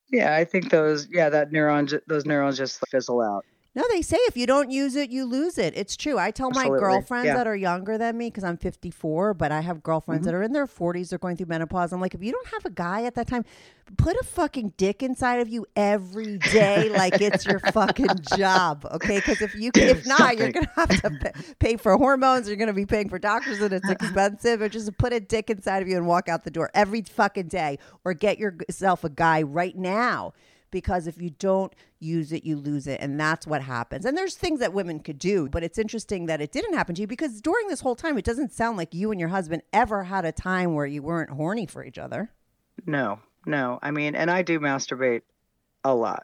Yeah, 0.09 0.35
I 0.35 0.45
think 0.45 0.69
those 0.69 1.07
yeah 1.11 1.29
that 1.29 1.51
neuron 1.51 1.87
ju- 1.87 2.01
those 2.07 2.25
neurons 2.25 2.57
just 2.57 2.81
fizzle 2.89 3.21
out. 3.21 3.45
No, 3.77 3.83
they 3.91 4.01
say 4.01 4.17
if 4.21 4.35
you 4.35 4.47
don't 4.47 4.71
use 4.71 4.95
it, 4.95 5.11
you 5.11 5.23
lose 5.25 5.59
it. 5.59 5.73
It's 5.77 5.95
true. 5.95 6.17
I 6.17 6.31
tell 6.31 6.49
my 6.49 6.67
girlfriends 6.67 7.27
Yeah. 7.27 7.35
that 7.37 7.45
are 7.45 7.55
younger 7.55 7.95
than 7.99 8.17
me 8.17 8.25
because 8.31 8.43
I'm 8.43 8.57
54, 8.57 9.35
but 9.35 9.51
I 9.51 9.61
have 9.61 9.83
girlfriends 9.83 10.21
Mm-hmm. 10.21 10.31
that 10.31 10.35
are 10.35 10.41
in 10.41 10.51
their 10.51 10.65
40s. 10.65 11.09
They're 11.09 11.19
going 11.19 11.37
through 11.37 11.45
menopause. 11.45 11.93
I'm 11.93 12.01
like, 12.01 12.15
if 12.15 12.23
you 12.23 12.31
don't 12.31 12.47
have 12.47 12.65
a 12.65 12.71
guy 12.71 13.03
at 13.03 13.13
that 13.13 13.27
time, 13.27 13.45
put 13.95 14.15
a 14.19 14.23
fucking 14.23 14.73
dick 14.77 15.03
inside 15.03 15.41
of 15.41 15.47
you 15.47 15.67
every 15.75 16.39
day 16.39 16.89
like 16.89 17.21
it's 17.21 17.45
your 17.45 17.59
fucking 17.59 18.07
job, 18.35 18.83
okay? 18.93 19.17
Because 19.17 19.43
if 19.43 19.53
you, 19.53 19.69
if 19.75 20.07
not, 20.07 20.37
you're 20.39 20.51
gonna 20.51 20.71
have 20.75 20.89
to 21.01 21.09
pay, 21.11 21.31
pay 21.59 21.77
for 21.77 21.95
hormones. 21.97 22.47
You're 22.47 22.57
gonna 22.57 22.73
be 22.73 22.87
paying 22.87 23.09
for 23.09 23.19
doctors, 23.19 23.61
and 23.61 23.71
it's 23.73 23.87
expensive. 23.91 24.59
Or 24.59 24.69
just 24.69 24.97
put 24.97 25.13
a 25.13 25.19
dick 25.19 25.51
inside 25.51 25.83
of 25.83 25.87
you 25.87 25.97
and 25.97 26.07
walk 26.07 26.29
out 26.29 26.43
the 26.45 26.51
door 26.51 26.71
every 26.73 27.03
fucking 27.03 27.49
day, 27.49 27.77
or 28.03 28.15
get 28.15 28.39
yourself 28.39 29.03
a 29.03 29.09
guy 29.09 29.43
right 29.43 29.77
now 29.77 30.33
because 30.71 31.07
if 31.07 31.21
you 31.21 31.29
don't 31.31 31.73
use 31.99 32.31
it, 32.31 32.43
you 32.45 32.55
lose 32.57 32.87
it. 32.87 32.99
And 33.01 33.19
that's 33.19 33.47
what 33.47 33.61
happens. 33.61 34.05
And 34.05 34.17
there's 34.17 34.35
things 34.35 34.59
that 34.59 34.73
women 34.73 34.99
could 34.99 35.17
do, 35.19 35.47
but 35.49 35.63
it's 35.63 35.77
interesting 35.77 36.25
that 36.27 36.41
it 36.41 36.51
didn't 36.51 36.73
happen 36.73 36.95
to 36.95 37.01
you 37.01 37.07
because 37.07 37.41
during 37.41 37.67
this 37.67 37.81
whole 37.81 37.95
time, 37.95 38.17
it 38.17 38.25
doesn't 38.25 38.51
sound 38.53 38.77
like 38.77 38.93
you 38.93 39.11
and 39.11 39.19
your 39.19 39.29
husband 39.29 39.61
ever 39.73 40.03
had 40.03 40.25
a 40.25 40.31
time 40.31 40.73
where 40.73 40.85
you 40.85 41.01
weren't 41.01 41.29
horny 41.31 41.65
for 41.65 41.83
each 41.83 41.97
other. 41.97 42.31
No, 42.85 43.19
no. 43.45 43.79
I 43.81 43.91
mean, 43.91 44.15
and 44.15 44.29
I 44.29 44.41
do 44.41 44.59
masturbate 44.59 45.21
a 45.83 45.93
lot. 45.95 46.23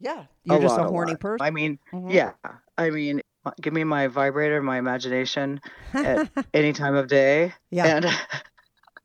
Yeah. 0.00 0.24
You're 0.44 0.58
a 0.58 0.60
just 0.60 0.76
lot, 0.76 0.86
a 0.86 0.88
horny 0.88 1.12
lot. 1.12 1.20
person. 1.20 1.46
I 1.46 1.50
mean, 1.50 1.78
Mhm. 1.92 2.12
yeah. 2.12 2.32
I 2.76 2.90
mean, 2.90 3.20
give 3.60 3.72
me 3.72 3.84
my 3.84 4.08
vibrator, 4.08 4.60
my 4.62 4.78
imagination 4.78 5.60
at 5.94 6.28
any 6.52 6.72
time 6.72 6.94
of 6.94 7.06
day, 7.08 7.52
Yeah. 7.70 7.86
and 7.96 8.06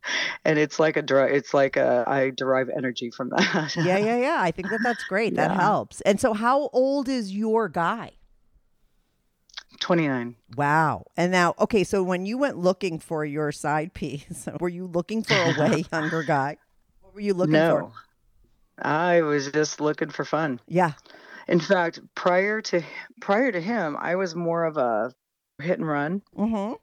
and 0.46 0.58
it's 0.60 0.80
like 0.80 0.98
a 0.98 1.02
dri- 1.02 1.36
It's 1.36 1.54
like 1.54 1.78
a 1.78 2.04
I 2.08 2.30
derive 2.32 2.70
energy 2.70 3.12
from 3.12 3.30
that. 3.30 3.74
yeah, 3.76 3.98
yeah, 3.98 4.18
yeah. 4.28 4.38
I 4.40 4.52
think 4.52 4.70
that 4.70 4.82
that's 4.84 5.04
great. 5.06 5.36
That 5.36 5.52
Yeah. 5.52 5.62
helps. 5.62 6.02
And 6.02 6.20
so, 6.20 6.34
how 6.34 6.70
old 6.74 7.10
is 7.10 7.36
your 7.36 7.70
guy? 7.70 8.12
Twenty 9.80 10.08
nine. 10.08 10.36
Wow. 10.58 11.06
And 11.16 11.32
now, 11.32 11.56
okay, 11.60 11.84
so 11.84 12.04
when 12.04 12.26
you 12.26 12.38
went 12.38 12.58
looking 12.58 13.00
for 13.00 13.24
your 13.24 13.52
side 13.52 13.94
piece, 13.94 14.48
were 14.60 14.70
you 14.70 14.88
looking 14.88 15.24
for 15.24 15.36
a 15.36 15.56
way 15.58 15.86
younger 15.92 16.24
guy? 16.24 16.58
What 17.02 17.14
were 17.16 17.22
you 17.22 17.34
looking 17.34 17.54
no, 17.54 17.92
for? 18.78 18.84
I 18.86 19.22
was 19.22 19.52
just 19.52 19.80
looking 19.80 20.10
for 20.10 20.26
fun. 20.26 20.60
Yeah. 20.68 20.94
In 21.48 21.60
fact, 21.60 22.00
prior 22.14 22.62
to 22.64 22.82
prior 23.22 23.52
to 23.52 23.62
him, 23.62 23.96
I 24.00 24.16
was 24.16 24.36
more 24.36 24.66
of 24.66 24.78
a 24.78 25.14
hit 25.62 25.80
and 25.80 25.88
run 25.88 26.22
Mm-hmm. 26.38 26.74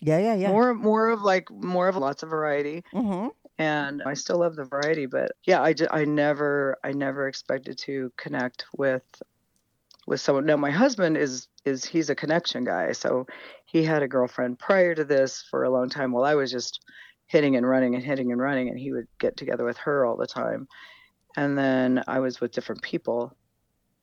Yeah, 0.00 0.18
yeah, 0.18 0.34
yeah. 0.34 0.48
More 0.48 0.74
more 0.74 1.10
of 1.10 1.22
like 1.22 1.50
more 1.50 1.88
of 1.88 1.96
lots 1.96 2.22
of 2.22 2.30
variety. 2.30 2.82
mm-hmm. 2.92 3.28
and 3.58 4.02
I 4.04 4.14
still 4.14 4.38
love 4.38 4.56
the 4.56 4.64
variety. 4.64 5.06
But 5.06 5.32
yeah, 5.44 5.62
I, 5.62 5.72
ju- 5.72 5.88
I 5.90 6.04
never 6.04 6.78
I 6.82 6.92
never 6.92 7.28
expected 7.28 7.78
to 7.78 8.12
connect 8.16 8.64
with 8.76 9.04
with 10.06 10.20
someone. 10.20 10.46
No, 10.46 10.56
my 10.56 10.70
husband 10.70 11.16
is 11.16 11.48
is 11.64 11.84
he's 11.84 12.10
a 12.10 12.14
connection 12.14 12.64
guy, 12.64 12.92
so 12.92 13.26
he 13.66 13.84
had 13.84 14.02
a 14.02 14.08
girlfriend 14.08 14.58
prior 14.58 14.94
to 14.94 15.04
this 15.04 15.44
for 15.50 15.64
a 15.64 15.70
long 15.70 15.88
time. 15.88 16.12
While 16.12 16.24
I 16.24 16.34
was 16.34 16.50
just 16.50 16.80
hitting 17.26 17.56
and 17.56 17.66
running 17.66 17.94
and 17.94 18.04
hitting 18.04 18.32
and 18.32 18.40
running, 18.40 18.68
and 18.68 18.78
he 18.78 18.92
would 18.92 19.06
get 19.18 19.36
together 19.36 19.64
with 19.64 19.78
her 19.78 20.04
all 20.04 20.16
the 20.16 20.26
time. 20.26 20.68
And 21.36 21.56
then 21.56 22.02
I 22.06 22.18
was 22.20 22.40
with 22.42 22.52
different 22.52 22.82
people, 22.82 23.34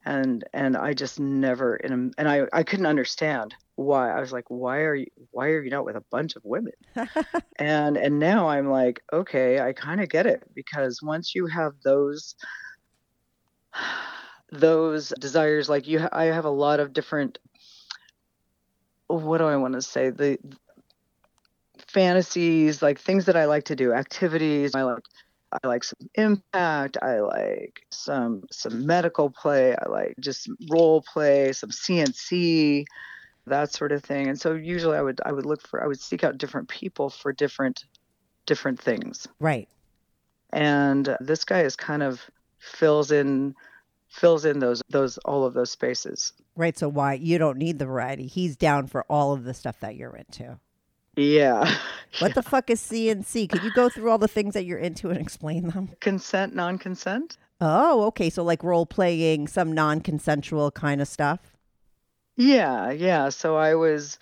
and 0.05 0.43
and 0.53 0.77
I 0.77 0.93
just 0.93 1.19
never 1.19 1.75
and 1.75 2.13
and 2.17 2.29
I 2.29 2.43
I 2.53 2.63
couldn't 2.63 2.85
understand 2.85 3.53
why. 3.75 4.11
I 4.11 4.19
was 4.19 4.31
like, 4.31 4.45
why 4.49 4.79
are 4.79 4.95
you 4.95 5.07
why 5.31 5.47
are 5.47 5.61
you 5.61 5.69
not 5.69 5.85
with 5.85 5.95
a 5.95 6.03
bunch 6.11 6.35
of 6.35 6.43
women? 6.45 6.73
and 7.59 7.97
and 7.97 8.19
now 8.19 8.47
i'm 8.47 8.69
like 8.69 9.03
okay 9.11 9.59
i 9.59 9.73
kind 9.73 10.01
of 10.01 10.09
get 10.09 10.25
it 10.25 10.43
because 10.55 11.01
once 11.03 11.35
you 11.35 11.45
have 11.45 11.73
those 11.83 12.35
those 14.51 15.13
desires 15.19 15.69
like 15.69 15.87
you 15.87 16.07
i 16.11 16.25
have 16.25 16.45
a 16.45 16.49
lot 16.49 16.79
of 16.79 16.93
different 16.93 17.37
what 19.07 19.37
do 19.37 19.45
i 19.45 19.55
want 19.55 19.75
to 19.75 19.81
say 19.81 20.09
the 20.09 20.39
fantasies 21.87 22.81
like 22.81 22.99
things 22.99 23.25
that 23.25 23.35
i 23.35 23.45
like 23.45 23.65
to 23.65 23.75
do 23.75 23.93
activities 23.93 24.73
i 24.73 24.81
like 24.81 25.03
i 25.51 25.67
like 25.67 25.83
some 25.83 26.09
impact 26.15 26.97
i 27.01 27.19
like 27.19 27.81
some 27.91 28.43
some 28.51 28.85
medical 28.85 29.29
play 29.29 29.75
i 29.75 29.89
like 29.89 30.13
just 30.19 30.49
role 30.69 31.01
play 31.01 31.51
some 31.53 31.69
cnc 31.69 32.83
that 33.47 33.71
sort 33.71 33.91
of 33.91 34.03
thing 34.03 34.27
and 34.27 34.39
so 34.39 34.53
usually 34.53 34.97
i 34.97 35.01
would 35.01 35.19
i 35.25 35.31
would 35.31 35.45
look 35.45 35.61
for 35.67 35.83
i 35.83 35.87
would 35.87 35.99
seek 35.99 36.23
out 36.23 36.37
different 36.37 36.67
people 36.67 37.09
for 37.09 37.31
different 37.33 37.85
different 38.45 38.79
things 38.79 39.27
Right. 39.39 39.67
and 40.53 41.15
this 41.19 41.43
guy 41.45 41.61
is 41.61 41.75
kind 41.75 42.03
of 42.03 42.21
fills 42.59 43.11
in 43.11 43.55
fills 44.09 44.45
in 44.45 44.59
those 44.59 44.81
those 44.89 45.17
all 45.19 45.45
of 45.45 45.53
those 45.53 45.71
spaces 45.71 46.33
Right. 46.55 46.77
So 46.77 46.89
why 46.89 47.13
you 47.13 47.37
don't 47.37 47.57
need 47.57 47.79
the 47.79 47.85
variety. 47.85 48.27
He's 48.27 48.57
down 48.57 48.87
for 48.87 49.05
all 49.09 49.31
of 49.31 49.45
the 49.45 49.53
stuff 49.53 49.79
that 49.79 49.95
you're 49.95 50.13
into. 50.13 50.59
Yeah 51.15 51.77
What 52.19 52.33
the 52.33 52.41
fuck 52.41 52.71
is 52.71 52.81
CNC? 52.81 53.49
Could 53.49 53.63
you 53.63 53.71
go 53.71 53.87
through 53.87 54.09
all 54.09 54.17
the 54.17 54.27
things 54.27 54.55
that 54.55 54.65
you're 54.65 54.79
into 54.79 55.11
and 55.11 55.19
explain 55.21 55.67
them? 55.69 55.89
consent 56.01 56.55
non-consent 56.55 57.37
Oh, 57.61 58.03
okay. 58.05 58.29
So 58.29 58.41
like 58.43 58.63
role 58.63 58.85
playing, 58.85 59.47
some 59.49 59.73
non 59.73 59.99
consensual 60.01 60.71
kind 60.71 61.01
of 61.01 61.07
stuff. 61.07 61.39
yeah 62.37 62.89
yeah 62.91 63.27
so 63.29 63.57
i 63.57 63.75
was 63.75 64.17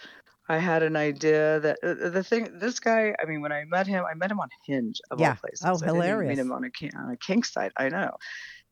i 0.50 0.58
had 0.58 0.82
an 0.84 0.96
idea 0.96 1.60
that 1.60 1.78
uh, 1.84 2.10
the 2.10 2.24
thing 2.24 2.50
this 2.60 2.80
guy 2.80 3.14
i 3.22 3.26
mean 3.26 3.42
when 3.42 3.52
i 3.52 3.64
met 3.66 3.86
him 3.86 4.04
i 4.10 4.14
met 4.16 4.32
him 4.32 4.40
on 4.40 4.50
hinge 4.66 5.00
of 5.12 5.20
Yeah. 5.20 5.30
all 5.30 5.36
places 5.36 5.62
Oh, 5.66 5.78
I 5.84 5.86
hilarious. 5.94 6.30
meet 6.30 6.40
him 6.40 6.52
on 6.52 6.64
a, 6.66 6.98
on 6.98 7.12
a 7.12 7.18
kink 7.18 7.46
site 7.46 7.72
i 7.78 7.90
know 7.90 8.18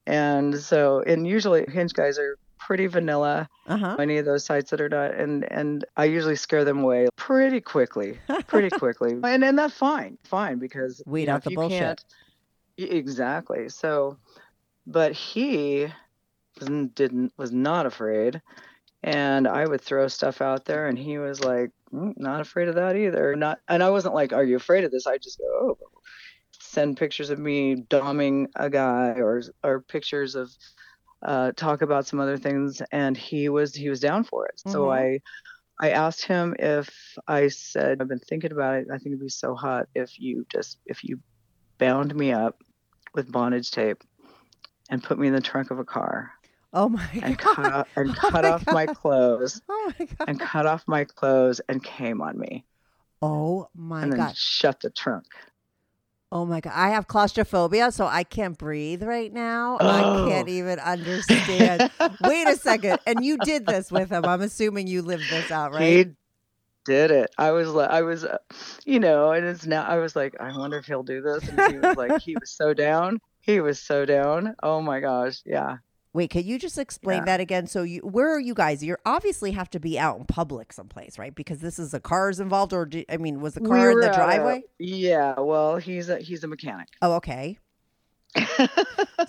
and 0.08 0.58
so 0.58 1.02
and 1.06 1.28
usually 1.28 1.64
hinge 1.72 1.94
guys 1.94 2.18
are 2.20 2.38
pretty 2.66 2.88
vanilla 2.88 3.48
Uh 3.68 3.78
huh. 3.78 3.96
any 4.00 4.18
of 4.18 4.26
those 4.26 4.44
sites 4.46 4.72
that 4.72 4.82
are 4.82 4.90
not 4.90 5.14
and 5.14 5.44
and 5.52 5.86
i 5.98 6.06
usually 6.06 6.36
scare 6.36 6.66
them 6.66 6.80
away 6.80 7.08
pretty 7.16 7.62
quickly 7.62 8.18
pretty 8.48 8.70
quickly 8.80 9.12
and 9.24 9.44
and 9.44 9.58
that's 9.60 9.74
fine 9.76 10.18
fine 10.24 10.58
because 10.58 11.02
Weed 11.06 11.22
you 11.22 11.28
know, 11.28 11.34
out 11.36 11.44
the 11.44 11.54
bullshit. 11.56 11.80
can't- 11.80 12.06
exactly 12.78 13.70
so 13.70 14.18
but 14.88 15.12
he 15.14 15.88
didn't 16.96 17.34
was 17.38 17.52
not 17.52 17.86
afraid 17.86 18.42
and 19.04 19.48
i 19.48 19.66
would 19.66 19.82
throw 19.82 20.08
stuff 20.08 20.42
out 20.42 20.66
there 20.66 20.88
and 20.88 20.98
he 20.98 21.18
was 21.18 21.44
like 21.44 21.70
"Mm, 21.94 22.14
not 22.18 22.42
afraid 22.42 22.68
of 22.68 22.76
that 22.76 22.96
either 22.96 23.36
not 23.36 23.60
and 23.68 23.84
i 23.84 23.90
wasn't 23.90 24.16
like 24.16 24.34
are 24.34 24.44
you 24.44 24.56
afraid 24.56 24.84
of 24.84 24.92
this 24.92 25.06
i 25.08 25.18
just 25.18 25.38
go 25.38 25.46
oh 25.62 25.78
send 26.60 26.98
pictures 26.98 27.30
of 27.30 27.38
me 27.40 27.76
doming 27.76 28.48
a 28.56 28.70
guy 28.70 29.12
or 29.20 29.42
or 29.64 29.82
pictures 29.82 30.36
of 30.36 30.50
uh, 31.24 31.52
talk 31.54 31.82
about 31.82 32.06
some 32.08 32.20
other 32.20 32.38
things 32.38 32.82
and 32.92 33.18
he 33.18 33.50
was 33.50 33.74
he 33.76 33.90
was 33.90 34.00
down 34.00 34.24
for 34.24 34.46
it 34.46 34.60
so 34.66 34.90
Mhm. 34.90 34.94
i 34.94 35.20
i 35.80 35.90
asked 35.92 36.26
him 36.26 36.56
if 36.60 36.90
i 37.28 37.48
said 37.48 38.02
i've 38.02 38.08
been 38.08 38.20
thinking 38.20 38.52
about 38.52 38.76
it 38.76 38.88
i 38.92 38.98
think 38.98 39.08
it'd 39.08 39.20
be 39.20 39.30
so 39.30 39.56
hot 39.56 39.88
if 39.96 40.20
you 40.20 40.46
just 40.52 40.78
if 40.86 41.04
you 41.04 41.20
bound 41.80 42.14
me 42.16 42.32
up 42.32 42.62
with 43.14 43.32
bondage 43.32 43.72
tape 43.72 44.04
and 44.90 45.04
put 45.04 45.18
me 45.18 45.28
in 45.28 45.34
the 45.34 45.42
trunk 45.42 45.72
of 45.72 45.80
a 45.80 45.86
car 45.86 46.32
Oh 46.74 46.90
my 46.90 47.08
and 47.24 47.38
god. 47.38 47.56
cut 47.56 47.74
off, 47.74 47.88
and 47.96 48.10
Oh 48.10 48.30
cut 48.30 48.44
my 48.44 48.50
off 48.52 48.68
my 48.68 48.88
clothes 48.88 49.62
Oh 49.70 49.94
my 50.00 50.06
god. 50.06 50.28
and 50.28 50.40
cut 50.40 50.66
off 50.66 50.84
my 50.88 51.06
clothes 51.06 51.62
and 51.70 51.82
came 51.84 52.22
on 52.22 52.38
me 52.38 52.66
Oh 53.22 53.70
my 53.74 54.02
God. 54.02 54.04
and 54.04 54.12
then 54.12 54.20
god. 54.20 54.36
shut 54.38 54.80
the 54.82 54.90
trunk 54.90 55.26
Oh 56.36 56.44
my 56.46 56.60
god, 56.60 56.74
I 56.76 56.90
have 56.90 57.08
claustrophobia, 57.08 57.94
so 57.94 58.08
I 58.08 58.26
can't 58.26 58.58
breathe 58.58 59.04
right 59.04 59.32
now. 59.32 59.78
Oh. 59.80 59.88
I 59.88 60.30
can't 60.30 60.50
even 60.50 60.80
understand. 60.80 61.90
Wait 62.26 62.46
a 62.50 62.58
second, 62.58 63.00
and 63.08 63.24
you 63.24 63.38
did 63.38 63.66
this 63.66 63.90
with 63.90 64.10
him. 64.10 64.26
I'm 64.26 64.42
assuming 64.42 64.88
you 64.88 65.02
lived 65.02 65.30
this 65.30 65.50
out, 65.50 65.72
right? 65.72 65.82
He 65.82 66.06
did 66.84 67.12
it. 67.12 67.30
I 67.38 67.52
was 67.52 67.70
like, 67.70 67.90
I 67.90 68.02
was, 68.02 68.26
uh, 68.26 68.40
you 68.84 69.00
know, 69.00 69.32
and 69.32 69.46
it's 69.46 69.66
now. 69.66 69.86
I 69.86 70.00
was 70.00 70.14
like, 70.14 70.36
I 70.42 70.52
wonder 70.58 70.78
if 70.78 70.86
he'll 70.86 71.04
do 71.04 71.22
this. 71.22 71.48
And 71.48 71.72
he 71.72 71.80
was 71.80 71.96
like, 71.96 72.22
he 72.22 72.36
was 72.36 72.52
so 72.52 72.74
down. 72.74 73.22
He 73.40 73.62
was 73.62 73.80
so 73.80 74.04
down. 74.04 74.58
Oh 74.62 74.82
my 74.82 75.00
gosh, 75.00 75.42
yeah. 75.46 75.78
Wait, 76.16 76.30
can 76.30 76.46
you 76.46 76.58
just 76.58 76.78
explain 76.78 77.20
Yeah. 77.20 77.26
that 77.26 77.40
again? 77.42 77.68
So, 77.68 77.84
you, 77.84 78.00
where 78.00 78.34
are 78.34 78.40
you 78.40 78.54
guys? 78.54 78.82
You 78.82 78.96
obviously 79.06 79.52
have 79.52 79.70
to 79.72 79.80
be 79.82 80.00
out 80.00 80.18
in 80.18 80.24
public 80.26 80.72
someplace, 80.72 81.20
right? 81.20 81.36
Because 81.36 81.60
this 81.60 81.78
is 81.78 81.94
a 81.94 82.00
cars 82.00 82.40
involved, 82.40 82.72
or 82.72 82.86
do, 82.86 83.04
I 83.10 83.18
mean, 83.18 83.42
was 83.42 83.56
the 83.56 83.62
We 83.62 83.68
car 83.68 83.92
in 83.92 84.00
the 84.00 84.12
driveway? 84.14 84.64
yeah. 84.80 85.38
Well, 85.38 85.76
he's 85.76 86.08
a 86.08 86.18
he's 86.20 86.44
a 86.44 86.48
mechanic. 86.48 86.88
Oh, 87.02 87.16
okay. 87.16 87.60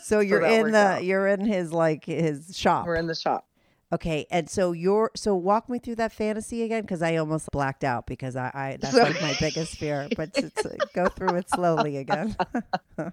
So 0.03 0.21
you're 0.21 0.41
that 0.43 0.53
in 0.53 0.73
the 0.73 0.79
out. 0.79 1.05
you're 1.05 1.27
in 1.27 1.45
his 1.45 1.73
like 1.73 2.05
his 2.05 2.57
shop. 2.57 2.87
We're 2.87 2.97
in 2.97 3.07
the 3.07 3.15
shop. 3.15 3.47
Okay, 3.93 4.27
and 4.33 4.51
so 4.51 4.73
you're 4.73 5.13
so 5.15 5.37
walk 5.37 5.69
me 5.69 5.79
through 5.79 5.95
that 5.97 6.13
fantasy 6.13 6.63
again 6.65 6.83
because 6.83 7.03
I 7.03 7.17
almost 7.17 7.49
blacked 7.53 7.85
out 7.85 8.07
because 8.07 8.35
I, 8.35 8.51
I 8.53 8.79
that's 8.81 8.95
like 8.95 9.23
my 9.23 9.37
biggest 9.41 9.77
fear. 9.77 10.09
But 10.17 10.31
it's, 10.35 10.67
uh, 10.67 10.75
go 10.93 11.07
through 11.09 11.37
it 11.37 11.49
slowly 11.51 11.97
again. 11.99 12.37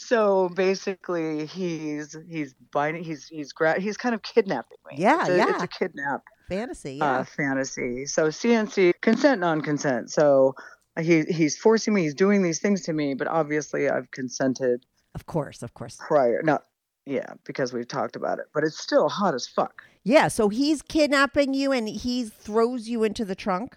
So 0.00 0.48
basically, 0.50 1.46
he's 1.46 2.16
he's 2.30 2.54
binding. 2.72 3.02
He's 3.02 3.26
he's 3.26 3.52
gra- 3.52 3.80
he's 3.80 3.96
kind 3.96 4.14
of 4.14 4.22
kidnapping 4.22 4.76
me. 4.88 4.96
Yeah, 4.98 5.22
it's 5.22 5.30
a, 5.30 5.48
It's 5.48 5.62
a 5.64 5.66
kidnap 5.66 6.22
fantasy, 6.48 6.94
yeah. 6.94 7.18
uh, 7.18 7.24
fantasy. 7.24 8.06
So 8.06 8.28
CNC 8.28 8.92
consent 9.00 9.40
non-consent. 9.40 10.12
So 10.12 10.54
he 11.00 11.22
he's 11.22 11.58
forcing 11.58 11.94
me. 11.94 12.02
He's 12.02 12.14
doing 12.14 12.42
these 12.42 12.60
things 12.60 12.82
to 12.82 12.92
me, 12.92 13.14
but 13.14 13.26
obviously 13.26 13.88
I've 13.88 14.08
consented 14.12 14.86
of 15.16 15.26
course, 15.26 15.64
of 15.64 15.74
course. 15.74 15.96
prior. 16.06 16.42
Not 16.44 16.62
yeah, 17.08 17.34
because 17.44 17.72
we've 17.72 17.88
talked 17.88 18.16
about 18.16 18.38
it. 18.38 18.46
But 18.54 18.64
it's 18.64 18.78
still 18.78 19.08
hot 19.08 19.34
as 19.34 19.46
fuck. 19.46 19.82
Yeah, 20.04 20.28
so 20.28 20.48
he's 20.48 20.82
kidnapping 20.82 21.54
you 21.54 21.72
and 21.72 21.88
he 21.88 22.24
throws 22.24 22.88
you 22.88 23.04
into 23.04 23.24
the 23.24 23.34
trunk. 23.34 23.76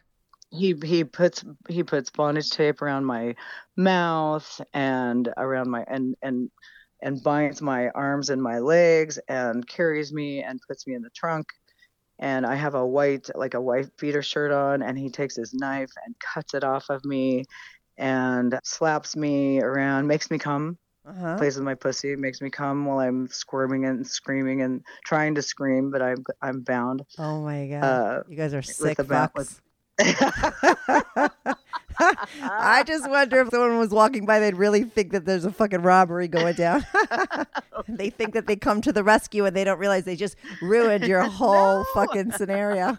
he 0.51 0.75
he 0.83 1.03
puts 1.03 1.43
he 1.69 1.83
puts 1.83 2.09
bondage 2.09 2.49
tape 2.49 2.81
around 2.81 3.05
my 3.05 3.35
mouth 3.77 4.61
and 4.73 5.29
around 5.37 5.69
my 5.69 5.83
and 5.87 6.15
and 6.21 6.51
and 7.01 7.23
binds 7.23 7.61
my 7.61 7.89
arms 7.89 8.29
and 8.29 8.41
my 8.43 8.59
legs 8.59 9.17
and 9.29 9.67
carries 9.67 10.11
me 10.13 10.43
and 10.43 10.59
puts 10.67 10.85
me 10.87 10.93
in 10.95 11.01
the 11.01 11.09
trunk 11.11 11.47
and 12.19 12.45
I 12.45 12.55
have 12.55 12.75
a 12.75 12.85
white 12.85 13.29
like 13.35 13.53
a 13.55 13.61
white 13.61 13.89
beater 13.97 14.21
shirt 14.21 14.51
on 14.51 14.81
and 14.83 14.97
he 14.97 15.09
takes 15.09 15.35
his 15.35 15.53
knife 15.53 15.91
and 16.05 16.15
cuts 16.19 16.53
it 16.53 16.63
off 16.63 16.89
of 16.89 17.05
me 17.05 17.45
and 17.97 18.59
slaps 18.63 19.15
me 19.15 19.61
around 19.61 20.07
makes 20.07 20.29
me 20.31 20.37
come 20.37 20.77
Uh-huh. 21.03 21.35
plays 21.37 21.55
with 21.55 21.65
my 21.65 21.73
pussy 21.73 22.15
makes 22.15 22.41
me 22.41 22.49
come 22.51 22.85
while 22.85 22.99
I'm 22.99 23.27
squirming 23.27 23.85
and 23.85 24.05
screaming 24.05 24.61
and 24.61 24.83
trying 25.03 25.33
to 25.33 25.41
scream 25.41 25.89
but 25.89 25.99
I'm 26.01 26.23
I'm 26.43 26.61
bound 26.61 27.03
Oh 27.17 27.41
my 27.41 27.67
god. 27.67 27.83
uh 27.83 28.23
you 28.29 28.37
guys 28.37 28.53
are 28.53 28.61
sick 28.61 28.97
ba- 28.97 29.03
fucks. 29.03 29.33
with- 29.35 29.61
I 32.41 32.83
just 32.87 33.07
wonder 33.09 33.41
if 33.41 33.49
someone 33.49 33.77
was 33.77 33.89
walking 33.89 34.25
by, 34.25 34.39
they'd 34.39 34.55
really 34.55 34.83
think 34.83 35.11
that 35.11 35.25
there's 35.25 35.45
a 35.45 35.51
fucking 35.51 35.81
robbery 35.81 36.27
going 36.27 36.55
down. 36.55 36.85
they 37.87 38.09
think 38.09 38.33
that 38.33 38.47
they 38.47 38.55
come 38.55 38.81
to 38.81 38.91
the 38.91 39.03
rescue 39.03 39.45
and 39.45 39.55
they 39.55 39.63
don't 39.63 39.77
realize 39.77 40.03
they 40.05 40.15
just 40.15 40.35
ruined 40.61 41.03
your 41.05 41.21
whole 41.29 41.83
fucking 41.93 42.31
scenario. 42.31 42.97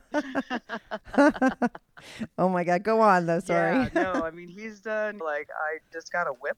oh 2.39 2.49
my 2.49 2.63
god, 2.65 2.83
go 2.85 3.01
on 3.01 3.27
though. 3.27 3.41
Sorry. 3.41 3.77
Yeah, 3.77 3.89
no, 3.95 4.13
I 4.25 4.31
mean 4.31 4.49
he's 4.49 4.81
done 4.81 5.19
like 5.19 5.49
I 5.51 5.79
just 5.93 6.13
got 6.13 6.27
a 6.29 6.33
whip. 6.33 6.57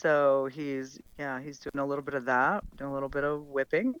So 0.00 0.48
he's 0.52 0.98
yeah, 1.18 1.40
he's 1.40 1.58
doing 1.58 1.82
a 1.82 1.86
little 1.86 2.04
bit 2.04 2.14
of 2.14 2.24
that, 2.24 2.64
doing 2.76 2.90
a 2.90 2.94
little 2.94 3.08
bit 3.08 3.24
of 3.24 3.46
whipping. 3.48 3.94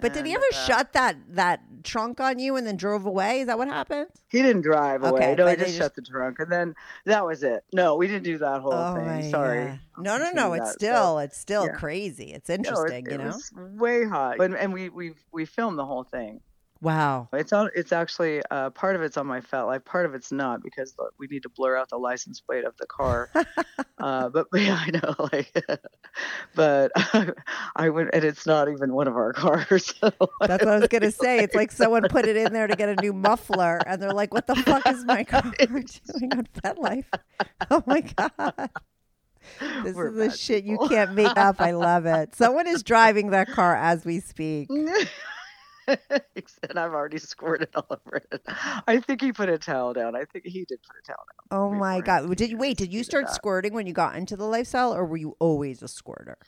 but 0.00 0.12
did 0.14 0.24
he 0.26 0.34
ever 0.34 0.44
uh, 0.52 0.56
shut 0.66 0.92
that 0.94 1.16
that 1.30 1.60
trunk 1.84 2.20
on 2.20 2.38
you 2.38 2.56
and 2.56 2.66
then 2.66 2.76
drove 2.76 3.04
away? 3.04 3.40
Is 3.40 3.46
that 3.48 3.58
what 3.58 3.68
happened? 3.68 4.08
He 4.28 4.40
didn't 4.40 4.62
drive 4.62 5.02
away. 5.02 5.20
Okay, 5.20 5.34
no, 5.34 5.46
he 5.46 5.56
just, 5.56 5.66
just- 5.66 5.78
shut 5.78 5.94
the 5.94 6.02
trunk, 6.02 6.38
and 6.38 6.50
then 6.50 6.74
that 7.04 7.26
was 7.26 7.42
it. 7.42 7.64
No, 7.72 7.96
we 7.96 8.06
didn't 8.06 8.24
do 8.24 8.38
that 8.38 8.62
whole 8.62 8.72
oh 8.72 8.94
thing. 8.94 9.30
Sorry. 9.30 9.66
God. 9.66 9.78
No, 9.98 10.16
no, 10.18 10.30
no. 10.32 10.52
It's 10.54 10.72
that, 10.72 10.80
so- 10.80 10.86
still 10.86 11.18
it's 11.18 11.38
still 11.38 11.66
yeah. 11.66 11.72
crazy. 11.72 12.32
It's 12.32 12.48
No, 12.48 12.54
it- 12.54 12.58
interesting, 12.58 13.06
you 13.10 13.18
know. 13.18 13.26
was 13.26 13.52
way 13.54 14.04
hot, 14.06 14.40
and, 14.40 14.56
and 14.56 14.72
we 14.72 14.88
we 14.88 15.12
we 15.32 15.44
filmed 15.44 15.78
the 15.78 15.84
whole 15.86 16.04
thing. 16.04 16.40
Wow. 16.82 17.28
It's 17.32 17.52
on. 17.52 17.70
It's 17.74 17.92
actually 17.92 18.42
uh, 18.50 18.70
part 18.70 18.96
of 18.96 19.02
it's 19.02 19.16
on 19.16 19.26
my 19.26 19.40
FetLife, 19.40 19.84
part 19.84 20.04
of 20.04 20.14
it's 20.14 20.30
not 20.30 20.62
because 20.62 20.94
we 21.18 21.26
need 21.26 21.42
to 21.44 21.48
blur 21.48 21.76
out 21.76 21.88
the 21.88 21.96
license 21.96 22.40
plate 22.40 22.64
of 22.64 22.76
the 22.76 22.86
car. 22.86 23.30
uh, 23.98 24.28
but, 24.28 24.46
but 24.52 24.60
yeah, 24.60 24.78
I 24.80 24.90
know. 24.90 25.14
Like, 25.32 25.66
but 26.54 26.92
I 27.74 27.88
would, 27.88 28.10
and 28.14 28.24
it's 28.24 28.46
not 28.46 28.68
even 28.68 28.94
one 28.94 29.08
of 29.08 29.16
our 29.16 29.32
cars. 29.32 29.92
So 30.00 30.10
That's 30.40 30.64
what 30.64 30.68
I 30.68 30.78
was 30.78 30.88
gonna 30.88 31.10
say. 31.10 31.40
It's 31.40 31.54
like 31.54 31.72
someone 31.72 32.04
put 32.08 32.26
it 32.26 32.36
in 32.36 32.52
there 32.52 32.66
to 32.66 32.76
get 32.76 32.88
a 32.88 32.96
new 33.02 33.12
muffler, 33.12 33.80
and 33.86 34.00
they're 34.00 34.12
like, 34.12 34.32
"What 34.32 34.46
the 34.46 34.54
fuck 34.56 34.86
is 34.86 35.04
my 35.04 35.24
car 35.24 35.42
doing 35.58 36.32
on 36.32 36.46
FetLife?" 36.62 37.04
Oh 37.70 37.82
my 37.86 38.00
god, 38.02 38.70
this 39.82 39.94
We're 39.94 40.08
is 40.10 40.16
the 40.16 40.36
shit 40.36 40.64
you 40.64 40.78
can't 40.88 41.12
make 41.12 41.36
up. 41.36 41.60
I 41.60 41.72
love 41.72 42.06
it. 42.06 42.34
Someone 42.34 42.66
is 42.66 42.82
driving 42.82 43.30
that 43.30 43.48
car 43.48 43.74
as 43.74 44.04
we 44.04 44.20
speak. 44.20 44.70
and 46.68 46.78
I've 46.78 46.92
already 46.92 47.18
squirted 47.18 47.68
all 47.74 47.86
over 47.90 48.16
it. 48.30 48.42
I 48.86 49.00
think 49.00 49.20
he 49.20 49.32
put 49.32 49.48
a 49.48 49.58
towel 49.58 49.92
down. 49.92 50.16
I 50.16 50.24
think 50.24 50.46
he 50.46 50.64
did 50.64 50.80
put 50.82 50.96
a 51.02 51.06
towel 51.06 51.24
down. 51.50 51.58
Oh 51.58 51.70
my 51.72 52.00
god! 52.00 52.34
Did 52.36 52.50
you 52.50 52.58
wait? 52.58 52.76
Did 52.76 52.92
you 52.92 53.04
start 53.04 53.30
squirting 53.30 53.72
when 53.72 53.86
you 53.86 53.92
got 53.92 54.16
into 54.16 54.36
the 54.36 54.44
lifestyle, 54.46 54.94
or 54.94 55.04
were 55.04 55.16
you 55.16 55.36
always 55.38 55.82
a 55.82 55.88
squirter? 55.88 56.38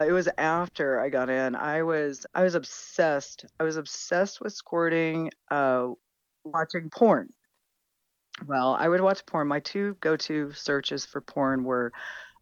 It 0.00 0.12
was 0.12 0.28
after 0.38 1.00
I 1.00 1.08
got 1.08 1.28
in. 1.28 1.54
I 1.56 1.82
was 1.82 2.24
I 2.34 2.42
was 2.44 2.54
obsessed. 2.54 3.44
I 3.58 3.64
was 3.64 3.76
obsessed 3.76 4.40
with 4.40 4.52
squirting, 4.52 5.30
uh, 5.50 5.88
watching 6.44 6.88
porn. 6.90 7.30
Well, 8.46 8.74
I 8.78 8.88
would 8.88 9.00
watch 9.00 9.26
porn. 9.26 9.48
My 9.48 9.58
two 9.60 9.96
go-to 10.00 10.52
searches 10.52 11.04
for 11.04 11.20
porn 11.20 11.64
were 11.64 11.92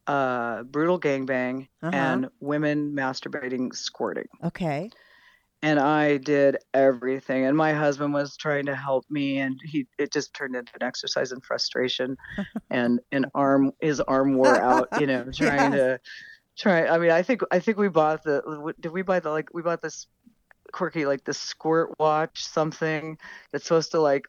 uh, 0.06 0.62
brutal 0.64 1.00
gangbang 1.00 1.68
Uh-huh. 1.82 1.90
and 1.96 2.28
women 2.40 2.92
masturbating 2.94 3.74
squirting. 3.74 4.28
Okay. 4.44 4.90
And 5.66 5.80
I 5.80 6.18
did 6.18 6.58
everything. 6.74 7.44
And 7.44 7.56
my 7.56 7.72
husband 7.72 8.14
was 8.14 8.36
trying 8.36 8.66
to 8.66 8.76
help 8.76 9.04
me, 9.10 9.38
and 9.38 9.58
he 9.64 9.88
it 9.98 10.12
just 10.12 10.32
turned 10.32 10.54
into 10.54 10.72
an 10.80 10.86
exercise 10.86 11.32
in 11.32 11.40
frustration, 11.40 12.16
and 12.70 13.00
an 13.10 13.26
arm 13.34 13.72
his 13.80 13.98
arm 13.98 14.34
wore 14.36 14.60
out. 14.60 14.88
You 15.00 15.08
know, 15.08 15.26
trying 15.34 15.72
to 15.72 15.98
try. 16.56 16.86
I 16.86 16.98
mean, 16.98 17.10
I 17.10 17.22
think 17.22 17.40
I 17.50 17.58
think 17.58 17.78
we 17.78 17.88
bought 17.88 18.22
the 18.22 18.74
did 18.78 18.92
we 18.92 19.02
buy 19.02 19.18
the 19.18 19.30
like 19.30 19.52
we 19.52 19.62
bought 19.62 19.82
this 19.82 20.06
quirky 20.70 21.04
like 21.04 21.24
the 21.24 21.34
squirt 21.34 21.98
watch 21.98 22.44
something 22.44 23.18
that's 23.50 23.64
supposed 23.64 23.90
to 23.90 24.00
like 24.00 24.26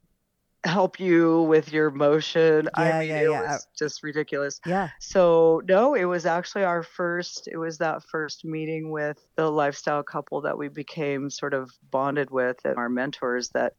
help 0.67 0.99
you 0.99 1.43
with 1.43 1.71
your 1.71 1.89
motion. 1.91 2.69
Yeah, 2.77 2.83
I 2.83 2.99
mean, 2.99 3.09
yeah, 3.09 3.19
it 3.21 3.29
yeah. 3.31 3.51
was 3.53 3.67
just 3.77 4.03
ridiculous. 4.03 4.59
Yeah. 4.65 4.89
So 4.99 5.61
no, 5.67 5.93
it 5.95 6.05
was 6.05 6.25
actually 6.25 6.63
our 6.63 6.83
first. 6.83 7.47
It 7.51 7.57
was 7.57 7.77
that 7.79 8.03
first 8.03 8.45
meeting 8.45 8.91
with 8.91 9.25
the 9.35 9.49
lifestyle 9.49 10.03
couple 10.03 10.41
that 10.41 10.57
we 10.57 10.67
became 10.67 11.29
sort 11.29 11.53
of 11.53 11.71
bonded 11.91 12.29
with, 12.29 12.57
and 12.65 12.77
our 12.77 12.89
mentors. 12.89 13.49
That 13.49 13.73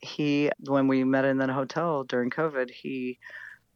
he, 0.00 0.50
when 0.60 0.86
we 0.86 1.04
met 1.04 1.24
in 1.24 1.38
the 1.38 1.52
hotel 1.52 2.04
during 2.04 2.30
COVID, 2.30 2.70
he, 2.70 3.18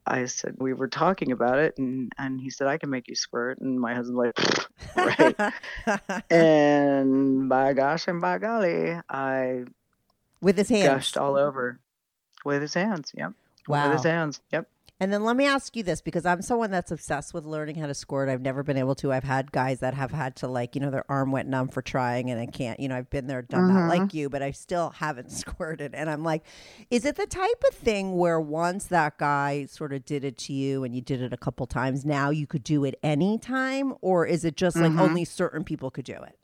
I 0.05 0.25
said 0.25 0.55
we 0.59 0.73
were 0.73 0.87
talking 0.87 1.31
about 1.31 1.59
it, 1.59 1.77
and 1.77 2.11
and 2.17 2.39
he 2.39 2.49
said 2.49 2.67
I 2.67 2.77
can 2.77 2.89
make 2.89 3.07
you 3.07 3.15
squirt, 3.15 3.59
and 3.59 3.79
my 3.79 3.93
husband 3.95 4.17
like, 4.17 4.39
right. 4.95 5.53
and 6.31 7.49
by 7.49 7.73
gosh 7.73 8.07
and 8.07 8.21
by 8.21 8.37
golly, 8.37 8.97
I 9.09 9.65
With 10.41 10.57
his 10.57 10.69
hands. 10.69 10.87
gushed 10.87 11.17
all 11.17 11.35
over 11.35 11.79
with 12.45 12.61
his 12.61 12.73
hands. 12.73 13.11
Yep. 13.15 13.33
Wow. 13.67 13.89
With 13.89 13.97
his 13.97 14.03
hands. 14.03 14.41
Yep. 14.51 14.67
And 15.01 15.13
then 15.13 15.23
let 15.23 15.37
me 15.37 15.45
ask 15.45 15.77
you 15.77 15.83
this 15.83 16.01
because 16.01 16.25
I'm 16.25 16.41
someone 16.41 16.71
that's 16.71 16.91
obsessed 16.91 17.33
with 17.33 17.45
learning 17.45 17.75
how 17.75 17.87
to 17.87 17.93
squirt. 17.93 18.27
I've 18.27 18.41
never 18.41 18.63
been 18.63 18.75
able 18.75 18.95
to. 18.95 19.13
I've 19.13 19.23
had 19.23 19.49
guys 19.53 19.79
that 19.79 19.93
have 19.93 20.11
had 20.11 20.35
to 20.37 20.47
like, 20.49 20.75
you 20.75 20.81
know, 20.81 20.91
their 20.91 21.09
arm 21.09 21.31
went 21.31 21.47
numb 21.47 21.69
for 21.69 21.81
trying 21.81 22.29
and 22.29 22.39
I 22.39 22.47
can't, 22.47 22.81
you 22.81 22.89
know, 22.89 22.97
I've 22.97 23.09
been 23.09 23.27
there, 23.27 23.41
done 23.41 23.73
that 23.73 23.87
like 23.87 24.01
mm-hmm. 24.01 24.17
you, 24.17 24.29
but 24.29 24.41
I 24.41 24.51
still 24.51 24.89
haven't 24.89 25.31
squirted. 25.31 25.95
And 25.95 26.09
I'm 26.09 26.25
like, 26.25 26.43
is 26.91 27.05
it 27.05 27.15
the 27.15 27.27
type 27.27 27.63
of 27.69 27.75
thing 27.75 28.17
where 28.17 28.41
once 28.41 28.85
that 28.87 29.17
guy 29.17 29.67
sort 29.67 29.93
of 29.93 30.03
did 30.03 30.25
it 30.25 30.37
to 30.39 30.53
you 30.53 30.83
and 30.83 30.93
you 30.93 31.01
did 31.01 31.21
it 31.21 31.31
a 31.31 31.37
couple 31.37 31.65
times, 31.65 32.03
now 32.03 32.29
you 32.29 32.45
could 32.45 32.65
do 32.65 32.83
it 32.83 32.99
anytime? 33.01 33.93
Or 34.01 34.25
is 34.25 34.43
it 34.43 34.57
just 34.57 34.75
like 34.75 34.91
mm-hmm. 34.91 34.99
only 34.99 35.23
certain 35.23 35.63
people 35.63 35.91
could 35.91 36.05
do 36.05 36.15
it? 36.15 36.37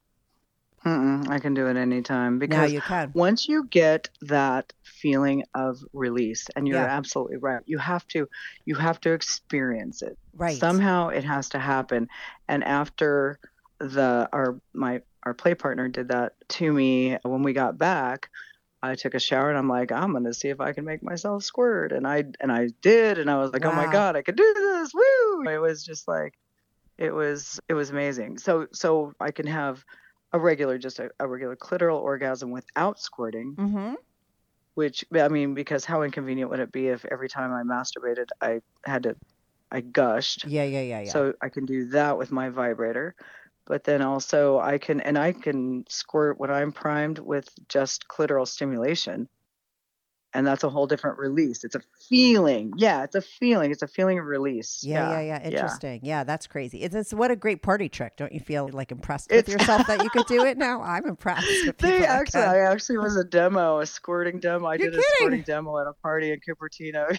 Mm-mm, 0.86 1.28
I 1.30 1.40
can 1.40 1.56
do 1.56 1.68
it 1.68 1.78
anytime 1.78 2.38
because 2.38 2.72
you 2.72 2.82
can. 2.82 3.12
once 3.16 3.48
you 3.48 3.66
get 3.68 4.10
that 4.22 4.72
feeling 4.84 5.44
of 5.56 5.80
release, 5.94 6.46
and 6.56 6.68
you're 6.68 6.78
Yeah. 6.78 6.86
absolutely 6.86 7.38
right, 7.38 7.64
you 7.66 7.80
have 7.80 8.06
to 8.10 8.28
you 8.66 8.76
have 8.76 9.00
to 9.02 9.12
experience 9.12 10.04
it. 10.04 10.16
Right. 10.36 10.56
Somehow 10.56 11.10
it 11.10 11.24
has 11.24 11.50
to 11.50 11.60
happen. 11.60 12.08
And 12.48 12.64
after 12.64 13.40
the 13.80 14.30
our 14.32 14.60
my 14.74 15.02
our 15.24 15.34
play 15.34 15.56
partner 15.56 15.88
did 15.90 16.10
that 16.10 16.34
to 16.50 16.72
me 16.72 17.18
when 17.24 17.42
we 17.42 17.54
got 17.54 17.80
back, 17.80 18.30
I 18.84 18.94
took 18.94 19.16
a 19.16 19.20
shower 19.20 19.50
and 19.50 19.58
I'm 19.58 19.68
like, 19.68 19.92
I'm 19.92 20.14
gonna 20.14 20.34
see 20.36 20.50
if 20.50 20.62
I 20.62 20.74
can 20.74 20.86
make 20.86 21.02
myself 21.02 21.44
squirt, 21.44 21.94
and 21.94 22.06
I 22.08 22.26
and 22.40 22.52
I 22.52 22.70
did, 22.84 23.18
and 23.18 23.32
I 23.32 23.38
was 23.38 23.52
like, 23.54 23.66
oh 23.66 23.72
my 23.74 23.88
god, 23.88 24.16
I 24.16 24.22
could 24.22 24.36
do 24.36 24.54
this, 24.54 24.94
woo! 24.94 25.50
It 25.50 25.58
was 25.60 25.84
just 25.84 26.08
like, 26.08 26.36
it 27.00 27.12
was 27.12 27.60
it 27.68 27.74
was 27.74 27.90
amazing. 27.90 28.38
So 28.38 28.68
so 28.72 29.14
I 29.20 29.32
can 29.32 29.48
have 29.48 29.84
a 30.32 30.40
regular 30.40 30.78
just 30.78 31.00
a, 31.00 31.10
a 31.20 31.28
regular 31.28 31.56
clitoral 31.56 32.02
orgasm 32.02 32.52
without 32.52 33.00
squirting, 33.00 33.56
Mm-hmm. 33.58 33.94
which 34.74 35.06
I 35.14 35.28
mean, 35.28 35.54
because 35.54 35.86
how 35.86 36.04
inconvenient 36.04 36.50
would 36.50 36.60
it 36.60 36.72
be 36.72 36.88
if 36.88 37.06
every 37.06 37.30
time 37.30 37.54
I 37.54 37.64
masturbated 37.64 38.28
I 38.42 38.62
had 38.86 39.04
to 39.04 39.16
I 39.72 39.82
gushed. 39.82 40.46
Yeah, 40.46 40.64
yeah, 40.64 40.82
yeah, 40.82 41.02
yeah. 41.02 41.12
So 41.12 41.34
I 41.42 41.50
can 41.50 41.66
do 41.66 41.90
that 41.90 42.18
with 42.18 42.32
my 42.32 42.50
vibrator. 42.50 43.16
But 43.66 43.84
then 43.84 44.02
also 44.02 44.60
I 44.60 44.78
can 44.78 45.02
and 45.02 45.18
I 45.18 45.32
can 45.32 45.86
squirt 45.90 46.40
when 46.40 46.52
I'm 46.52 46.72
primed 46.72 47.20
with 47.20 47.50
just 47.68 48.08
clitoral 48.08 48.48
stimulation. 48.48 49.28
And 50.36 50.46
that's 50.46 50.64
a 50.64 50.70
whole 50.70 50.86
different 50.86 51.18
release. 51.18 51.64
It's 51.64 51.76
a 51.76 51.82
feeling. 52.10 52.74
Yeah, 52.76 53.04
it's 53.04 53.16
a 53.16 53.22
feeling. 53.22 53.72
It's 53.72 53.82
a 53.82 53.88
feeling 53.88 54.20
of 54.20 54.26
release. 54.26 54.82
yeah, 54.84 55.20
yeah, 55.20 55.22
yeah. 55.40 55.44
Interesting. 55.48 56.02
Yeah. 56.04 56.24
that's 56.26 56.46
crazy. 56.46 56.82
It's, 56.84 56.94
it's 56.94 57.14
what 57.14 57.32
a 57.32 57.36
great 57.36 57.62
party 57.64 57.88
trick. 57.90 58.18
Don't 58.18 58.34
you 58.34 58.40
feel 58.42 58.70
like 58.72 58.92
impressed 58.92 59.32
with 59.32 59.40
It's- 59.48 59.54
yourself 59.62 59.88
that 59.88 60.04
you 60.04 60.10
could 60.10 60.28
do 60.28 60.44
it 60.46 60.58
now? 60.58 60.82
I'm 60.82 61.06
impressed. 61.06 61.48
They 61.80 62.06
actually. 62.06 62.42
I 62.42 62.60
actually 62.60 62.98
was 62.98 63.16
a 63.16 63.24
demo, 63.24 63.80
a 63.80 63.86
squirting 63.86 64.40
demo. 64.40 64.68
I 64.68 64.76
You're 64.76 64.92
did 64.92 65.00
a 65.00 65.04
squirting 65.16 65.42
demo 65.44 65.80
at 65.80 65.88
a 65.88 65.94
party 65.94 66.32
in 66.32 66.40
Cupertino. 66.40 67.18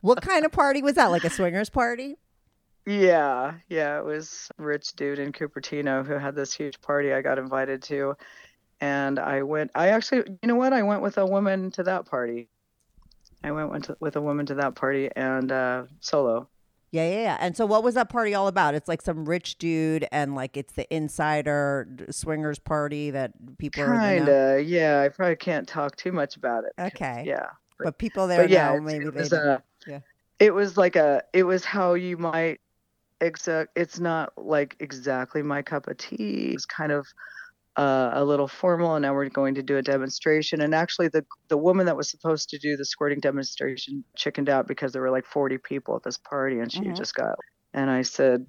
What 0.00 0.22
kind 0.22 0.44
of 0.44 0.52
party 0.52 0.82
was 0.82 0.94
that? 0.94 1.06
Like 1.06 1.24
a 1.24 1.30
swingers 1.38 1.70
party? 1.70 2.16
Yeah, 2.86 3.54
yeah, 3.68 3.98
it 3.98 4.04
was 4.04 4.48
rich 4.56 4.94
dude 4.94 5.18
in 5.18 5.32
Cupertino 5.32 6.06
who 6.06 6.14
had 6.14 6.34
this 6.34 6.54
huge 6.54 6.80
party 6.80 7.12
I 7.12 7.20
got 7.20 7.38
invited 7.38 7.82
to. 7.84 8.14
And 8.80 9.18
I 9.18 9.42
went, 9.42 9.70
I 9.74 9.88
actually, 9.88 10.38
you 10.42 10.46
know 10.48 10.54
what? 10.54 10.72
I 10.72 10.82
went 10.82 11.02
with 11.02 11.18
a 11.18 11.26
woman 11.26 11.70
to 11.72 11.82
that 11.84 12.06
party. 12.06 12.48
I 13.42 13.52
went, 13.52 13.88
with 14.00 14.16
a 14.16 14.20
woman 14.20 14.46
to 14.46 14.54
that 14.54 14.74
party 14.74 15.10
and 15.14 15.50
uh, 15.50 15.84
solo. 16.00 16.48
Yeah, 16.90 17.08
yeah, 17.08 17.22
yeah. 17.22 17.36
And 17.40 17.56
so, 17.56 17.66
what 17.66 17.82
was 17.84 17.94
that 17.94 18.08
party 18.08 18.34
all 18.34 18.48
about? 18.48 18.74
It's 18.74 18.88
like 18.88 19.02
some 19.02 19.26
rich 19.26 19.58
dude, 19.58 20.06
and 20.10 20.34
like 20.34 20.56
it's 20.56 20.72
the 20.72 20.92
insider 20.94 21.86
swingers 22.10 22.58
party 22.58 23.10
that 23.10 23.32
people 23.58 23.82
are. 23.82 23.94
in 23.94 24.00
the. 24.00 24.00
Kind 24.00 24.28
of, 24.28 24.66
yeah. 24.66 25.02
I 25.02 25.08
probably 25.10 25.36
can't 25.36 25.68
talk 25.68 25.96
too 25.96 26.12
much 26.12 26.36
about 26.36 26.64
it. 26.64 26.72
Okay. 26.80 27.24
Yeah. 27.26 27.46
But 27.78 27.98
people 27.98 28.26
there 28.26 28.42
but 28.42 28.50
yeah, 28.50 28.72
know 28.72 28.80
maybe 28.80 29.04
it 29.04 29.14
was, 29.14 29.32
uh, 29.32 29.58
Yeah. 29.86 30.00
it 30.40 30.52
was 30.52 30.76
like 30.76 30.96
a, 30.96 31.22
it 31.32 31.44
was 31.44 31.64
how 31.64 31.94
you 31.94 32.16
might, 32.16 32.60
exact. 33.20 33.70
It's 33.76 34.00
not 34.00 34.32
like 34.36 34.74
exactly 34.80 35.42
my 35.42 35.62
cup 35.62 35.86
of 35.88 35.98
tea. 35.98 36.52
It's 36.54 36.66
kind 36.66 36.90
of 36.90 37.06
uh, 37.78 38.10
a 38.14 38.24
little 38.24 38.48
formal, 38.48 38.96
and 38.96 39.02
now 39.04 39.14
we're 39.14 39.30
going 39.30 39.56
to 39.56 39.62
do 39.64 39.78
a 39.78 39.82
demonstration. 39.82 40.62
And 40.62 40.74
actually, 40.74 41.08
the 41.08 41.24
the 41.48 41.58
woman 41.58 41.86
that 41.86 41.96
was 41.96 42.10
supposed 42.10 42.50
to 42.50 42.58
do 42.58 42.76
the 42.76 42.86
squirting 42.86 43.20
demonstration 43.20 44.04
chickened 44.16 44.50
out 44.50 44.68
because 44.68 44.92
there 44.92 45.02
were 45.02 45.12
like 45.12 45.26
40 45.26 45.58
people 45.58 45.96
at 45.96 46.04
this 46.04 46.18
party, 46.18 46.60
and 46.60 46.72
she 46.72 46.80
Mhm. 46.86 46.96
just 46.96 47.14
got. 47.14 47.36
And 47.74 47.90
I 47.90 48.02
said, 48.02 48.46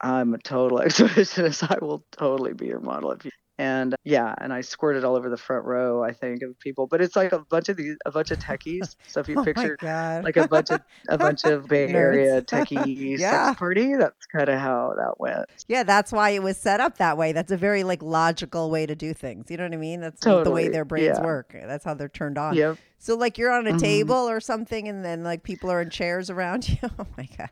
I'm 0.00 0.34
a 0.34 0.38
total 0.38 0.78
exhibitionist. 0.86 1.68
I 1.70 1.84
will 1.84 2.04
totally 2.12 2.54
be 2.54 2.66
your 2.66 2.80
model 2.80 3.12
if 3.12 3.24
you. 3.26 3.32
And 3.56 3.94
yeah, 4.02 4.34
and 4.38 4.52
I 4.52 4.62
squirted 4.62 5.04
all 5.04 5.14
over 5.14 5.30
the 5.30 5.36
front 5.36 5.64
row. 5.64 6.02
I 6.02 6.12
think 6.12 6.42
of 6.42 6.58
people, 6.58 6.88
but 6.88 7.00
it's 7.00 7.14
like 7.14 7.32
a 7.32 7.38
bunch 7.38 7.68
of 7.68 7.76
these, 7.76 7.96
a 8.04 8.10
bunch 8.10 8.32
of 8.32 8.40
techies. 8.40 8.96
So 9.06 9.20
if 9.20 9.28
you 9.28 9.38
oh 9.38 9.44
picture 9.44 9.76
like 9.80 10.36
a 10.36 10.48
bunch 10.48 10.70
of 10.70 10.80
a 11.08 11.16
bunch 11.16 11.44
of 11.44 11.68
Bay 11.68 11.86
Area 11.88 12.42
Nerds. 12.42 12.46
techie 12.66 13.18
Yeah. 13.18 13.48
sex 13.50 13.58
party. 13.60 13.94
That's 13.94 14.26
kind 14.26 14.48
of 14.48 14.58
how 14.58 14.94
that 14.96 15.20
went. 15.20 15.46
yeah, 15.68 15.84
that's 15.84 16.10
why 16.10 16.30
it 16.30 16.42
was 16.42 16.56
set 16.56 16.80
up 16.80 16.98
that 16.98 17.16
way. 17.16 17.30
That's 17.30 17.52
a 17.52 17.56
very 17.56 17.84
like 17.84 18.02
logical 18.02 18.70
way 18.70 18.86
to 18.86 18.96
do 18.96 19.14
things. 19.14 19.48
You 19.50 19.56
know 19.56 19.64
what 19.64 19.72
I 19.72 19.76
mean? 19.76 20.00
That's 20.00 20.26
like, 20.26 20.42
the 20.44 20.50
way 20.50 20.68
their 20.68 20.84
brains 20.84 21.18
yeah. 21.18 21.24
work. 21.24 21.54
That's 21.54 21.84
how 21.84 21.94
they're 21.94 22.08
turned 22.08 22.38
on. 22.38 22.56
Yep. 22.56 22.78
So 22.98 23.14
like 23.16 23.38
you're 23.38 23.52
on 23.52 23.68
a 23.68 23.72
Mhm. 23.74 23.78
table 23.80 24.16
or 24.28 24.40
something, 24.40 24.88
and 24.88 25.04
then 25.04 25.22
like 25.22 25.44
people 25.44 25.70
are 25.70 25.80
in 25.80 25.90
chairs 25.90 26.28
around 26.28 26.68
you. 26.68 26.78
Oh 26.98 27.06
my 27.16 27.28
god! 27.38 27.50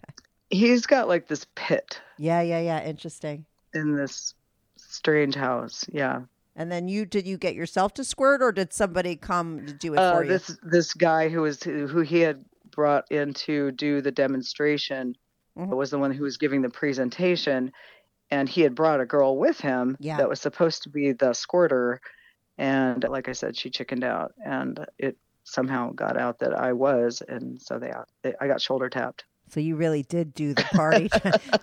He's 0.50 0.84
got 0.86 1.07
like 1.07 1.28
this 1.28 1.46
pit 1.55 2.00
Yeah, 2.18 2.40
yeah, 2.42 2.61
yeah. 2.61 2.82
Interesting. 2.84 3.44
in 3.72 3.94
this 3.96 4.34
strange 4.93 5.34
house. 5.34 5.84
Yeah. 5.93 6.22
And 6.55 6.70
then 6.70 6.86
you 6.88 7.07
did 7.07 7.26
you 7.26 7.38
get 7.38 7.55
yourself 7.55 7.95
to 7.95 8.05
squirt, 8.05 8.43
or 8.43 8.53
did 8.53 8.72
somebody 8.72 9.16
come 9.16 9.64
to 9.66 9.72
do 9.72 9.95
it 9.95 9.99
Uh, 9.99 10.16
for 10.16 10.22
you? 10.24 10.28
this 10.28 10.59
this 10.62 10.93
guy 10.95 11.28
who 11.28 11.43
was 11.43 11.62
who 11.62 12.01
he 12.03 12.20
had 12.20 12.45
brought 12.70 13.11
in 13.11 13.32
to 13.34 13.70
do 13.72 14.01
the 14.03 14.12
demonstration 14.12 15.14
Mhm. 15.59 15.68
was 15.76 15.90
the 15.90 15.99
one 15.99 16.11
who 16.12 16.24
was 16.24 16.36
giving 16.38 16.62
the 16.62 16.70
presentation, 16.70 17.72
and 18.30 18.49
he 18.49 18.61
had 18.62 18.74
brought 18.74 19.01
a 19.01 19.07
girl 19.07 19.36
with 19.38 19.61
him 19.61 19.97
Yeah. 20.01 20.16
that 20.18 20.28
was 20.28 20.40
supposed 20.40 20.82
to 20.84 20.88
be 20.90 21.12
the 21.12 21.32
squirter, 21.34 22.01
and 22.59 23.05
like 23.09 23.28
I 23.28 23.32
said, 23.32 23.57
she 23.57 23.68
chickened 23.70 24.05
out, 24.05 24.32
and 24.45 24.86
it 24.99 25.16
somehow 25.45 25.90
got 25.93 26.16
out 26.16 26.38
that 26.38 26.55
I 26.55 26.72
was, 26.72 27.22
and 27.28 27.61
so 27.61 27.78
they, 27.78 27.93
they 28.22 28.34
I 28.40 28.47
got 28.47 28.61
shoulder 28.61 28.88
tapped. 28.88 29.24
So 29.53 29.61
you 29.61 29.76
really 29.76 30.03
did 30.03 30.32
do 30.32 30.55
the 30.55 30.62
party, 30.72 31.09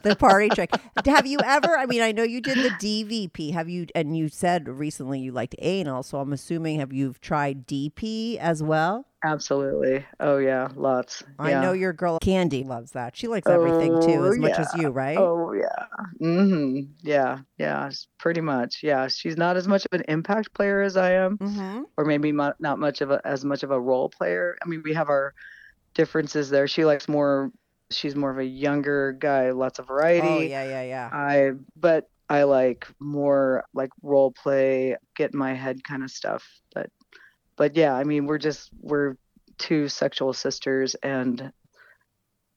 the 0.04 0.16
party 0.16 0.50
trick. 0.50 0.70
Have 1.06 1.26
you 1.26 1.40
ever? 1.44 1.76
I 1.76 1.88
mean, 1.88 2.02
I 2.02 2.12
know 2.12 2.22
you 2.22 2.40
did 2.40 2.58
the 2.60 2.70
DVP. 2.70 3.52
Have 3.54 3.68
you? 3.68 3.88
And 3.96 4.16
you 4.16 4.30
said 4.30 4.68
recently 4.70 5.20
you 5.20 5.32
liked 5.32 5.56
anal, 5.58 6.04
so 6.04 6.20
I'm 6.20 6.32
assuming 6.32 6.80
have 6.80 6.94
you 6.94 7.16
tried 7.20 7.66
DP 7.66 8.38
as 8.38 8.62
well? 8.62 9.08
Absolutely. 9.24 10.06
Oh 10.20 10.38
yeah, 10.38 10.70
lots. 10.76 11.24
I 11.40 11.50
Yeah. 11.50 11.62
know 11.62 11.74
your 11.74 11.92
girl 11.92 12.20
Candy 12.20 12.64
loves 12.64 12.92
that. 12.92 13.18
She 13.18 13.28
likes 13.28 13.48
everything 13.50 14.00
too, 14.02 14.20
Oh, 14.24 14.32
as 14.32 14.38
much 14.38 14.60
as 14.60 14.74
you, 14.76 14.90
right? 14.90 15.18
Oh 15.18 15.52
yeah. 15.54 15.86
Mm-hmm. 16.22 16.92
Yeah. 17.02 17.40
Yeah. 17.58 17.90
Pretty 18.20 18.40
much. 18.42 18.82
Yeah. 18.84 19.08
She's 19.08 19.36
not 19.36 19.58
as 19.58 19.68
much 19.68 19.86
of 19.92 20.00
an 20.00 20.06
impact 20.08 20.54
player 20.54 20.82
as 20.82 20.96
I 20.96 21.14
am, 21.14 21.38
Mm-hmm. 21.40 21.82
or 21.98 22.06
maybe 22.06 22.32
not 22.32 22.60
much 22.80 23.02
of 23.02 23.10
a 23.12 23.20
as 23.26 23.44
much 23.44 23.64
of 23.64 23.72
a 23.72 23.80
role 23.80 24.10
player. 24.10 24.56
I 24.64 24.68
mean, 24.70 24.84
we 24.86 24.94
have 24.94 25.10
our 25.10 25.34
differences 25.96 26.50
there. 26.50 26.68
She 26.68 26.86
likes 26.86 27.10
more. 27.10 27.52
She's 27.92 28.16
more 28.16 28.30
of 28.30 28.38
a 28.38 28.46
younger 28.46 29.14
guy, 29.14 29.52
lots 29.52 29.80
of 29.80 29.88
variety. 29.88 30.28
Oh 30.28 30.42
yeah, 30.42 30.64
yeah, 30.64 30.84
yeah. 30.84 31.10
I 31.12 31.52
but 31.76 32.10
I 32.30 32.44
like 32.44 32.88
more 33.00 33.66
like 33.74 33.90
role 34.04 34.32
play, 34.32 34.96
get 35.16 35.34
in 35.34 35.40
my 35.40 35.54
head 35.54 35.84
kind 35.84 36.04
of 36.04 36.12
stuff. 36.12 36.44
But 36.74 36.90
but 37.56 37.76
yeah, 37.76 37.96
I 37.96 38.04
mean 38.04 38.28
we're 38.28 38.38
just 38.38 38.70
we're 38.80 39.16
two 39.58 39.90
sexual 39.90 40.34
sisters 40.34 40.96
and 40.96 41.52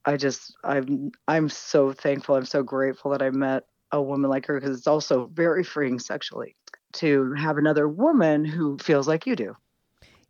I 0.05 0.17
just 0.17 0.55
I'm 0.65 1.13
I'm 1.29 1.49
so 1.49 1.93
thankful. 1.93 2.35
I'm 2.35 2.45
so 2.45 2.63
grateful 2.63 3.13
that 3.13 3.23
I 3.23 3.31
met 3.31 3.65
a 3.91 4.03
woman 4.03 4.31
like 4.31 4.47
her 4.47 4.59
because 4.59 4.77
it's 4.77 4.87
also 4.87 5.31
very 5.33 5.65
freeing 5.65 5.99
sexually 5.99 6.57
to 6.95 7.33
have 7.35 7.59
another 7.59 7.89
woman 7.89 8.45
who 8.45 8.79
feels 8.79 9.07
like 9.07 9.27
you 9.27 9.37
do. 9.37 9.57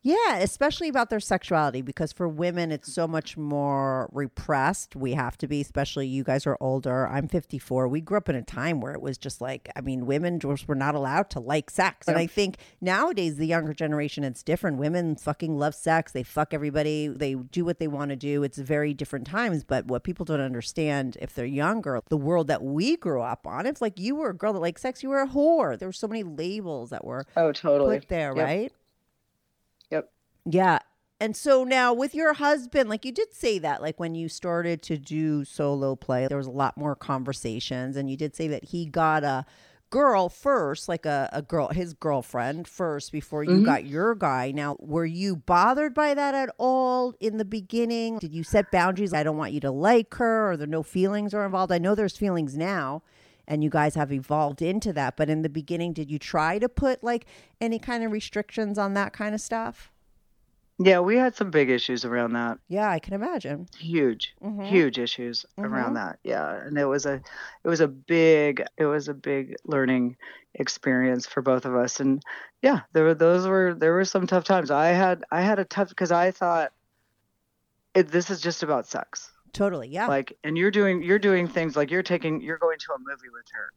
Yeah, 0.05 0.39
especially 0.39 0.89
about 0.89 1.11
their 1.11 1.21
sexuality 1.21 1.81
because 1.81 2.13
for 2.13 2.29
women 2.29 2.73
it's 2.73 2.93
so 2.93 3.07
much 3.07 3.37
more 3.37 4.09
repressed. 4.13 4.97
We 4.97 5.13
have 5.13 5.39
to 5.39 5.47
be, 5.47 5.61
especially 5.61 6.09
you 6.09 6.25
guys 6.25 6.45
are 6.45 6.57
older. 6.61 7.07
I'm 7.07 7.29
54. 7.29 7.87
We 7.87 8.01
grew 8.01 8.17
up 8.17 8.29
in 8.29 8.35
a 8.35 8.43
time 8.43 8.81
where 8.81 8.93
it 8.95 9.01
was 9.01 9.17
just 9.17 9.41
like, 9.41 9.71
I 9.77 9.81
mean, 9.81 10.05
women 10.07 10.41
just 10.41 10.67
were 10.67 10.75
not 10.75 10.97
allowed 10.97 11.31
to 11.31 11.41
like 11.41 11.71
sex. 11.71 12.09
And 12.09 12.17
I 12.19 12.27
think 12.27 12.57
nowadays 12.81 13.37
the 13.37 13.47
younger 13.47 13.73
generation 13.73 14.25
it's 14.25 14.43
different. 14.43 14.79
Women 14.79 15.15
fucking 15.15 15.57
love 15.57 15.75
sex. 15.75 16.11
They 16.11 16.25
fuck 16.25 16.53
everybody. 16.53 17.07
They 17.07 17.35
do 17.35 17.65
what 17.65 17.79
they 17.79 17.87
want 17.89 18.09
to 18.11 18.17
do. 18.17 18.43
It's 18.43 18.59
very 18.59 18.95
different 18.95 19.29
times, 19.29 19.63
but 19.63 19.87
what 19.87 20.03
people 20.03 20.25
don't 20.25 20.41
understand 20.41 21.17
if 21.23 21.33
they're 21.33 21.47
younger, 21.47 22.01
the 22.09 22.17
world 22.17 22.49
that 22.49 22.63
we 22.65 22.97
grew 22.97 23.23
up 23.23 23.47
on, 23.47 23.67
it's 23.67 23.81
like 23.81 24.01
you 24.01 24.17
were 24.17 24.31
a 24.31 24.35
girl 24.37 24.53
that 24.53 24.59
liked 24.59 24.81
sex, 24.81 25.05
you 25.05 25.11
were 25.11 25.21
a 25.23 25.29
whore. 25.29 25.79
There 25.79 25.87
were 25.89 25.93
so 25.93 26.09
many 26.09 26.25
labels 26.25 26.91
that 26.91 27.05
were 27.05 27.25
Oh, 27.37 27.53
totally. 27.53 28.01
put 28.01 28.09
there, 28.09 28.35
Yep. 28.35 28.45
right? 28.45 28.73
Yeah. 30.45 30.79
And 31.21 31.37
so 31.37 31.63
now 31.63 31.93
with 31.95 32.15
your 32.17 32.33
husband, 32.35 32.89
like 32.91 33.05
you 33.05 33.13
did 33.13 33.33
say 33.33 33.59
that, 33.61 33.81
like 33.81 34.01
when 34.01 34.15
you 34.17 34.29
started 34.29 34.83
to 34.83 34.99
do 34.99 35.45
solo 35.45 35.95
play, 35.95 36.27
there 36.27 36.37
was 36.37 36.49
a 36.49 36.51
lot 36.51 36.77
more 36.77 36.97
conversations. 36.97 37.97
And 37.97 38.11
you 38.11 38.17
did 38.17 38.35
say 38.35 38.49
that 38.49 38.65
he 38.65 38.87
got 38.87 39.23
a 39.23 39.47
girl 39.91 40.29
first, 40.29 40.89
like 40.89 41.07
a, 41.07 41.29
a 41.33 41.43
girl, 41.43 41.69
his 41.69 41.95
girlfriend 41.95 42.67
first 42.67 43.13
before 43.13 43.45
you 43.45 43.61
Mhm. 43.61 43.65
got 43.65 43.85
your 43.85 44.17
guy. 44.17 44.51
Now, 44.51 44.77
were 44.81 45.05
you 45.05 45.37
bothered 45.37 45.95
by 45.95 46.15
that 46.15 46.35
at 46.35 46.49
all 46.59 47.15
in 47.21 47.37
the 47.37 47.45
beginning? 47.45 48.19
Did 48.19 48.33
you 48.33 48.43
set 48.43 48.73
boundaries? 48.73 49.13
I 49.13 49.23
don't 49.23 49.37
want 49.37 49.53
you 49.53 49.61
to 49.61 49.71
like 49.71 50.15
her 50.15 50.51
or 50.51 50.57
there 50.57 50.67
no 50.67 50.83
feelings 50.83 51.35
are 51.35 51.45
involved. 51.45 51.71
I 51.71 51.79
know 51.79 51.95
there's 51.95 52.17
feelings 52.17 52.57
now 52.57 53.03
and 53.47 53.63
you 53.63 53.71
guys 53.71 53.95
have 53.95 54.11
evolved 54.13 54.63
into 54.63 54.93
that. 54.95 55.17
But 55.17 55.29
in 55.31 55.43
the 55.43 55.49
beginning, 55.51 55.93
did 55.93 56.11
you 56.11 56.19
try 56.19 56.59
to 56.59 56.69
put 56.69 57.05
like 57.05 57.27
any 57.61 57.79
kind 57.79 58.03
of 58.03 58.11
restrictions 58.11 58.77
on 58.79 58.95
that 58.95 59.13
kind 59.13 59.35
of 59.37 59.41
stuff? 59.41 59.92
Yeah, 60.85 61.01
we 61.01 61.17
had 61.17 61.35
some 61.37 61.51
big 61.51 61.71
issues 61.71 62.05
around 62.05 62.33
that. 62.33 62.59
Yeah, 62.69 62.89
I 62.91 62.99
can 62.99 63.15
imagine. 63.15 63.69
huge 63.79 64.35
Mhm. 64.43 64.65
huge 64.67 64.99
issues 64.99 65.45
Mhm. 65.59 65.65
around 65.71 65.95
that 65.95 66.19
yeah 66.25 66.55
and 66.55 66.77
it 66.79 66.85
was 66.87 67.05
a 67.07 67.15
it 67.65 67.69
was 67.69 67.81
a 67.81 67.89
big 67.89 68.65
it 68.77 68.87
was 68.87 69.09
a 69.09 69.15
big 69.15 69.55
learning 69.65 70.17
experience 70.55 71.27
for 71.27 71.43
both 71.43 71.65
of 71.65 71.75
us 71.75 72.01
and 72.01 72.23
yeah 72.63 72.81
there 72.93 73.05
were 73.05 73.15
those 73.15 73.47
were 73.47 73.75
there 73.75 73.93
were 73.93 74.05
some 74.05 74.27
tough 74.27 74.45
times 74.45 74.71
i 74.71 74.87
had 74.89 75.25
i 75.31 75.41
had 75.41 75.59
a 75.59 75.65
tough 75.65 75.89
because 75.89 76.13
i 76.13 76.31
thought 76.31 76.73
it, 77.95 78.09
this 78.09 78.31
is 78.31 78.41
just 78.41 78.63
about 78.63 78.87
sex 78.87 79.31
Totally. 79.53 79.89
Yeah. 79.89 80.07
like 80.07 80.39
and 80.45 80.57
you're 80.57 80.71
doing 80.71 81.03
you're 81.03 81.19
doing 81.19 81.47
things 81.49 81.77
like 81.77 81.91
you're 81.91 82.03
taking 82.03 82.41
you're 82.41 82.59
going 82.59 82.79
to 82.79 82.93
a 82.95 82.99
movie 82.99 83.29
with 83.33 83.45
her 83.53 83.71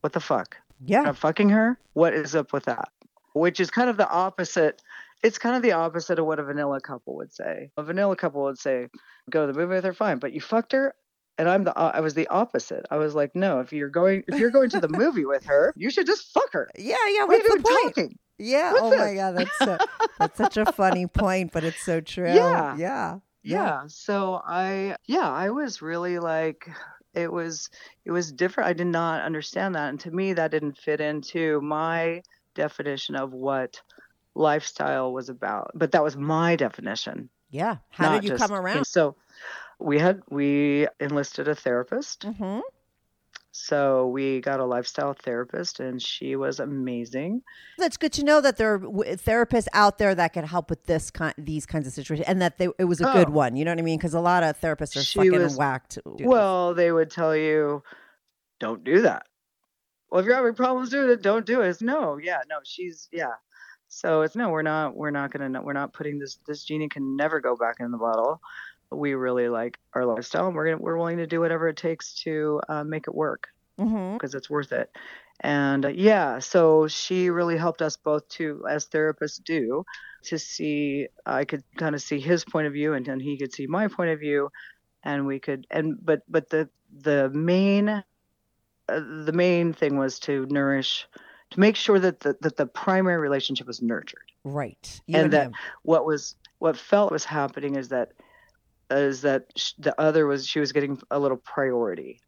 what 0.00 0.12
the 0.12 0.20
fuck 0.20 0.56
yeah. 0.84 1.02
I'm 1.02 1.14
fucking 1.14 1.48
her 1.50 1.76
what 1.94 2.14
is 2.14 2.36
up 2.36 2.52
with 2.52 2.64
that 2.66 2.90
which 3.32 3.58
is 3.60 3.70
kind 3.70 3.88
of 3.90 3.96
the 3.96 4.08
opposite. 4.08 4.80
It's 5.22 5.38
kind 5.38 5.56
of 5.56 5.62
the 5.62 5.72
opposite 5.72 6.18
of 6.18 6.26
what 6.26 6.38
a 6.38 6.44
vanilla 6.44 6.80
couple 6.80 7.16
would 7.16 7.32
say. 7.32 7.70
A 7.76 7.82
vanilla 7.82 8.16
couple 8.16 8.42
would 8.44 8.58
say, 8.58 8.88
"Go 9.30 9.46
to 9.46 9.52
the 9.52 9.58
movie 9.58 9.74
with 9.74 9.84
her, 9.84 9.92
fine," 9.92 10.18
but 10.18 10.32
you 10.32 10.40
fucked 10.40 10.72
her, 10.72 10.94
and 11.38 11.48
I'm 11.48 11.64
the 11.64 11.76
I 11.78 12.00
was 12.00 12.14
the 12.14 12.28
opposite. 12.28 12.86
I 12.90 12.96
was 12.96 13.14
like, 13.14 13.34
"No, 13.34 13.60
if 13.60 13.72
you're 13.72 13.88
going 13.88 14.24
if 14.28 14.38
you're 14.38 14.50
going 14.50 14.70
to 14.70 14.80
the 14.80 14.88
movie 15.02 15.24
with 15.24 15.44
her, 15.46 15.72
you 15.76 15.90
should 15.90 16.06
just 16.06 16.32
fuck 16.32 16.52
her." 16.52 16.68
Yeah, 16.76 16.96
yeah. 17.08 17.24
What 17.24 17.34
are 17.34 17.38
What's 17.38 17.48
you 17.48 17.56
the 17.56 17.62
point? 17.62 17.94
talking? 17.94 18.18
Yeah. 18.38 18.72
What's 18.72 18.84
oh 18.84 18.96
my 18.96 19.14
god, 19.14 19.36
that's 19.36 19.58
so 19.58 19.78
that's 20.18 20.38
such 20.38 20.56
a 20.56 20.66
funny 20.72 21.06
point, 21.06 21.52
but 21.52 21.64
it's 21.64 21.82
so 21.82 22.00
true. 22.00 22.32
Yeah. 22.32 22.76
Yeah. 22.76 23.18
yeah 23.42 23.82
so 23.86 24.42
i 24.46 24.96
yeah 25.06 25.30
i 25.30 25.48
was 25.48 25.80
really 25.80 26.18
like 26.18 26.68
it 27.14 27.30
was 27.32 27.70
it 28.04 28.10
was 28.10 28.32
different 28.32 28.68
i 28.68 28.72
did 28.72 28.88
not 28.88 29.22
understand 29.22 29.76
that 29.76 29.88
and 29.90 30.00
to 30.00 30.10
me 30.10 30.32
that 30.32 30.50
didn't 30.50 30.76
fit 30.76 31.00
into 31.00 31.60
my 31.60 32.20
definition 32.56 33.14
of 33.14 33.32
what 33.32 33.80
lifestyle 34.38 35.12
was 35.12 35.28
about 35.28 35.70
but 35.74 35.92
that 35.92 36.02
was 36.02 36.16
my 36.16 36.56
definition 36.56 37.28
Yeah. 37.50 37.76
How 37.90 38.12
did 38.14 38.24
you 38.24 38.30
just- 38.30 38.42
come 38.42 38.56
around? 38.56 38.86
so 38.86 39.16
we 39.80 39.98
had 39.98 40.22
we 40.30 40.86
enlisted 41.00 41.48
a 41.48 41.54
therapist 41.54 42.22
Mm-hmm. 42.26 42.60
so 43.50 44.06
we 44.08 44.40
got 44.40 44.60
a 44.60 44.64
lifestyle 44.64 45.14
therapist 45.14 45.80
and 45.80 46.00
she 46.00 46.36
was 46.36 46.60
amazing 46.60 47.42
That's 47.78 47.96
good 47.96 48.12
to 48.14 48.24
know 48.24 48.40
that 48.40 48.56
there 48.56 48.74
are 48.74 48.78
therapists 48.80 49.66
out 49.72 49.98
there 49.98 50.14
that 50.14 50.32
can 50.32 50.44
help 50.44 50.70
with 50.70 50.84
this 50.86 51.10
kind, 51.10 51.34
these 51.36 51.66
kinds 51.66 51.86
of 51.86 51.92
situations, 51.92 52.28
and 52.28 52.40
that 52.42 52.58
they, 52.58 52.68
it 52.78 52.84
was 52.84 53.00
a 53.00 53.04
good 53.04 53.28
Oh. 53.28 53.32
one. 53.32 53.56
You 53.56 53.64
know 53.64 53.72
what 53.72 53.78
I 53.78 53.82
mean? 53.82 53.98
Because 53.98 54.14
a 54.14 54.20
lot 54.20 54.42
of 54.44 54.60
therapists 54.60 54.96
are 54.96 55.02
She 55.02 55.18
fucking 55.18 55.32
was- 55.42 55.56
whacked. 55.56 55.98
Well, 56.04 56.74
they 56.74 56.92
would 56.92 57.10
tell 57.10 57.34
you, 57.36 57.82
don't 58.60 58.82
do 58.84 59.02
that. 59.02 59.26
Well, 60.10 60.20
if 60.20 60.26
you're 60.26 60.34
having 60.36 60.54
problems 60.54 60.90
doing 60.90 61.10
it, 61.10 61.22
don't 61.22 61.44
do 61.46 61.60
it. 61.62 61.68
It's 61.68 61.82
no, 61.82 62.16
yeah, 62.18 62.40
no, 62.48 62.56
she's 62.64 63.08
yeah. 63.12 63.34
So 63.88 64.22
it's 64.22 64.36
no, 64.36 64.50
we're 64.50 64.62
not, 64.62 64.94
we're 64.96 65.10
not 65.10 65.32
gonna, 65.32 65.62
we're 65.62 65.72
not 65.72 65.92
putting 65.92 66.18
this. 66.18 66.38
This 66.46 66.64
genie 66.64 66.88
can 66.88 67.16
never 67.16 67.40
go 67.40 67.56
back 67.56 67.76
in 67.80 67.90
the 67.90 67.98
bottle. 67.98 68.40
We 68.90 69.14
really 69.14 69.48
like 69.48 69.78
our 69.94 70.06
lifestyle, 70.06 70.46
and 70.46 70.54
we're 70.56 70.66
gonna, 70.70 70.82
we're 70.82 70.96
willing 70.96 71.18
to 71.18 71.26
do 71.26 71.40
whatever 71.40 71.68
it 71.68 71.76
takes 71.76 72.14
to 72.22 72.60
uh, 72.68 72.84
make 72.84 73.06
it 73.08 73.14
work 73.14 73.48
because 74.16 74.34
it's 74.34 74.48
worth 74.50 74.72
it. 74.72 74.90
And 75.40 75.84
uh, 75.84 75.88
yeah, 75.88 76.40
so 76.40 76.88
she 76.88 77.30
really 77.30 77.56
helped 77.56 77.82
us 77.82 77.96
both 77.96 78.28
to, 78.30 78.64
as 78.68 78.88
therapists 78.88 79.42
do, 79.42 79.84
to 80.24 80.38
see. 80.38 81.08
I 81.24 81.44
could 81.44 81.62
kind 81.76 81.94
of 81.94 82.02
see 82.02 82.18
his 82.18 82.44
point 82.44 82.66
of 82.66 82.72
view, 82.72 82.94
and 82.94 83.06
then 83.06 83.20
he 83.20 83.36
could 83.38 83.52
see 83.52 83.66
my 83.66 83.88
point 83.88 84.10
of 84.10 84.18
view, 84.20 84.50
and 85.04 85.26
we 85.26 85.38
could. 85.38 85.66
And 85.70 85.96
but 86.04 86.22
but 86.28 86.50
the 86.50 86.68
the 87.02 87.30
main 87.30 87.88
uh, 87.88 88.02
the 88.88 89.32
main 89.32 89.72
thing 89.72 89.96
was 89.96 90.18
to 90.20 90.46
nourish, 90.46 91.06
to 91.50 91.60
make 91.60 91.76
sure 91.76 91.98
that 91.98 92.20
the 92.20 92.36
that 92.42 92.56
the 92.56 92.66
primary 92.66 93.18
relationship 93.18 93.66
was 93.66 93.80
nurtured. 93.82 94.30
Right. 94.44 95.00
You 95.06 95.18
And 95.18 95.32
that- 95.32 95.46
him. 95.46 95.54
What 95.82 96.04
was 96.06 96.34
what 96.58 96.76
felt 96.76 97.12
was 97.12 97.24
happening 97.24 97.76
is 97.76 97.88
that 97.88 98.12
is 98.90 99.22
that 99.22 99.46
sh- 99.56 99.72
the 99.78 99.98
other 100.00 100.26
was 100.26 100.46
she 100.46 100.60
was 100.60 100.72
getting 100.72 101.00
a 101.10 101.18
little 101.18 101.36
priority 101.36 102.20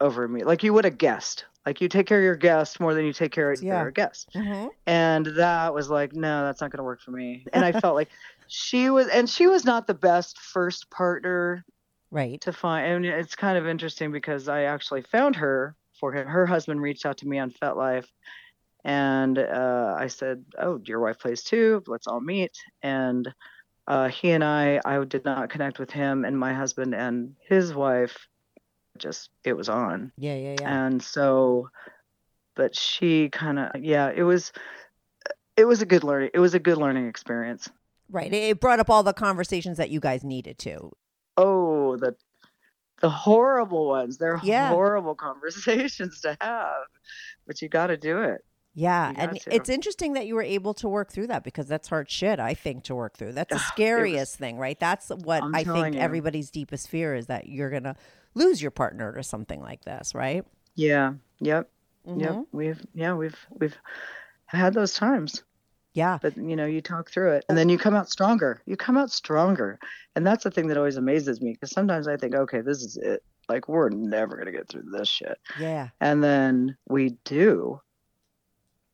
over 0.00 0.26
me, 0.28 0.44
like 0.44 0.62
you 0.62 0.72
would 0.74 0.84
a 0.84 0.90
guest. 0.90 1.44
Like 1.64 1.80
you 1.80 1.88
take 1.88 2.06
care 2.06 2.18
of 2.18 2.24
your 2.24 2.36
guest 2.36 2.78
more 2.78 2.92
than 2.92 3.06
you 3.06 3.12
take 3.14 3.32
care 3.32 3.50
of 3.50 3.62
Yeah. 3.62 3.80
your 3.80 3.90
guest. 3.90 4.28
Mhm. 4.34 4.68
And 4.86 5.24
that 5.38 5.72
was 5.72 5.88
like, 5.88 6.12
no, 6.14 6.44
that's 6.44 6.60
not 6.60 6.70
going 6.70 6.78
to 6.78 6.84
work 6.84 7.00
for 7.00 7.10
me. 7.12 7.46
And 7.54 7.64
I 7.64 7.72
felt 7.72 7.94
like 7.94 8.10
she 8.46 8.90
was, 8.90 9.08
and 9.08 9.28
she 9.30 9.46
was 9.46 9.64
not 9.64 9.86
the 9.86 9.94
best 9.94 10.38
first 10.38 10.90
partner 10.90 11.64
Right. 12.10 12.38
to 12.42 12.52
find. 12.52 12.86
And 12.86 13.06
it's 13.06 13.34
kind 13.34 13.56
of 13.56 13.66
interesting 13.66 14.12
because 14.12 14.46
I 14.48 14.62
actually 14.64 15.02
found 15.02 15.36
her 15.36 15.74
for 16.04 16.12
him. 16.12 16.26
Her 16.26 16.44
husband 16.44 16.82
reached 16.82 17.06
out 17.06 17.16
to 17.18 17.26
me 17.26 17.38
on 17.38 17.50
FetLife, 17.50 18.06
and 18.84 19.38
uh, 19.38 19.96
I 19.98 20.08
said, 20.08 20.44
"Oh, 20.58 20.78
your 20.84 21.00
wife 21.00 21.18
plays 21.18 21.42
too. 21.42 21.82
Let's 21.86 22.06
all 22.06 22.20
meet." 22.20 22.52
And 22.82 23.32
uh, 23.88 24.08
he 24.08 24.32
and 24.32 24.44
I, 24.44 24.80
I 24.84 25.02
did 25.04 25.24
not 25.24 25.48
connect 25.48 25.78
with 25.78 25.90
him, 25.90 26.26
and 26.26 26.38
my 26.38 26.52
husband 26.52 26.94
and 26.94 27.34
his 27.48 27.72
wife, 27.72 28.28
just 28.98 29.30
it 29.44 29.54
was 29.54 29.70
on. 29.70 30.12
Yeah. 30.18 30.34
Yeah. 30.36 30.56
Yeah. 30.60 30.86
And 30.86 31.02
so, 31.02 31.70
but 32.54 32.76
she 32.76 33.30
kind 33.30 33.58
of, 33.58 33.82
yeah, 33.82 34.12
it 34.14 34.24
was. 34.24 34.52
It 35.56 35.64
was 35.66 35.80
a 35.80 35.86
good 35.86 36.04
learning. 36.04 36.30
It 36.34 36.40
was 36.40 36.54
a 36.54 36.58
good 36.58 36.76
learning 36.76 37.06
experience. 37.08 37.70
right. 38.10 38.30
It 38.30 38.50
it 38.50 38.60
brought 38.60 38.80
up 38.80 38.90
all 38.90 39.04
the 39.04 39.14
conversations 39.14 39.78
that 39.78 39.88
you 39.88 40.00
guys 40.00 40.22
needed 40.22 40.58
to. 40.58 40.90
oh 41.38 41.96
the 41.96 42.14
the 43.04 43.10
horrible 43.10 43.86
ones 43.88 44.16
they're 44.18 44.40
Yeah. 44.42 44.68
horrible 44.70 45.14
conversations 45.28 46.20
to 46.22 46.36
have 46.40 46.84
but 47.46 47.60
you 47.60 47.68
got 47.68 47.88
to 47.88 47.96
do 47.98 48.22
it 48.22 48.40
Yeah, 48.74 49.12
and 49.16 49.38
to. 49.40 49.54
it's 49.54 49.68
interesting 49.68 50.14
that 50.14 50.26
you 50.26 50.34
were 50.34 50.42
able 50.58 50.72
to 50.82 50.88
work 50.88 51.12
through 51.12 51.26
that 51.28 51.44
because 51.44 51.68
that's 51.68 51.88
hard 51.88 52.10
shit. 52.10 52.40
I 52.40 52.54
think 52.54 52.84
to 52.84 52.94
work 52.94 53.16
through. 53.18 53.32
That's 53.32 53.50
the 53.50 53.54
it 53.56 53.58
was- 53.58 53.66
scariest 53.68 54.36
thing, 54.36 54.56
right? 54.58 54.78
That's 54.80 55.10
what 55.10 55.42
I'm 55.44 55.54
I 55.54 55.62
think 55.64 55.94
you. 55.94 56.00
everybody's 56.00 56.50
deepest 56.50 56.88
fear 56.88 57.14
is 57.14 57.26
that 57.26 57.46
you're 57.46 57.70
gonna 57.70 57.94
lose 58.34 58.60
your 58.62 58.70
partner 58.72 59.12
or 59.14 59.22
something 59.22 59.60
like 59.60 59.84
this, 59.84 60.14
right? 60.14 60.44
yeah 60.76 61.12
yep 61.40 61.70
Mhm. 62.08 62.20
yep 62.20 62.36
we've 62.52 62.82
yeah 62.94 63.12
we've 63.14 63.38
we've 63.60 63.76
had 64.46 64.74
those 64.74 64.94
times 64.94 65.44
Yeah, 65.94 66.18
but 66.20 66.36
you 66.36 66.56
know 66.56 66.66
you 66.66 66.80
talk 66.80 67.10
through 67.10 67.32
it 67.32 67.44
and 67.48 67.56
then 67.56 67.68
you 67.68 67.78
come 67.78 67.94
out 67.94 68.10
stronger. 68.10 68.60
You 68.66 68.76
come 68.76 68.96
out 68.96 69.10
stronger. 69.10 69.78
And 70.16 70.26
that's 70.26 70.44
the 70.44 70.50
thing 70.50 70.66
that 70.68 70.76
always 70.76 70.96
amazes 70.96 71.40
me 71.40 71.52
because 71.52 71.70
sometimes 71.70 72.06
i 72.06 72.16
think 72.16 72.34
okay 72.34 72.60
this 72.60 72.82
is 72.82 72.96
it. 72.96 73.22
Like 73.48 73.68
we're 73.68 73.90
never 73.90 74.36
going 74.36 74.46
to 74.46 74.52
get 74.52 74.68
through 74.68 74.90
this 74.90 75.08
shit. 75.08 75.38
Yeah, 75.58 75.88
and 76.00 76.22
then 76.22 76.76
we 76.88 77.16
do. 77.24 77.80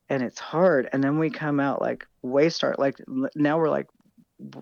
And 0.09 0.21
it's 0.21 0.39
hard. 0.39 0.89
And 0.91 1.03
then 1.03 1.17
we 1.17 1.29
come 1.29 1.59
out 1.59 1.81
like 1.81 2.05
way 2.21 2.49
start 2.49 2.77
like 2.77 2.97
now 3.35 3.57
we're 3.57 3.69
like 3.69 3.87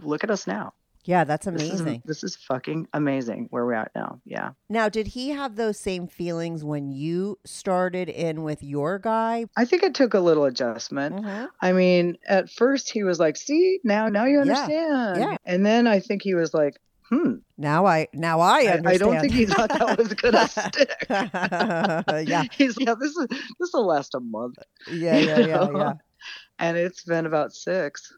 look 0.01 0.23
at 0.23 0.31
us 0.31 0.47
now 0.47 0.73
yeah. 1.09 1.23
That's 1.23 1.45
This 1.45 1.61
is- 1.61 1.79
amazing. 1.81 2.01
This 2.05 2.23
is, 2.23 2.35
fucking 2.35 2.87
amazing 2.93 3.47
where 3.51 3.65
we're 3.65 3.73
at 3.73 3.91
now. 3.95 4.21
Yeah. 4.25 4.51
Now, 4.69 4.87
did 4.89 5.07
he 5.07 5.29
have 5.31 5.55
those 5.55 5.77
same 5.79 6.07
feelings 6.07 6.63
when 6.63 6.91
you 6.91 7.37
started 7.45 8.07
in 8.09 8.43
with 8.43 8.61
your 8.63 8.99
guy? 8.99 9.45
I 9.57 9.65
think 9.65 9.83
it 9.83 9.93
took 9.95 10.13
a 10.13 10.19
little 10.19 10.45
adjustment. 10.45 11.15
Mhm. 11.17 11.49
I 11.61 11.71
mean, 11.73 12.17
at 12.27 12.49
first 12.49 12.89
he 12.91 13.03
was 13.03 13.19
like, 13.19 13.35
"See, 13.37 13.79
now 13.83 14.07
now 14.07 14.25
you 14.25 14.39
understand." 14.39 15.19
yeah. 15.19 15.37
And 15.45 15.65
then 15.65 15.87
I 15.87 15.99
think 15.99 16.21
he 16.23 16.33
was 16.35 16.53
like, 16.53 16.75
"Hmm." 17.09 17.35
Now 17.57 17.85
I 17.85 18.07
now 18.13 18.39
I 18.39 18.61
I, 18.63 18.67
understand. 18.77 18.87
I 18.87 18.97
don't 18.97 19.19
think 19.21 19.33
he 19.33 19.45
thought 19.45 19.69
that 19.69 19.97
was 19.97 20.13
gonna 20.21 20.47
stick. 20.47 21.05
yeah, 21.09 22.43
He's 22.57 22.75
yeah. 22.79 22.95
This 22.99 23.15
is 23.15 23.27
this 23.59 23.69
will 23.73 23.85
last 23.87 24.15
a 24.15 24.19
month, 24.19 24.57
yeah, 24.91 25.17
yeah, 25.17 25.39
yeah, 25.39 25.67
yeah. 25.75 25.93
and 26.59 26.77
it's 26.77 27.03
been 27.03 27.25
about 27.25 27.53
six. 27.53 28.13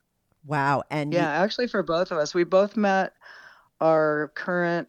Wow, 0.46 0.84
and 0.90 1.14
you- 1.14 1.20
Yeah, 1.20 1.30
actually, 1.30 1.68
for 1.68 1.84
both 1.84 2.12
of 2.12 2.18
us, 2.18 2.34
we 2.34 2.44
both 2.44 2.76
met 2.78 3.14
our 3.80 4.32
current 4.36 4.88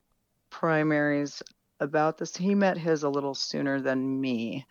primaries 0.51 1.43
about 1.81 2.19
this. 2.19 2.37
He 2.37 2.55
met 2.55 2.79
his 2.79 3.03
a 3.03 3.09
little 3.09 3.35
sooner 3.35 3.81
than 3.81 4.21
me, 4.21 4.67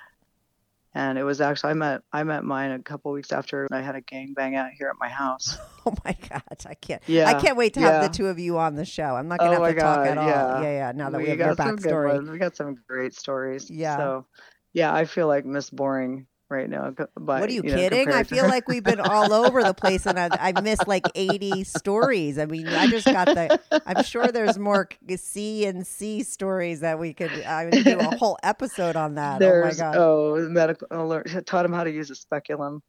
and 0.94 1.18
it 1.18 1.24
was 1.24 1.42
actually 1.42 1.72
I 1.72 1.74
met 1.74 2.02
I 2.14 2.24
met 2.24 2.44
mine 2.44 2.72
a 2.72 2.80
couple 2.80 3.12
weeks 3.12 3.32
after 3.32 3.68
I 3.72 3.82
had 3.82 3.96
a 3.96 4.02
gangbang 4.02 4.56
out 4.56 4.72
here 4.78 4.88
at 4.90 4.96
my 5.00 5.10
house. 5.10 5.58
Oh 5.84 5.96
my 6.06 6.16
god, 6.30 6.44
I 6.68 6.76
can't. 6.76 7.02
Yeah, 7.08 7.28
I 7.28 7.34
can't 7.42 7.58
wait 7.58 7.74
to 7.74 7.80
have 7.80 8.04
yeah. 8.04 8.08
the 8.08 8.14
two 8.14 8.28
of 8.28 8.38
you 8.38 8.60
on 8.60 8.76
the 8.76 8.86
show. 8.86 9.16
I'm 9.16 9.28
not 9.28 9.40
gonna 9.40 9.58
Oh 9.60 9.64
have 9.64 9.74
to 9.74 9.82
talk 9.82 9.96
God, 10.06 10.08
at 10.10 10.18
all. 10.20 10.28
yeah. 10.28 10.62
Yeah. 10.62 10.92
Now 10.92 11.10
that 11.10 11.18
we, 11.20 11.28
have 11.30 11.40
got 11.40 11.46
your 11.48 11.56
backstory. 11.56 12.32
We 12.32 12.38
got 12.38 12.56
some 12.56 12.76
great 12.88 13.16
stories. 13.16 13.68
Yeah. 13.68 13.98
So, 13.98 14.28
yeah, 14.74 14.94
I 14.94 15.06
feel 15.06 15.26
like 15.26 15.44
Miss 15.44 15.72
Boring 15.72 16.28
right 16.52 16.70
now. 16.70 16.94
By, 17.20 17.40
What 17.40 17.50
are 17.50 17.54
you, 17.54 17.64
know, 17.64 17.76
kidding? 17.76 18.12
I 18.12 18.24
feel 18.24 18.44
her. 18.44 18.50
like 18.50 18.68
we've 18.68 18.84
been 18.84 19.00
all 19.00 19.34
over 19.34 19.64
the 19.64 19.74
place, 19.74 20.06
and 20.06 20.20
I, 20.20 20.30
I 20.40 20.62
missed 20.62 20.88
like 20.88 21.06
80 21.16 21.64
stories. 21.64 22.38
I 22.38 22.46
mean, 22.46 22.68
I 22.68 22.88
just 22.88 23.06
got 23.06 23.26
the. 23.26 23.60
I'm 23.86 24.04
sure 24.04 24.28
there's 24.28 24.60
more 24.60 24.90
C 25.16 25.66
and 25.66 25.88
C 25.88 26.24
stories 26.24 26.82
that 26.82 27.00
we 27.00 27.14
could. 27.14 27.32
I 27.44 27.66
would 27.66 27.84
do 27.84 28.00
a 28.00 28.18
whole 28.18 28.38
episode 28.44 28.96
on 28.96 29.16
that. 29.16 29.40
There's 29.40 29.82
oh 29.82 29.86
my 29.86 29.92
god. 29.92 29.98
oh 29.98 30.50
medical 30.50 30.88
alert 30.92 31.46
taught 31.46 31.66
him 31.66 31.74
how 31.74 31.84
to 31.84 31.92
use 31.92 32.12
a 32.12 32.16
speculum. 32.16 32.84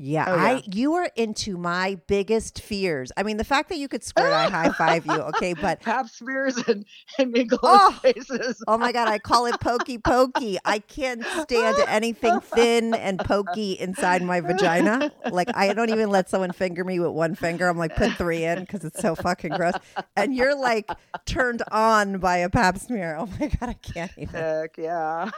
Yeah, 0.00 0.26
Oh, 0.28 0.34
I 0.38 0.62
you 0.72 0.94
are 0.94 1.10
into 1.16 1.56
my 1.56 1.98
biggest 2.06 2.60
fears. 2.60 3.10
I 3.16 3.24
mean, 3.24 3.36
the 3.36 3.42
fact 3.44 3.68
that 3.70 3.78
you 3.78 3.88
could 3.88 4.04
squirt, 4.04 4.32
I 4.32 4.48
high 4.48 4.70
five 4.70 5.04
you. 5.04 5.12
Okay, 5.12 5.54
but 5.60 5.80
Pap 5.80 6.08
smears 6.08 6.56
and 6.68 6.84
and 7.18 7.32
Nicholas 7.32 7.60
Oh! 7.64 7.90
faces. 8.00 8.62
oh 8.68 8.78
my 8.78 8.92
god, 8.92 9.08
I 9.08 9.18
call 9.18 9.46
it 9.46 9.58
pokey 9.60 9.98
pokey. 9.98 10.58
I 10.64 10.78
can't 10.78 11.24
stand 11.42 11.78
anything 11.88 12.38
thin 12.40 12.94
and 12.94 13.18
pokey 13.18 13.72
inside 13.72 14.22
my 14.22 14.40
vagina. 14.40 15.10
Like 15.32 15.48
I 15.56 15.72
don't 15.74 15.90
even 15.90 16.10
let 16.10 16.30
someone 16.30 16.52
finger 16.52 16.84
me 16.84 17.00
with 17.00 17.10
one 17.10 17.34
finger. 17.34 17.66
I'm 17.66 17.76
like 17.76 17.96
put 17.96 18.12
three 18.12 18.44
in 18.44 18.60
because 18.60 18.84
it's 18.84 19.00
so 19.00 19.16
fucking 19.16 19.50
gross. 19.56 19.74
And 20.16 20.32
you're 20.32 20.56
like 20.56 20.88
turned 21.26 21.64
on 21.72 22.18
by 22.18 22.36
a 22.36 22.48
pap 22.48 22.78
smear. 22.78 23.16
Oh 23.18 23.26
my 23.40 23.48
god, 23.48 23.70
I 23.70 23.72
can't 23.72 24.12
even. 24.16 24.28
Heck 24.40 24.78
yeah. 24.78 25.30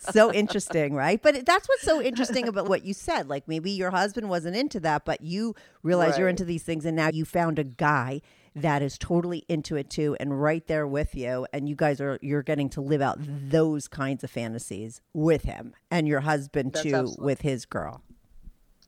so 0.00 0.32
interesting, 0.32 0.94
right? 0.94 1.22
But 1.22 1.46
that's 1.46 1.68
what's 1.68 1.82
so 1.82 2.02
interesting 2.02 2.48
about 2.48 2.68
what 2.68 2.84
you 2.84 2.92
said. 2.92 3.28
Like 3.28 3.46
maybe 3.46 3.70
your 3.70 3.92
husband 4.00 4.28
wasn't 4.28 4.56
into 4.56 4.80
that, 4.80 5.04
but 5.04 5.20
you 5.22 5.54
realize 5.82 6.18
you're 6.18 6.28
into 6.28 6.44
these 6.44 6.62
things, 6.62 6.84
and 6.84 6.96
now 6.96 7.08
you 7.12 7.24
found 7.24 7.58
a 7.58 7.64
guy 7.64 8.20
that 8.56 8.82
is 8.82 8.98
totally 8.98 9.44
into 9.48 9.76
it 9.76 9.88
too, 9.88 10.16
and 10.18 10.42
right 10.42 10.66
there 10.66 10.86
with 10.86 11.14
you, 11.14 11.46
and 11.52 11.68
you 11.68 11.76
guys 11.76 12.00
are 12.00 12.18
you're 12.20 12.42
getting 12.42 12.68
to 12.70 12.80
live 12.80 13.00
out 13.00 13.16
those 13.20 13.86
kinds 13.86 14.24
of 14.24 14.30
fantasies 14.30 15.00
with 15.14 15.44
him 15.44 15.72
and 15.90 16.08
your 16.08 16.20
husband 16.20 16.72
That's 16.72 16.82
too 16.82 16.94
absolute- 16.96 17.20
with 17.24 17.40
his 17.42 17.64
girl. 17.64 18.02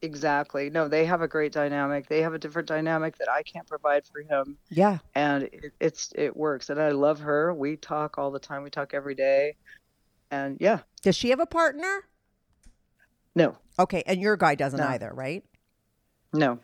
Exactly. 0.05 0.69
No, 0.69 0.89
they 0.89 1.05
have 1.05 1.23
a 1.23 1.29
great 1.29 1.53
dynamic. 1.53 2.09
They 2.09 2.23
have 2.23 2.35
a 2.35 2.39
different 2.39 2.67
dynamic 2.67 3.19
that 3.19 3.29
I 3.31 3.45
can't 3.45 3.69
provide 3.69 4.03
for 4.05 4.21
him, 4.23 4.59
Yeah. 4.69 4.99
and 5.15 5.45
it, 5.45 5.73
it's 5.79 6.11
it 6.17 6.37
works. 6.37 6.71
And 6.71 6.81
I 6.83 6.91
love 6.91 7.21
her. 7.21 7.55
We 7.55 7.77
talk 7.77 8.19
all 8.19 8.33
the 8.33 8.41
time. 8.41 8.65
We 8.65 8.71
talk 8.71 8.95
every 8.95 9.15
day, 9.15 9.55
and 10.33 10.57
yeah, 10.61 10.81
Does 11.03 11.15
she 11.15 11.31
have 11.31 11.39
a 11.39 11.47
partner? 11.47 12.03
No, 13.35 13.57
Okay, 13.79 14.03
and 14.07 14.21
your 14.21 14.37
guy 14.37 14.55
doesn't 14.55 14.79
No. 14.81 14.87
either, 14.87 15.13
right? 15.15 15.45
no. 16.33 16.59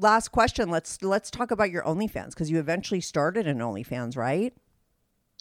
Last 0.00 0.28
question. 0.32 0.68
Let's 0.68 1.00
let's 1.02 1.30
talk 1.30 1.52
about 1.52 1.70
your 1.70 1.84
OnlyFans 1.84 2.30
because 2.30 2.50
you 2.50 2.58
eventually 2.58 3.00
started 3.00 3.46
an 3.46 3.58
OnlyFans, 3.58 4.16
right? 4.16 4.52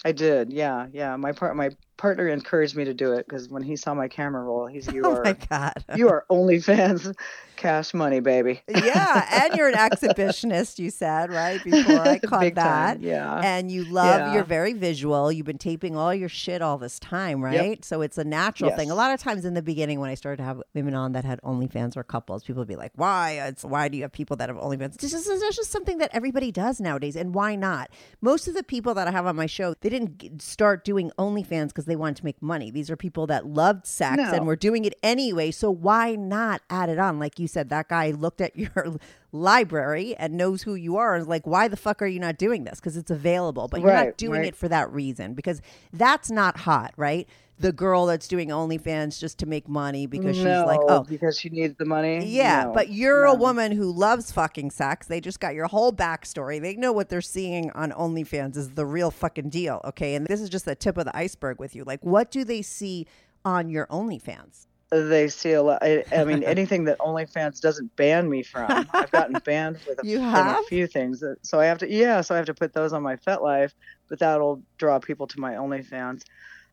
I 0.04 0.12
did. 0.12 0.54
Yeah, 0.54 0.86
yeah. 0.94 1.16
My 1.16 1.32
part, 1.32 1.56
my 1.56 1.72
partner 1.98 2.28
encouraged 2.28 2.76
me 2.76 2.84
to 2.86 2.94
do 2.94 3.14
it 3.14 3.28
because 3.28 3.50
when 3.50 3.64
he 3.64 3.76
saw 3.76 3.94
my 3.94 4.08
camera 4.08 4.44
roll, 4.44 4.68
he's 4.68 4.88
you 4.92 5.02
Oh 5.06 5.16
are 5.18 5.24
my 5.24 5.34
god. 5.34 5.74
you 5.96 6.10
are 6.10 6.26
OnlyFans 6.30 7.16
cash 7.56 7.94
money, 7.94 8.20
baby. 8.20 8.62
yeah, 8.68 9.44
and 9.46 9.56
you're 9.56 9.70
an 9.70 9.76
exhibitionist, 9.76 10.78
you 10.78 10.90
said, 10.90 11.32
right? 11.32 11.64
Before 11.64 12.02
I 12.02 12.20
caught 12.24 12.42
Big 12.42 12.56
that. 12.56 12.96
time, 12.96 13.02
yeah. 13.02 13.40
And 13.44 13.72
you 13.72 13.86
love, 13.86 14.20
Yeah. 14.20 14.34
you're 14.34 14.44
very 14.44 14.74
visual. 14.74 15.32
You've 15.32 15.46
been 15.46 15.58
taping 15.58 15.96
all 15.96 16.14
your 16.14 16.28
shit 16.28 16.62
all 16.62 16.78
this 16.78 17.00
time, 17.00 17.42
right? 17.42 17.84
So 17.86 18.02
it's 18.02 18.18
a 18.18 18.26
natural 18.26 18.72
thing. 18.72 18.92
A 18.92 18.96
lot 18.96 19.14
of 19.14 19.22
times 19.22 19.46
in 19.46 19.54
the 19.54 19.62
beginning, 19.62 20.02
when 20.02 20.10
I 20.10 20.16
started 20.16 20.38
to 20.38 20.44
have 20.44 20.62
women 20.74 20.96
on 20.96 21.14
that 21.14 21.24
had 21.24 21.40
OnlyFans 21.44 21.96
or 21.96 22.04
couples, 22.04 22.44
people 22.44 22.60
would 22.62 22.68
be 22.68 22.76
like, 22.76 22.92
why? 22.96 23.32
It's 23.48 23.64
why 23.64 23.88
do 23.88 23.96
you 23.96 24.04
have 24.04 24.12
people 24.12 24.36
that 24.38 24.50
have 24.50 24.58
OnlyFans? 24.58 24.98
This 24.98 25.14
is, 25.14 25.26
this 25.26 25.42
is 25.42 25.56
just 25.56 25.72
something 25.72 25.98
that 26.00 26.10
everybody 26.14 26.52
does 26.52 26.82
nowadays. 26.82 27.16
And 27.16 27.34
why 27.34 27.56
not? 27.56 27.90
Most 28.22 28.48
of 28.50 28.54
the 28.54 28.64
people 28.64 28.94
that 28.96 29.08
I 29.08 29.12
have 29.12 29.26
on 29.26 29.36
my 29.38 29.46
show, 29.46 29.76
they 29.80 29.90
didn't 29.90 30.42
start 30.42 30.84
doing 30.84 31.10
OnlyFans 31.18 31.68
because 31.68 31.85
they 31.86 31.96
wanted 31.96 32.18
to 32.18 32.26
make 32.26 32.42
money. 32.42 32.72
These 32.72 32.90
are 32.90 32.96
people 32.96 33.28
that 33.28 33.46
loved 33.46 33.86
sex 33.86 34.18
No. 34.18 34.32
and 34.32 34.46
were 34.46 34.56
doing 34.56 34.86
it 34.86 34.94
anyway. 35.04 35.52
So 35.52 35.72
why 35.72 36.16
not 36.16 36.62
add 36.70 36.90
it 36.90 37.00
on? 37.00 37.20
Like 37.20 37.40
you 37.40 37.48
said, 37.48 37.70
that 37.70 37.90
guy 37.90 38.12
looked 38.12 38.42
at 38.42 38.56
your 38.58 38.98
library 39.32 40.16
and 40.16 40.36
knows 40.36 40.64
who 40.64 40.76
you 40.76 40.98
are 40.98 41.16
and 41.16 41.22
is 41.22 41.28
like, 41.28 41.46
why 41.46 41.68
the 41.68 41.78
fuck 41.78 42.02
are 42.02 42.08
you 42.08 42.20
not 42.20 42.38
doing 42.38 42.64
this? 42.64 42.80
Because 42.80 42.98
it's 42.98 43.12
available, 43.12 43.68
but 43.68 43.82
you're 43.82 43.94
not 43.94 44.18
doing 44.18 44.42
right. 44.42 44.48
it 44.50 44.56
for 44.56 44.68
that 44.70 44.92
reason 44.92 45.34
because 45.34 45.62
that's 45.94 46.32
not 46.32 46.58
hot, 46.58 46.94
right? 46.98 47.28
The 47.58 47.72
girl 47.72 48.06
that's 48.06 48.28
doing 48.28 48.50
OnlyFans 48.50 49.18
just 49.18 49.38
to 49.40 49.46
make 49.46 49.70
money 49.70 50.08
because 50.08 50.36
she's 50.36 50.46
like, 50.46 50.82
oh, 50.90 51.04
because 51.04 51.40
she 51.40 51.50
needs 51.50 51.74
the 51.78 51.86
money. 51.86 52.26
yeah, 52.26 52.66
No, 52.66 52.74
but 52.74 52.90
you're 52.90 53.24
a 53.24 53.34
woman 53.34 53.72
who 53.72 53.92
loves 53.94 54.30
fucking 54.34 54.72
sex. 54.72 55.08
They 55.08 55.22
just 55.22 55.40
got 55.40 55.56
your 55.56 55.68
whole 55.68 55.94
backstory. 55.94 56.62
They 56.62 56.76
know 56.76 56.92
what 56.92 57.08
they're 57.08 57.22
seeing 57.22 57.72
on 57.72 57.92
OnlyFans 57.94 58.58
is 58.58 58.72
the 58.72 58.86
real 58.86 59.10
fucking 59.10 59.50
deal. 59.52 59.80
Okay. 59.86 60.16
And 60.16 60.28
this 60.28 60.42
is 60.42 60.50
just 60.50 60.66
the 60.66 60.76
tip 60.76 60.98
of 60.98 61.06
the 61.06 61.16
iceberg 61.16 61.58
with 61.60 61.76
you. 61.76 61.86
Like, 61.86 62.04
what 62.04 62.30
do 62.30 62.44
they 62.44 62.62
see 62.62 63.08
on 63.46 63.70
your 63.70 63.88
OnlyFans? 63.88 64.68
They 64.92 65.30
see 65.30 65.54
a 65.54 65.64
lot. 65.64 65.80
I, 65.82 66.04
I 66.16 66.26
mean, 66.26 66.44
anything 66.56 66.84
that 66.86 67.00
OnlyFans 67.00 67.62
doesn't 67.62 67.96
ban 67.96 68.30
me 68.30 68.44
from. 68.44 68.86
I've 68.94 69.12
gotten 69.12 69.40
banned 69.46 69.80
with 69.88 70.04
a, 70.04 70.06
You 70.08 70.20
have? 70.20 70.60
a 70.60 70.64
few 70.64 70.88
things. 70.88 71.22
that- 71.22 71.38
So 71.44 71.60
I 71.62 71.66
have 71.68 71.78
to, 71.80 71.90
yeah. 71.90 72.20
So 72.20 72.36
I 72.36 72.38
have 72.38 72.46
to 72.48 72.54
put 72.54 72.74
those 72.74 72.92
on 72.92 73.02
my 73.02 73.16
FetLife, 73.16 73.72
but 74.10 74.20
that'll 74.20 74.62
draw 74.78 75.00
people 75.00 75.26
to 75.28 75.40
my 75.40 75.54
OnlyFans. 75.54 76.24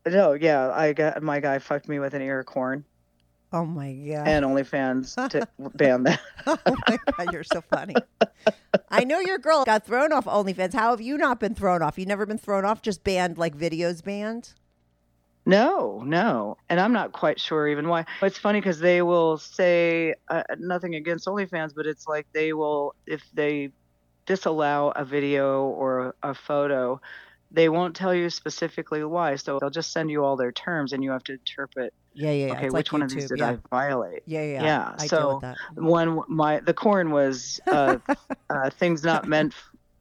No, 0.05 0.33
yeah, 0.33 0.69
I 0.71 0.93
got 0.93 1.21
my 1.23 1.39
guy 1.39 1.59
fucked 1.59 1.87
me 1.87 1.99
with 1.99 2.13
an 2.13 2.21
ear 2.21 2.39
of 2.39 2.45
corn, 2.45 2.83
Oh 3.53 3.65
my 3.65 3.93
God. 3.93 4.27
and 4.27 4.45
OnlyFans 4.45 5.29
to 5.29 5.47
ban 5.75 6.03
that. 6.03 6.19
oh 6.47 6.57
my 6.89 6.97
God, 7.17 7.31
you're 7.33 7.43
so 7.43 7.61
funny. 7.61 7.95
I 8.89 9.03
know 9.05 9.19
your 9.19 9.37
girl 9.37 9.63
got 9.63 9.85
thrown 9.85 10.11
off 10.11 10.25
OnlyFans. 10.25 10.73
How 10.73 10.89
have 10.91 11.01
you 11.01 11.17
not 11.17 11.39
been 11.39 11.55
thrown 11.55 11.81
off? 11.81 11.97
You 11.97 12.05
never 12.05 12.25
been 12.25 12.37
thrown 12.37 12.65
off, 12.65 12.81
just 12.81 13.03
banned 13.03 13.37
like 13.37 13.55
videos 13.57 14.03
banned? 14.03 14.53
No, 15.45 16.01
no, 16.05 16.57
and 16.69 16.79
I'm 16.79 16.93
not 16.93 17.11
quite 17.11 17.39
sure 17.39 17.67
even 17.67 17.87
why. 17.89 18.05
It's 18.21 18.37
funny 18.37 18.59
because 18.61 18.79
they 18.79 19.01
will 19.01 19.37
say 19.37 20.15
uh, 20.29 20.43
nothing 20.57 20.95
against 20.95 21.27
OnlyFans, 21.27 21.73
but 21.75 21.85
it's 21.85 22.07
like 22.07 22.27
they 22.33 22.53
will 22.53 22.95
if 23.05 23.21
they 23.33 23.71
disallow 24.25 24.93
a 24.95 25.03
video 25.03 25.63
or 25.65 26.15
a 26.23 26.33
photo, 26.33 27.01
they 27.53 27.69
won't 27.69 27.95
tell 27.95 28.13
you 28.13 28.29
specifically 28.29 29.03
why. 29.03 29.35
So 29.35 29.59
they'll 29.59 29.69
just 29.69 29.91
send 29.91 30.09
you 30.11 30.25
all 30.25 30.35
their 30.35 30.51
terms, 30.51 30.91
and 30.93 31.03
you 31.03 31.11
have 31.11 31.23
to 31.25 31.33
interpret. 31.33 31.93
Yeah, 32.13 32.31
yeah. 32.31 32.53
Okay, 32.53 32.65
which 32.65 32.73
like 32.73 32.91
one 32.91 33.01
of 33.03 33.09
these 33.09 33.25
YouTube, 33.25 33.29
did 33.29 33.39
yeah. 33.39 33.49
I 33.49 33.57
violate? 33.69 34.23
Yeah, 34.25 34.43
yeah. 34.43 34.63
Yeah, 34.63 34.95
I 34.97 35.07
so 35.07 35.35
with 35.35 35.41
that. 35.41 35.57
One, 35.75 36.21
my 36.27 36.59
the 36.59 36.73
corn 36.73 37.11
was 37.11 37.59
uh, 37.67 37.97
uh, 38.49 38.69
things 38.71 39.03
not 39.03 39.27
meant 39.27 39.53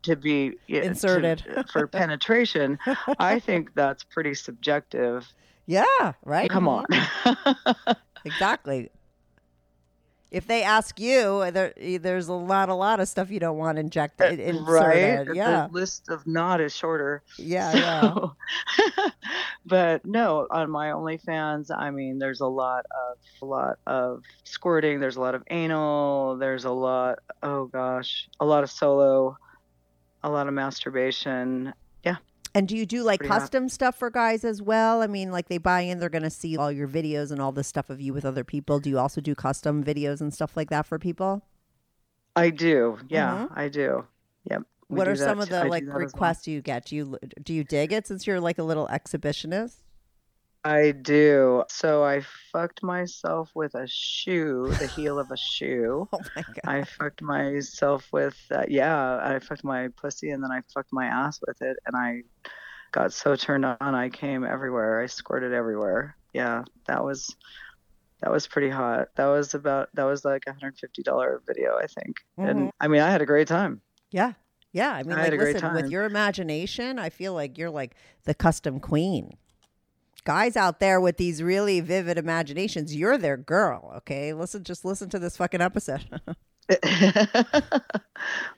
to 0.03 0.17
be 0.17 0.55
yeah, 0.67 0.81
to- 0.81 0.87
Inserted. 0.87 1.67
for 1.73 1.87
penetration. 1.87 2.79
I 3.19 3.39
think 3.39 3.75
that's 3.75 4.03
pretty 4.03 4.35
subjective. 4.35 5.33
Yeah, 5.67 6.15
right. 6.25 6.51
Come 6.51 6.69
on. 6.69 6.87
Exactly. 8.25 8.91
If 10.33 10.47
they 10.47 10.63
ask 10.63 10.99
you, 10.99 11.51
there, 11.51 11.75
there's 12.01 12.29
a 12.29 12.33
lot, 12.33 12.71
a 12.71 12.75
lot 12.75 13.01
of 13.01 13.09
stuff 13.09 13.31
you 13.31 13.39
don't 13.39 13.59
want 13.59 13.79
injected, 13.79 14.41
eh, 14.41 14.45
inserted. 14.45 15.29
right? 15.29 15.37
Yeah, 15.37 15.67
The 15.71 15.75
list 15.79 16.09
of 16.09 16.27
not 16.27 16.61
is 16.63 16.75
shorter. 16.75 17.23
yeah, 17.37 17.73
yeah. 17.75 19.09
But 19.67 20.05
no, 20.05 20.47
on 20.51 20.71
my 20.71 20.89
OnlyFans, 20.89 21.71
I 21.71 21.91
mean, 21.91 22.19
there's 22.19 22.41
a 22.41 22.47
lot 22.47 22.85
of 22.91 23.19
a 23.41 23.45
lot 23.45 23.79
of 23.87 24.23
squirting. 24.45 24.99
There's 24.99 25.17
a 25.17 25.21
lot 25.21 25.35
of 25.37 25.43
anal. 25.51 26.37
There's 26.37 26.65
a 26.65 26.71
lot. 26.73 27.19
Oh 27.43 27.67
gosh, 27.67 28.29
a 28.41 28.45
lot 28.45 28.65
of 28.65 28.71
solo, 28.71 29.37
a 30.25 30.31
lot 30.31 30.49
of 30.49 30.55
masturbation. 30.55 31.75
And 32.55 32.69
do 32.69 32.77
you 32.77 32.85
do 32.85 33.03
like 33.03 33.21
Pretty 33.21 33.33
custom 33.33 33.69
stuff 33.69 33.99
for 33.99 34.11
guys 34.11 34.45
as 34.45 34.61
well? 34.61 35.03
I 35.03 35.07
mean, 35.07 35.33
like 35.33 35.49
they 35.49 35.59
buy 35.59 35.81
in, 35.81 35.99
they're 35.99 36.11
going 36.11 36.23
to 36.23 36.31
see 36.31 36.57
all 36.57 36.71
your 36.71 36.87
videos 36.87 37.31
and 37.31 37.41
all 37.41 37.53
this 37.53 37.67
stuff 37.67 37.89
of 37.89 38.01
you 38.01 38.13
with 38.13 38.25
other 38.25 38.45
people. 38.45 38.79
Do 38.79 38.91
you 38.91 38.99
also 38.99 39.21
do 39.21 39.35
custom 39.35 39.83
videos 39.83 40.21
and 40.21 40.35
stuff 40.35 40.57
like 40.57 40.69
that 40.71 40.87
for 40.87 40.99
people? 40.99 41.43
I 42.37 42.51
do. 42.51 42.99
Yeah, 43.09 43.49
I 43.55 43.69
do. 43.69 44.05
Yep. 44.51 44.61
Mm-hmm. 44.61 44.97
what 44.97 45.05
do 45.05 45.11
are 45.13 45.17
some 45.17 45.41
of 45.41 45.49
the 45.49 45.61
I 45.61 45.69
like 45.69 45.85
as 45.85 45.89
well. 45.89 45.99
requests 45.99 46.47
you 46.47 46.61
get? 46.61 46.87
Do 46.87 46.97
you 46.97 47.19
do 47.43 47.55
you 47.55 47.65
dig 47.65 47.93
it 47.93 48.07
since 48.07 48.27
you're 48.27 48.41
like 48.41 48.59
a 48.59 48.63
little 48.63 48.89
exhibitionist? 48.89 49.77
I 50.65 50.93
do. 50.93 51.65
So 51.69 52.05
I 52.05 52.23
fucked 52.53 52.83
myself 52.83 53.51
with 53.55 53.75
a 53.75 53.87
shoe, 53.89 54.69
the 54.79 54.87
heel 54.87 55.19
of 55.19 55.31
a 55.31 55.37
shoe. 55.37 56.09
Oh 56.13 56.21
my 56.37 56.43
god! 56.43 56.61
I 56.65 56.85
fucked 56.85 57.23
myself 57.23 58.09
with 58.13 58.37
uh, 58.51 58.65
yeah, 58.69 59.19
I 59.23 59.39
fucked 59.41 59.65
my 59.65 59.89
pussy 59.97 60.31
and 60.31 60.43
then 60.43 60.53
I 60.53 60.61
fucked 60.73 60.93
my 60.93 61.07
ass 61.07 61.41
with 61.47 61.61
it 61.63 61.77
and 61.87 61.97
I 61.97 62.23
got 62.93 63.13
so 63.13 63.35
turned 63.35 63.65
on 63.65 63.77
I 63.81 64.09
came 64.09 64.45
everywhere. 64.45 65.03
I 65.03 65.07
squirted 65.07 65.53
everywhere. 65.53 66.17
Yeah, 66.33 66.65
that 66.87 67.03
was 67.03 67.35
that 68.21 68.31
was 68.31 68.47
pretty 68.47 68.71
hot. 68.71 69.09
That 69.17 69.27
was 69.27 69.55
about 69.55 69.89
that 69.95 70.05
was 70.05 70.25
like 70.25 70.45
a 70.47 70.53
hundred 70.53 70.79
fifty 70.79 71.03
dollar 71.03 71.43
video, 71.47 71.77
I 71.77 71.87
think. 71.89 72.17
Mhm. 72.39 72.51
And 72.51 72.73
I 72.81 72.89
mean 72.89 73.01
I 73.01 73.11
had 73.11 73.23
a 73.23 73.27
great 73.27 73.49
time. 73.49 73.81
Yeah. 74.13 74.35
Yeah. 74.73 74.93
I 74.93 75.03
mean, 75.03 75.13
I 75.13 75.17
like, 75.17 75.25
had 75.25 75.35
a 75.35 75.37
great 75.39 75.55
listen, 75.57 75.75
with 75.75 75.91
your 75.91 76.05
imagination, 76.05 76.99
I 76.99 77.11
feel 77.11 77.35
like 77.35 77.59
you're 77.59 77.71
like 77.71 77.95
the 78.25 78.35
custom 78.35 78.81
queen. 78.81 79.37
Guys 80.25 80.57
out 80.57 80.79
there 80.81 81.01
with 81.01 81.17
these 81.17 81.43
really 81.43 81.81
vivid 81.81 82.17
imaginations, 82.19 82.95
you're 82.95 83.19
their 83.19 83.37
girl. 83.37 83.93
Okay. 83.99 84.33
Listen, 84.33 84.63
just 84.65 84.85
listen 84.85 85.09
to 85.11 85.19
this 85.19 85.37
fucking 85.37 85.61
episode. 85.61 86.05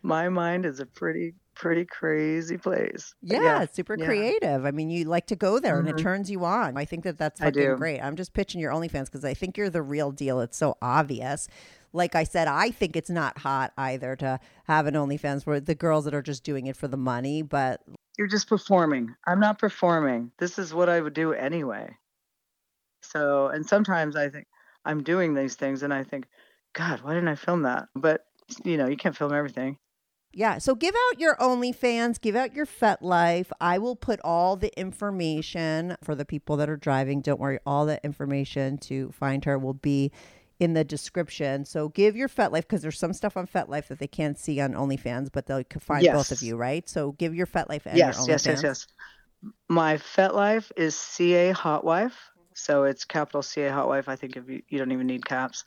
my 0.02 0.28
mind 0.28 0.66
is 0.66 0.80
a 0.80 0.86
pretty 0.86 1.34
pretty 1.54 1.84
crazy 1.84 2.58
place. 2.58 3.14
But 3.22 3.40
yeah, 3.40 3.64
super 3.72 3.96
yeah. 3.98 4.04
creative. 4.06 4.66
I 4.66 4.72
mean, 4.72 4.90
you 4.90 5.04
like 5.04 5.26
to 5.28 5.36
go 5.36 5.60
there 5.60 5.78
and 5.78 5.88
it 5.88 5.94
Mhm. 5.96 6.02
turns 6.02 6.30
you 6.30 6.44
on. 6.44 6.76
I 6.76 6.84
think 6.84 7.04
that 7.04 7.16
that's 7.16 7.40
fucking 7.40 7.76
great. 7.76 8.00
I'm 8.00 8.16
just 8.16 8.32
pitching 8.34 8.60
your 8.60 8.72
OnlyFans 8.72 9.06
because 9.06 9.24
I 9.24 9.34
think 9.34 9.56
you're 9.56 9.70
the 9.70 9.82
real 9.82 10.10
deal. 10.10 10.40
It's 10.40 10.56
so 10.56 10.76
obvious. 10.82 11.46
Like 11.92 12.16
I 12.16 12.24
said, 12.24 12.48
I 12.48 12.70
think 12.70 12.96
it's 12.96 13.08
not 13.08 13.38
hot 13.38 13.72
either 13.78 14.16
to 14.16 14.40
have 14.64 14.86
an 14.86 14.94
OnlyFans 14.94 15.46
where 15.46 15.60
the 15.60 15.76
girls 15.76 16.04
that 16.06 16.14
are 16.14 16.22
just 16.22 16.42
doing 16.42 16.66
it 16.66 16.76
for 16.76 16.88
the 16.88 16.96
money, 16.96 17.40
but 17.40 17.82
You're 18.18 18.28
just 18.28 18.48
performing. 18.48 19.14
I'm 19.26 19.40
not 19.40 19.58
performing. 19.58 20.30
This 20.38 20.58
is 20.58 20.72
what 20.72 20.88
I 20.88 21.00
would 21.00 21.14
do 21.14 21.32
anyway. 21.32 21.96
So, 23.02 23.48
and 23.48 23.66
sometimes 23.66 24.16
I 24.16 24.28
think 24.28 24.46
I'm 24.84 25.02
doing 25.02 25.34
these 25.34 25.56
things 25.56 25.82
and 25.82 25.92
I 25.92 26.04
think, 26.04 26.26
God, 26.74 27.00
why 27.00 27.14
didn't 27.14 27.28
I 27.28 27.34
film 27.34 27.62
that? 27.62 27.88
But, 27.94 28.24
you 28.64 28.76
know, 28.76 28.86
you 28.86 28.96
can't 28.96 29.16
film 29.16 29.32
everything. 29.32 29.78
Yeah. 30.32 30.58
So 30.58 30.74
give 30.74 30.94
out 30.94 31.20
your 31.20 31.36
OnlyFans, 31.36 32.20
give 32.20 32.34
out 32.34 32.54
your 32.54 32.66
FetLife. 32.66 33.52
I 33.60 33.78
will 33.78 33.94
put 33.94 34.20
all 34.24 34.56
the 34.56 34.76
information 34.78 35.96
for 36.02 36.16
the 36.16 36.24
people 36.24 36.56
that 36.56 36.68
are 36.68 36.76
driving. 36.76 37.20
Don't 37.20 37.38
worry, 37.38 37.60
all 37.64 37.86
the 37.86 38.04
information 38.04 38.78
to 38.78 39.12
find 39.12 39.44
her 39.44 39.58
will 39.58 39.74
be 39.74 40.10
in 40.64 40.72
the 40.72 40.82
description. 40.82 41.64
So 41.64 41.90
give 41.90 42.16
your 42.16 42.28
FetLife 42.28 42.62
because 42.62 42.82
there's 42.82 42.98
some 42.98 43.12
stuff 43.12 43.36
on 43.36 43.46
FetLife 43.46 43.88
that 43.88 43.98
they 43.98 44.08
can't 44.08 44.38
see 44.38 44.60
on 44.60 44.72
OnlyFans, 44.72 45.30
but 45.30 45.46
they 45.46 45.62
can 45.64 45.80
find 45.80 46.04
both 46.06 46.32
of 46.32 46.42
you, 46.42 46.56
right? 46.56 46.88
So 46.88 47.12
give 47.12 47.34
your 47.34 47.46
FetLife 47.46 47.86
and 47.86 47.98
yes, 47.98 48.16
your 48.16 48.24
OnlyFans. 48.24 48.28
yes, 48.28 48.46
yes, 48.46 48.62
yes. 48.62 48.86
My 49.68 49.98
FetLife 49.98 50.72
is 50.76 50.96
CA 50.96 51.52
Hotwife. 51.52 52.16
So 52.54 52.84
it's 52.84 53.04
capital 53.04 53.42
CA 53.42 53.68
Hotwife. 53.68 54.08
I 54.08 54.16
think 54.16 54.36
if 54.36 54.48
you, 54.48 54.62
you 54.68 54.78
don't 54.78 54.92
even 54.92 55.06
need 55.06 55.26
caps. 55.26 55.64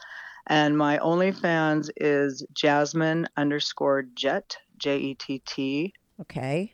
And 0.48 0.78
my 0.78 0.98
OnlyFans 0.98 1.89
is 1.98 2.45
Jasmine 2.54 3.28
underscore 3.38 4.04
Jet, 4.16 4.58
J 4.78 4.98
E 4.98 5.16
T 5.16 5.39
T 5.45 5.93
Okay. 6.22 6.74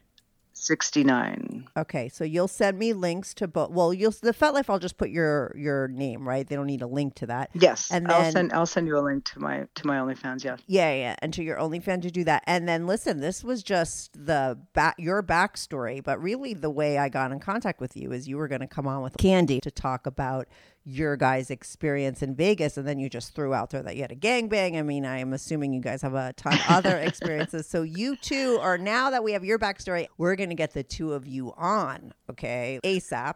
69. 0.66 1.68
Okay, 1.78 2.10
so 2.10 2.24
you'll 2.24 2.48
send 2.48 2.78
me 2.80 2.94
links 2.94 3.34
to 3.36 3.48
both. 3.48 3.72
Well, 3.72 3.94
you'll 3.94 4.12
the 4.12 4.34
FetLife. 4.34 4.70
I'll 4.70 4.80
just 4.80 4.98
put 4.98 5.10
your 5.10 5.54
your 5.58 5.88
name, 5.88 6.28
right? 6.28 6.48
They 6.48 6.56
don't 6.56 6.68
need 6.68 6.82
a 6.82 6.88
link 6.88 7.16
to 7.16 7.26
that. 7.28 7.50
Yes, 7.54 7.92
And 7.92 8.08
I'll 8.12 8.22
then- 8.24 8.32
send 8.32 8.54
I'll 8.54 8.66
send 8.66 8.88
you 8.88 8.98
a 8.98 9.02
link 9.02 9.26
to 9.26 9.40
my 9.40 9.68
to 9.76 9.88
my 9.88 9.98
OnlyFans. 9.98 10.44
Yes. 10.44 10.60
Yeah, 10.68 10.94
yeah, 10.94 11.16
and 11.20 11.34
to 11.34 11.44
your 11.44 11.58
OnlyFans 11.58 12.04
to 12.04 12.12
do 12.12 12.24
that. 12.26 12.44
And 12.48 12.68
then 12.68 12.88
listen, 12.88 13.20
this 13.20 13.44
was 13.44 13.64
just 13.64 14.14
the 14.26 14.58
back 14.74 14.96
your 14.98 15.22
backstory, 15.24 16.04
but 16.04 16.22
really 16.22 16.54
the 16.54 16.70
way 16.70 16.98
I 16.98 17.10
got 17.10 17.32
in 17.32 17.40
contact 17.40 17.80
with 17.82 17.96
you 17.98 18.12
is 18.12 18.28
you 18.28 18.38
were 18.38 18.48
going 18.48 18.62
to 18.62 18.68
come 18.68 18.88
on 18.88 19.02
with 19.02 19.18
Candy 19.18 19.60
to 19.62 19.72
talk 19.72 20.06
about 20.06 20.48
your 20.86 21.16
guys' 21.16 21.50
experience 21.50 22.22
in 22.22 22.36
Vegas, 22.36 22.76
and 22.78 22.86
then 22.88 23.00
you 23.00 23.10
just 23.10 23.34
threw 23.34 23.54
out 23.54 23.70
there 23.70 23.82
that 23.84 23.96
you 23.96 24.02
had 24.02 24.12
a 24.12 24.16
gangbang. 24.16 24.78
I 24.78 24.82
mean, 24.82 25.06
I 25.06 25.20
am 25.20 25.32
assuming 25.34 25.74
you 25.74 25.80
guys 25.80 26.02
have 26.02 26.14
a 26.14 26.34
ton 26.34 26.54
of 26.54 26.62
other 26.68 26.98
experiences. 27.00 27.68
So 27.68 27.84
you 27.84 28.16
two 28.18 28.60
are 28.62 28.78
now 28.78 29.10
that 29.12 29.24
we 29.24 29.32
have 29.32 29.46
your 29.46 29.58
backstory, 29.58 30.08
we're 30.18 30.36
going 30.36 30.50
to 30.50 30.56
get 30.56 30.74
the 30.74 30.84
two 30.84 31.14
of 31.14 31.26
you 31.26 31.54
on, 31.56 32.14
okay, 32.30 32.80
ASAP, 32.84 33.34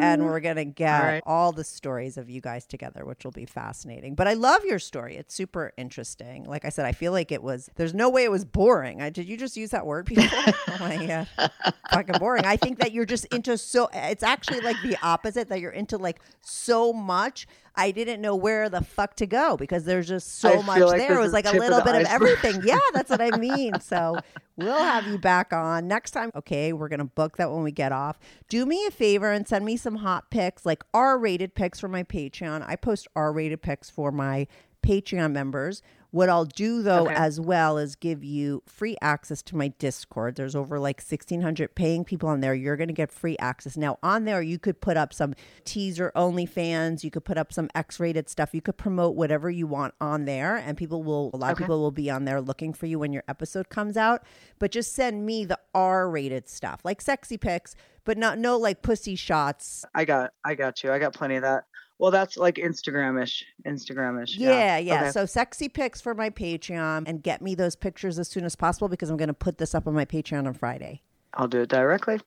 and 0.00 0.24
we're 0.24 0.40
going 0.40 0.56
to 0.56 0.64
get 0.64 1.00
All 1.00 1.06
right. 1.06 1.22
all 1.26 1.52
the 1.52 1.64
stories 1.64 2.16
of 2.16 2.30
you 2.30 2.40
guys 2.40 2.66
together, 2.66 3.04
which 3.04 3.24
will 3.24 3.32
be 3.32 3.44
fascinating. 3.44 4.14
But 4.14 4.26
I 4.28 4.32
love 4.34 4.64
your 4.64 4.78
story. 4.78 5.16
It's 5.16 5.34
super 5.34 5.72
interesting. 5.76 6.44
Like 6.44 6.64
I 6.64 6.70
said, 6.70 6.86
I 6.86 6.92
feel 6.92 7.12
like 7.12 7.30
it 7.32 7.42
was, 7.42 7.68
there's 7.76 7.94
no 7.94 8.08
way 8.08 8.24
it 8.24 8.30
was 8.30 8.44
boring. 8.46 9.02
I, 9.02 9.10
did 9.10 9.28
you 9.28 9.36
just 9.36 9.56
use 9.56 9.70
that 9.70 9.84
word, 9.84 10.06
people? 10.06 10.24
oh 10.34 10.76
my 10.80 11.26
God. 11.36 11.50
Fucking 11.92 12.18
boring. 12.18 12.46
I 12.46 12.56
think 12.56 12.78
that 12.78 12.92
you're 12.92 13.04
just 13.04 13.26
into 13.26 13.58
so, 13.58 13.90
it's 13.92 14.22
actually 14.22 14.60
like 14.60 14.76
the 14.82 14.96
opposite, 15.02 15.50
that 15.50 15.60
you're 15.60 15.70
into 15.70 15.98
like 15.98 16.20
so 16.40 16.77
much. 16.92 17.46
I 17.74 17.92
didn't 17.92 18.20
know 18.20 18.34
where 18.34 18.68
the 18.68 18.82
fuck 18.82 19.14
to 19.16 19.26
go 19.26 19.56
because 19.56 19.84
there's 19.84 20.08
just 20.08 20.40
so 20.40 20.58
I 20.58 20.62
much 20.62 20.80
like 20.80 20.98
there. 20.98 21.16
It 21.16 21.20
was 21.20 21.32
like 21.32 21.46
a 21.46 21.50
of 21.50 21.56
little 21.56 21.78
the 21.78 21.84
bit 21.84 21.94
of 22.02 22.08
everything. 22.08 22.62
Yeah, 22.64 22.78
that's 22.92 23.08
what 23.08 23.20
I 23.20 23.36
mean. 23.38 23.78
So 23.80 24.18
we'll 24.56 24.76
have 24.76 25.06
you 25.06 25.16
back 25.16 25.52
on 25.52 25.86
next 25.86 26.10
time. 26.10 26.32
Okay, 26.34 26.72
we're 26.72 26.88
gonna 26.88 27.04
book 27.04 27.36
that 27.36 27.50
when 27.52 27.62
we 27.62 27.70
get 27.70 27.92
off. 27.92 28.18
Do 28.48 28.66
me 28.66 28.84
a 28.86 28.90
favor 28.90 29.30
and 29.30 29.46
send 29.46 29.64
me 29.64 29.76
some 29.76 29.96
hot 29.96 30.30
pics, 30.30 30.66
like 30.66 30.82
R-rated 30.92 31.54
pics 31.54 31.78
for 31.78 31.88
my 31.88 32.02
Patreon. 32.02 32.64
I 32.66 32.74
post 32.74 33.06
R-rated 33.14 33.62
pics 33.62 33.88
for 33.88 34.10
my 34.10 34.48
Patreon 34.82 35.32
members. 35.32 35.82
What 36.10 36.30
I'll 36.30 36.46
do 36.46 36.80
though 36.82 37.04
Okay. 37.04 37.14
as 37.14 37.38
well 37.38 37.76
is 37.76 37.94
give 37.94 38.24
you 38.24 38.62
free 38.66 38.96
access 39.02 39.42
to 39.42 39.56
my 39.56 39.68
Discord. 39.78 40.36
There's 40.36 40.56
over 40.56 40.78
like 40.78 41.00
1600 41.00 41.74
paying 41.74 42.04
people 42.04 42.28
on 42.30 42.40
there. 42.40 42.54
You're 42.54 42.76
going 42.76 42.88
to 42.88 42.94
get 42.94 43.10
free 43.12 43.36
access. 43.38 43.76
Now 43.76 43.98
on 44.02 44.24
there 44.24 44.40
you 44.40 44.58
could 44.58 44.80
put 44.80 44.96
up 44.96 45.12
some 45.12 45.34
teaser 45.66 46.10
only 46.14 46.46
fans, 46.46 47.04
you 47.04 47.10
could 47.10 47.24
put 47.26 47.36
up 47.36 47.52
some 47.52 47.68
X-rated 47.74 48.28
stuff. 48.30 48.54
You 48.54 48.62
could 48.62 48.78
promote 48.78 49.16
whatever 49.16 49.50
you 49.50 49.66
want 49.66 49.92
on 50.00 50.24
there 50.24 50.56
and 50.56 50.78
people 50.78 51.02
will 51.02 51.30
a 51.34 51.36
lot 51.36 51.52
of 51.52 51.58
people 51.58 51.78
will 51.80 51.90
be 51.90 52.10
on 52.10 52.24
there 52.24 52.40
looking 52.40 52.72
for 52.72 52.86
you 52.86 52.98
when 52.98 53.12
your 53.12 53.24
episode 53.28 53.68
comes 53.68 53.96
out. 53.96 54.22
But 54.58 54.70
just 54.70 54.94
send 54.94 55.26
me 55.26 55.44
the 55.44 55.58
R-rated 55.74 56.48
stuff, 56.48 56.80
like 56.84 57.02
sexy 57.02 57.36
pics, 57.36 57.74
but 58.04 58.16
not 58.16 58.38
no 58.38 58.56
like 58.56 58.80
pussy 58.80 59.14
shots. 59.14 59.84
I 59.94 60.06
got 60.06 60.32
I 60.42 60.54
got 60.54 60.82
you. 60.82 60.90
I 60.90 60.98
got 60.98 61.12
plenty 61.12 61.36
of 61.36 61.42
that. 61.42 61.64
Well, 61.98 62.10
that's 62.12 62.36
like 62.36 62.56
Instagramish. 62.56 63.42
Instagramish. 63.66 64.34
Yeah, 64.38 64.78
yeah. 64.78 65.02
Okay. 65.02 65.10
So 65.10 65.26
sexy 65.26 65.68
pics 65.68 66.00
for 66.00 66.14
my 66.14 66.30
Patreon 66.30 67.04
and 67.06 67.22
get 67.22 67.42
me 67.42 67.54
those 67.54 67.74
pictures 67.74 68.18
as 68.18 68.28
soon 68.28 68.44
as 68.44 68.54
possible 68.54 68.88
because 68.88 69.10
I'm 69.10 69.16
going 69.16 69.28
to 69.28 69.34
put 69.34 69.58
this 69.58 69.74
up 69.74 69.86
on 69.86 69.94
my 69.94 70.04
Patreon 70.04 70.46
on 70.46 70.54
Friday. 70.54 71.02
I'll 71.34 71.48
do 71.48 71.62
it 71.62 71.68
directly. 71.68 72.20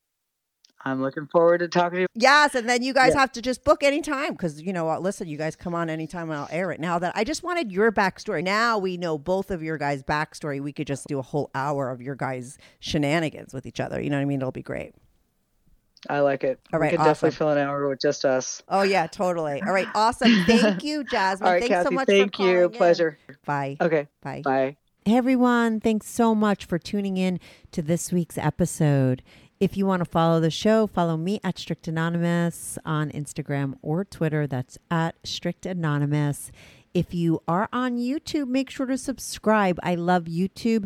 I'm 0.83 0.99
looking 1.01 1.27
forward 1.27 1.59
to 1.59 1.67
talking 1.67 1.97
to 1.97 2.01
you. 2.01 2.07
Yes, 2.15 2.55
and 2.55 2.67
then 2.67 2.81
you 2.81 2.91
guys 2.91 3.13
Yeah. 3.13 3.19
have 3.19 3.31
to 3.33 3.41
just 3.41 3.63
book 3.63 3.83
anytime 3.83 4.31
because 4.31 4.61
you 4.61 4.73
know 4.73 4.85
what? 4.85 5.03
Listen, 5.03 5.27
you 5.27 5.37
guys 5.37 5.55
come 5.55 5.75
on 5.75 5.89
anytime 5.91 6.31
and 6.31 6.39
I'll 6.39 6.47
air 6.51 6.71
it. 6.71 6.79
Now 6.79 6.97
that 6.99 7.13
I 7.15 7.23
just 7.23 7.43
wanted 7.43 7.71
your 7.71 7.91
backstory. 7.91 8.43
Now 8.43 8.79
we 8.79 8.97
know 8.97 9.17
both 9.19 9.51
of 9.51 9.61
your 9.61 9.77
guys' 9.77 10.01
backstory. 10.01 10.59
We 10.59 10.73
could 10.73 10.87
just 10.87 11.07
do 11.07 11.19
a 11.19 11.21
whole 11.21 11.51
hour 11.53 11.91
of 11.91 12.01
your 12.01 12.15
guys' 12.15 12.57
shenanigans 12.79 13.53
with 13.53 13.67
each 13.67 13.79
other. 13.79 14.01
You 14.01 14.09
know 14.09 14.17
what 14.17 14.23
I 14.23 14.25
mean? 14.25 14.39
It'll 14.41 14.51
be 14.51 14.63
great. 14.63 14.93
I 16.09 16.19
like 16.21 16.43
it. 16.43 16.59
All 16.73 16.79
right, 16.79 16.87
we 16.87 16.97
could 16.97 17.01
awesome. 17.01 17.09
definitely 17.11 17.37
fill 17.37 17.49
an 17.49 17.57
hour 17.59 17.87
with 17.87 17.99
just 18.01 18.25
us. 18.25 18.63
Oh 18.67 18.81
yeah, 18.81 19.07
totally. 19.07 19.61
All 19.61 19.73
right, 19.73 19.87
awesome. 19.93 20.43
Thank 20.47 20.83
you, 20.83 21.03
Jasmine. 21.03 21.47
All 21.47 21.53
right, 21.53 21.59
Thanks 21.61 21.73
Kathy. 21.75 21.85
so 21.85 21.91
much. 21.91 22.07
thank 22.07 22.35
for 22.35 22.43
you. 22.43 22.65
in. 22.65 22.71
Pleasure. 22.71 23.17
Bye. 23.45 23.77
Okay. 23.79 24.07
Bye. 24.21 24.41
Bye. 24.43 24.77
Hey 25.03 25.17
everyone, 25.17 25.79
thanks 25.79 26.07
so 26.07 26.35
much 26.35 26.65
for 26.65 26.77
tuning 26.77 27.17
in 27.17 27.39
to 27.71 27.81
this 27.81 28.11
week's 28.11 28.37
episode. 28.37 29.23
If 29.59 29.75
you 29.75 29.87
want 29.87 30.01
to 30.01 30.05
follow 30.09 30.39
the 30.39 30.51
show, 30.51 30.85
follow 30.85 31.17
me 31.17 31.39
at 31.43 31.57
Strict 31.57 31.87
Anonymous 31.87 32.77
on 32.85 33.09
Instagram 33.09 33.75
or 33.81 34.05
Twitter. 34.05 34.45
That's 34.45 34.77
at 34.91 35.15
Strict 35.23 35.65
Anonymous. 35.65 36.51
If 36.93 37.15
you 37.15 37.41
are 37.47 37.67
on 37.73 37.97
YouTube, 37.97 38.47
make 38.47 38.69
sure 38.69 38.85
to 38.85 38.97
subscribe. 38.97 39.79
I 39.81 39.95
love 39.95 40.25
YouTube 40.25 40.85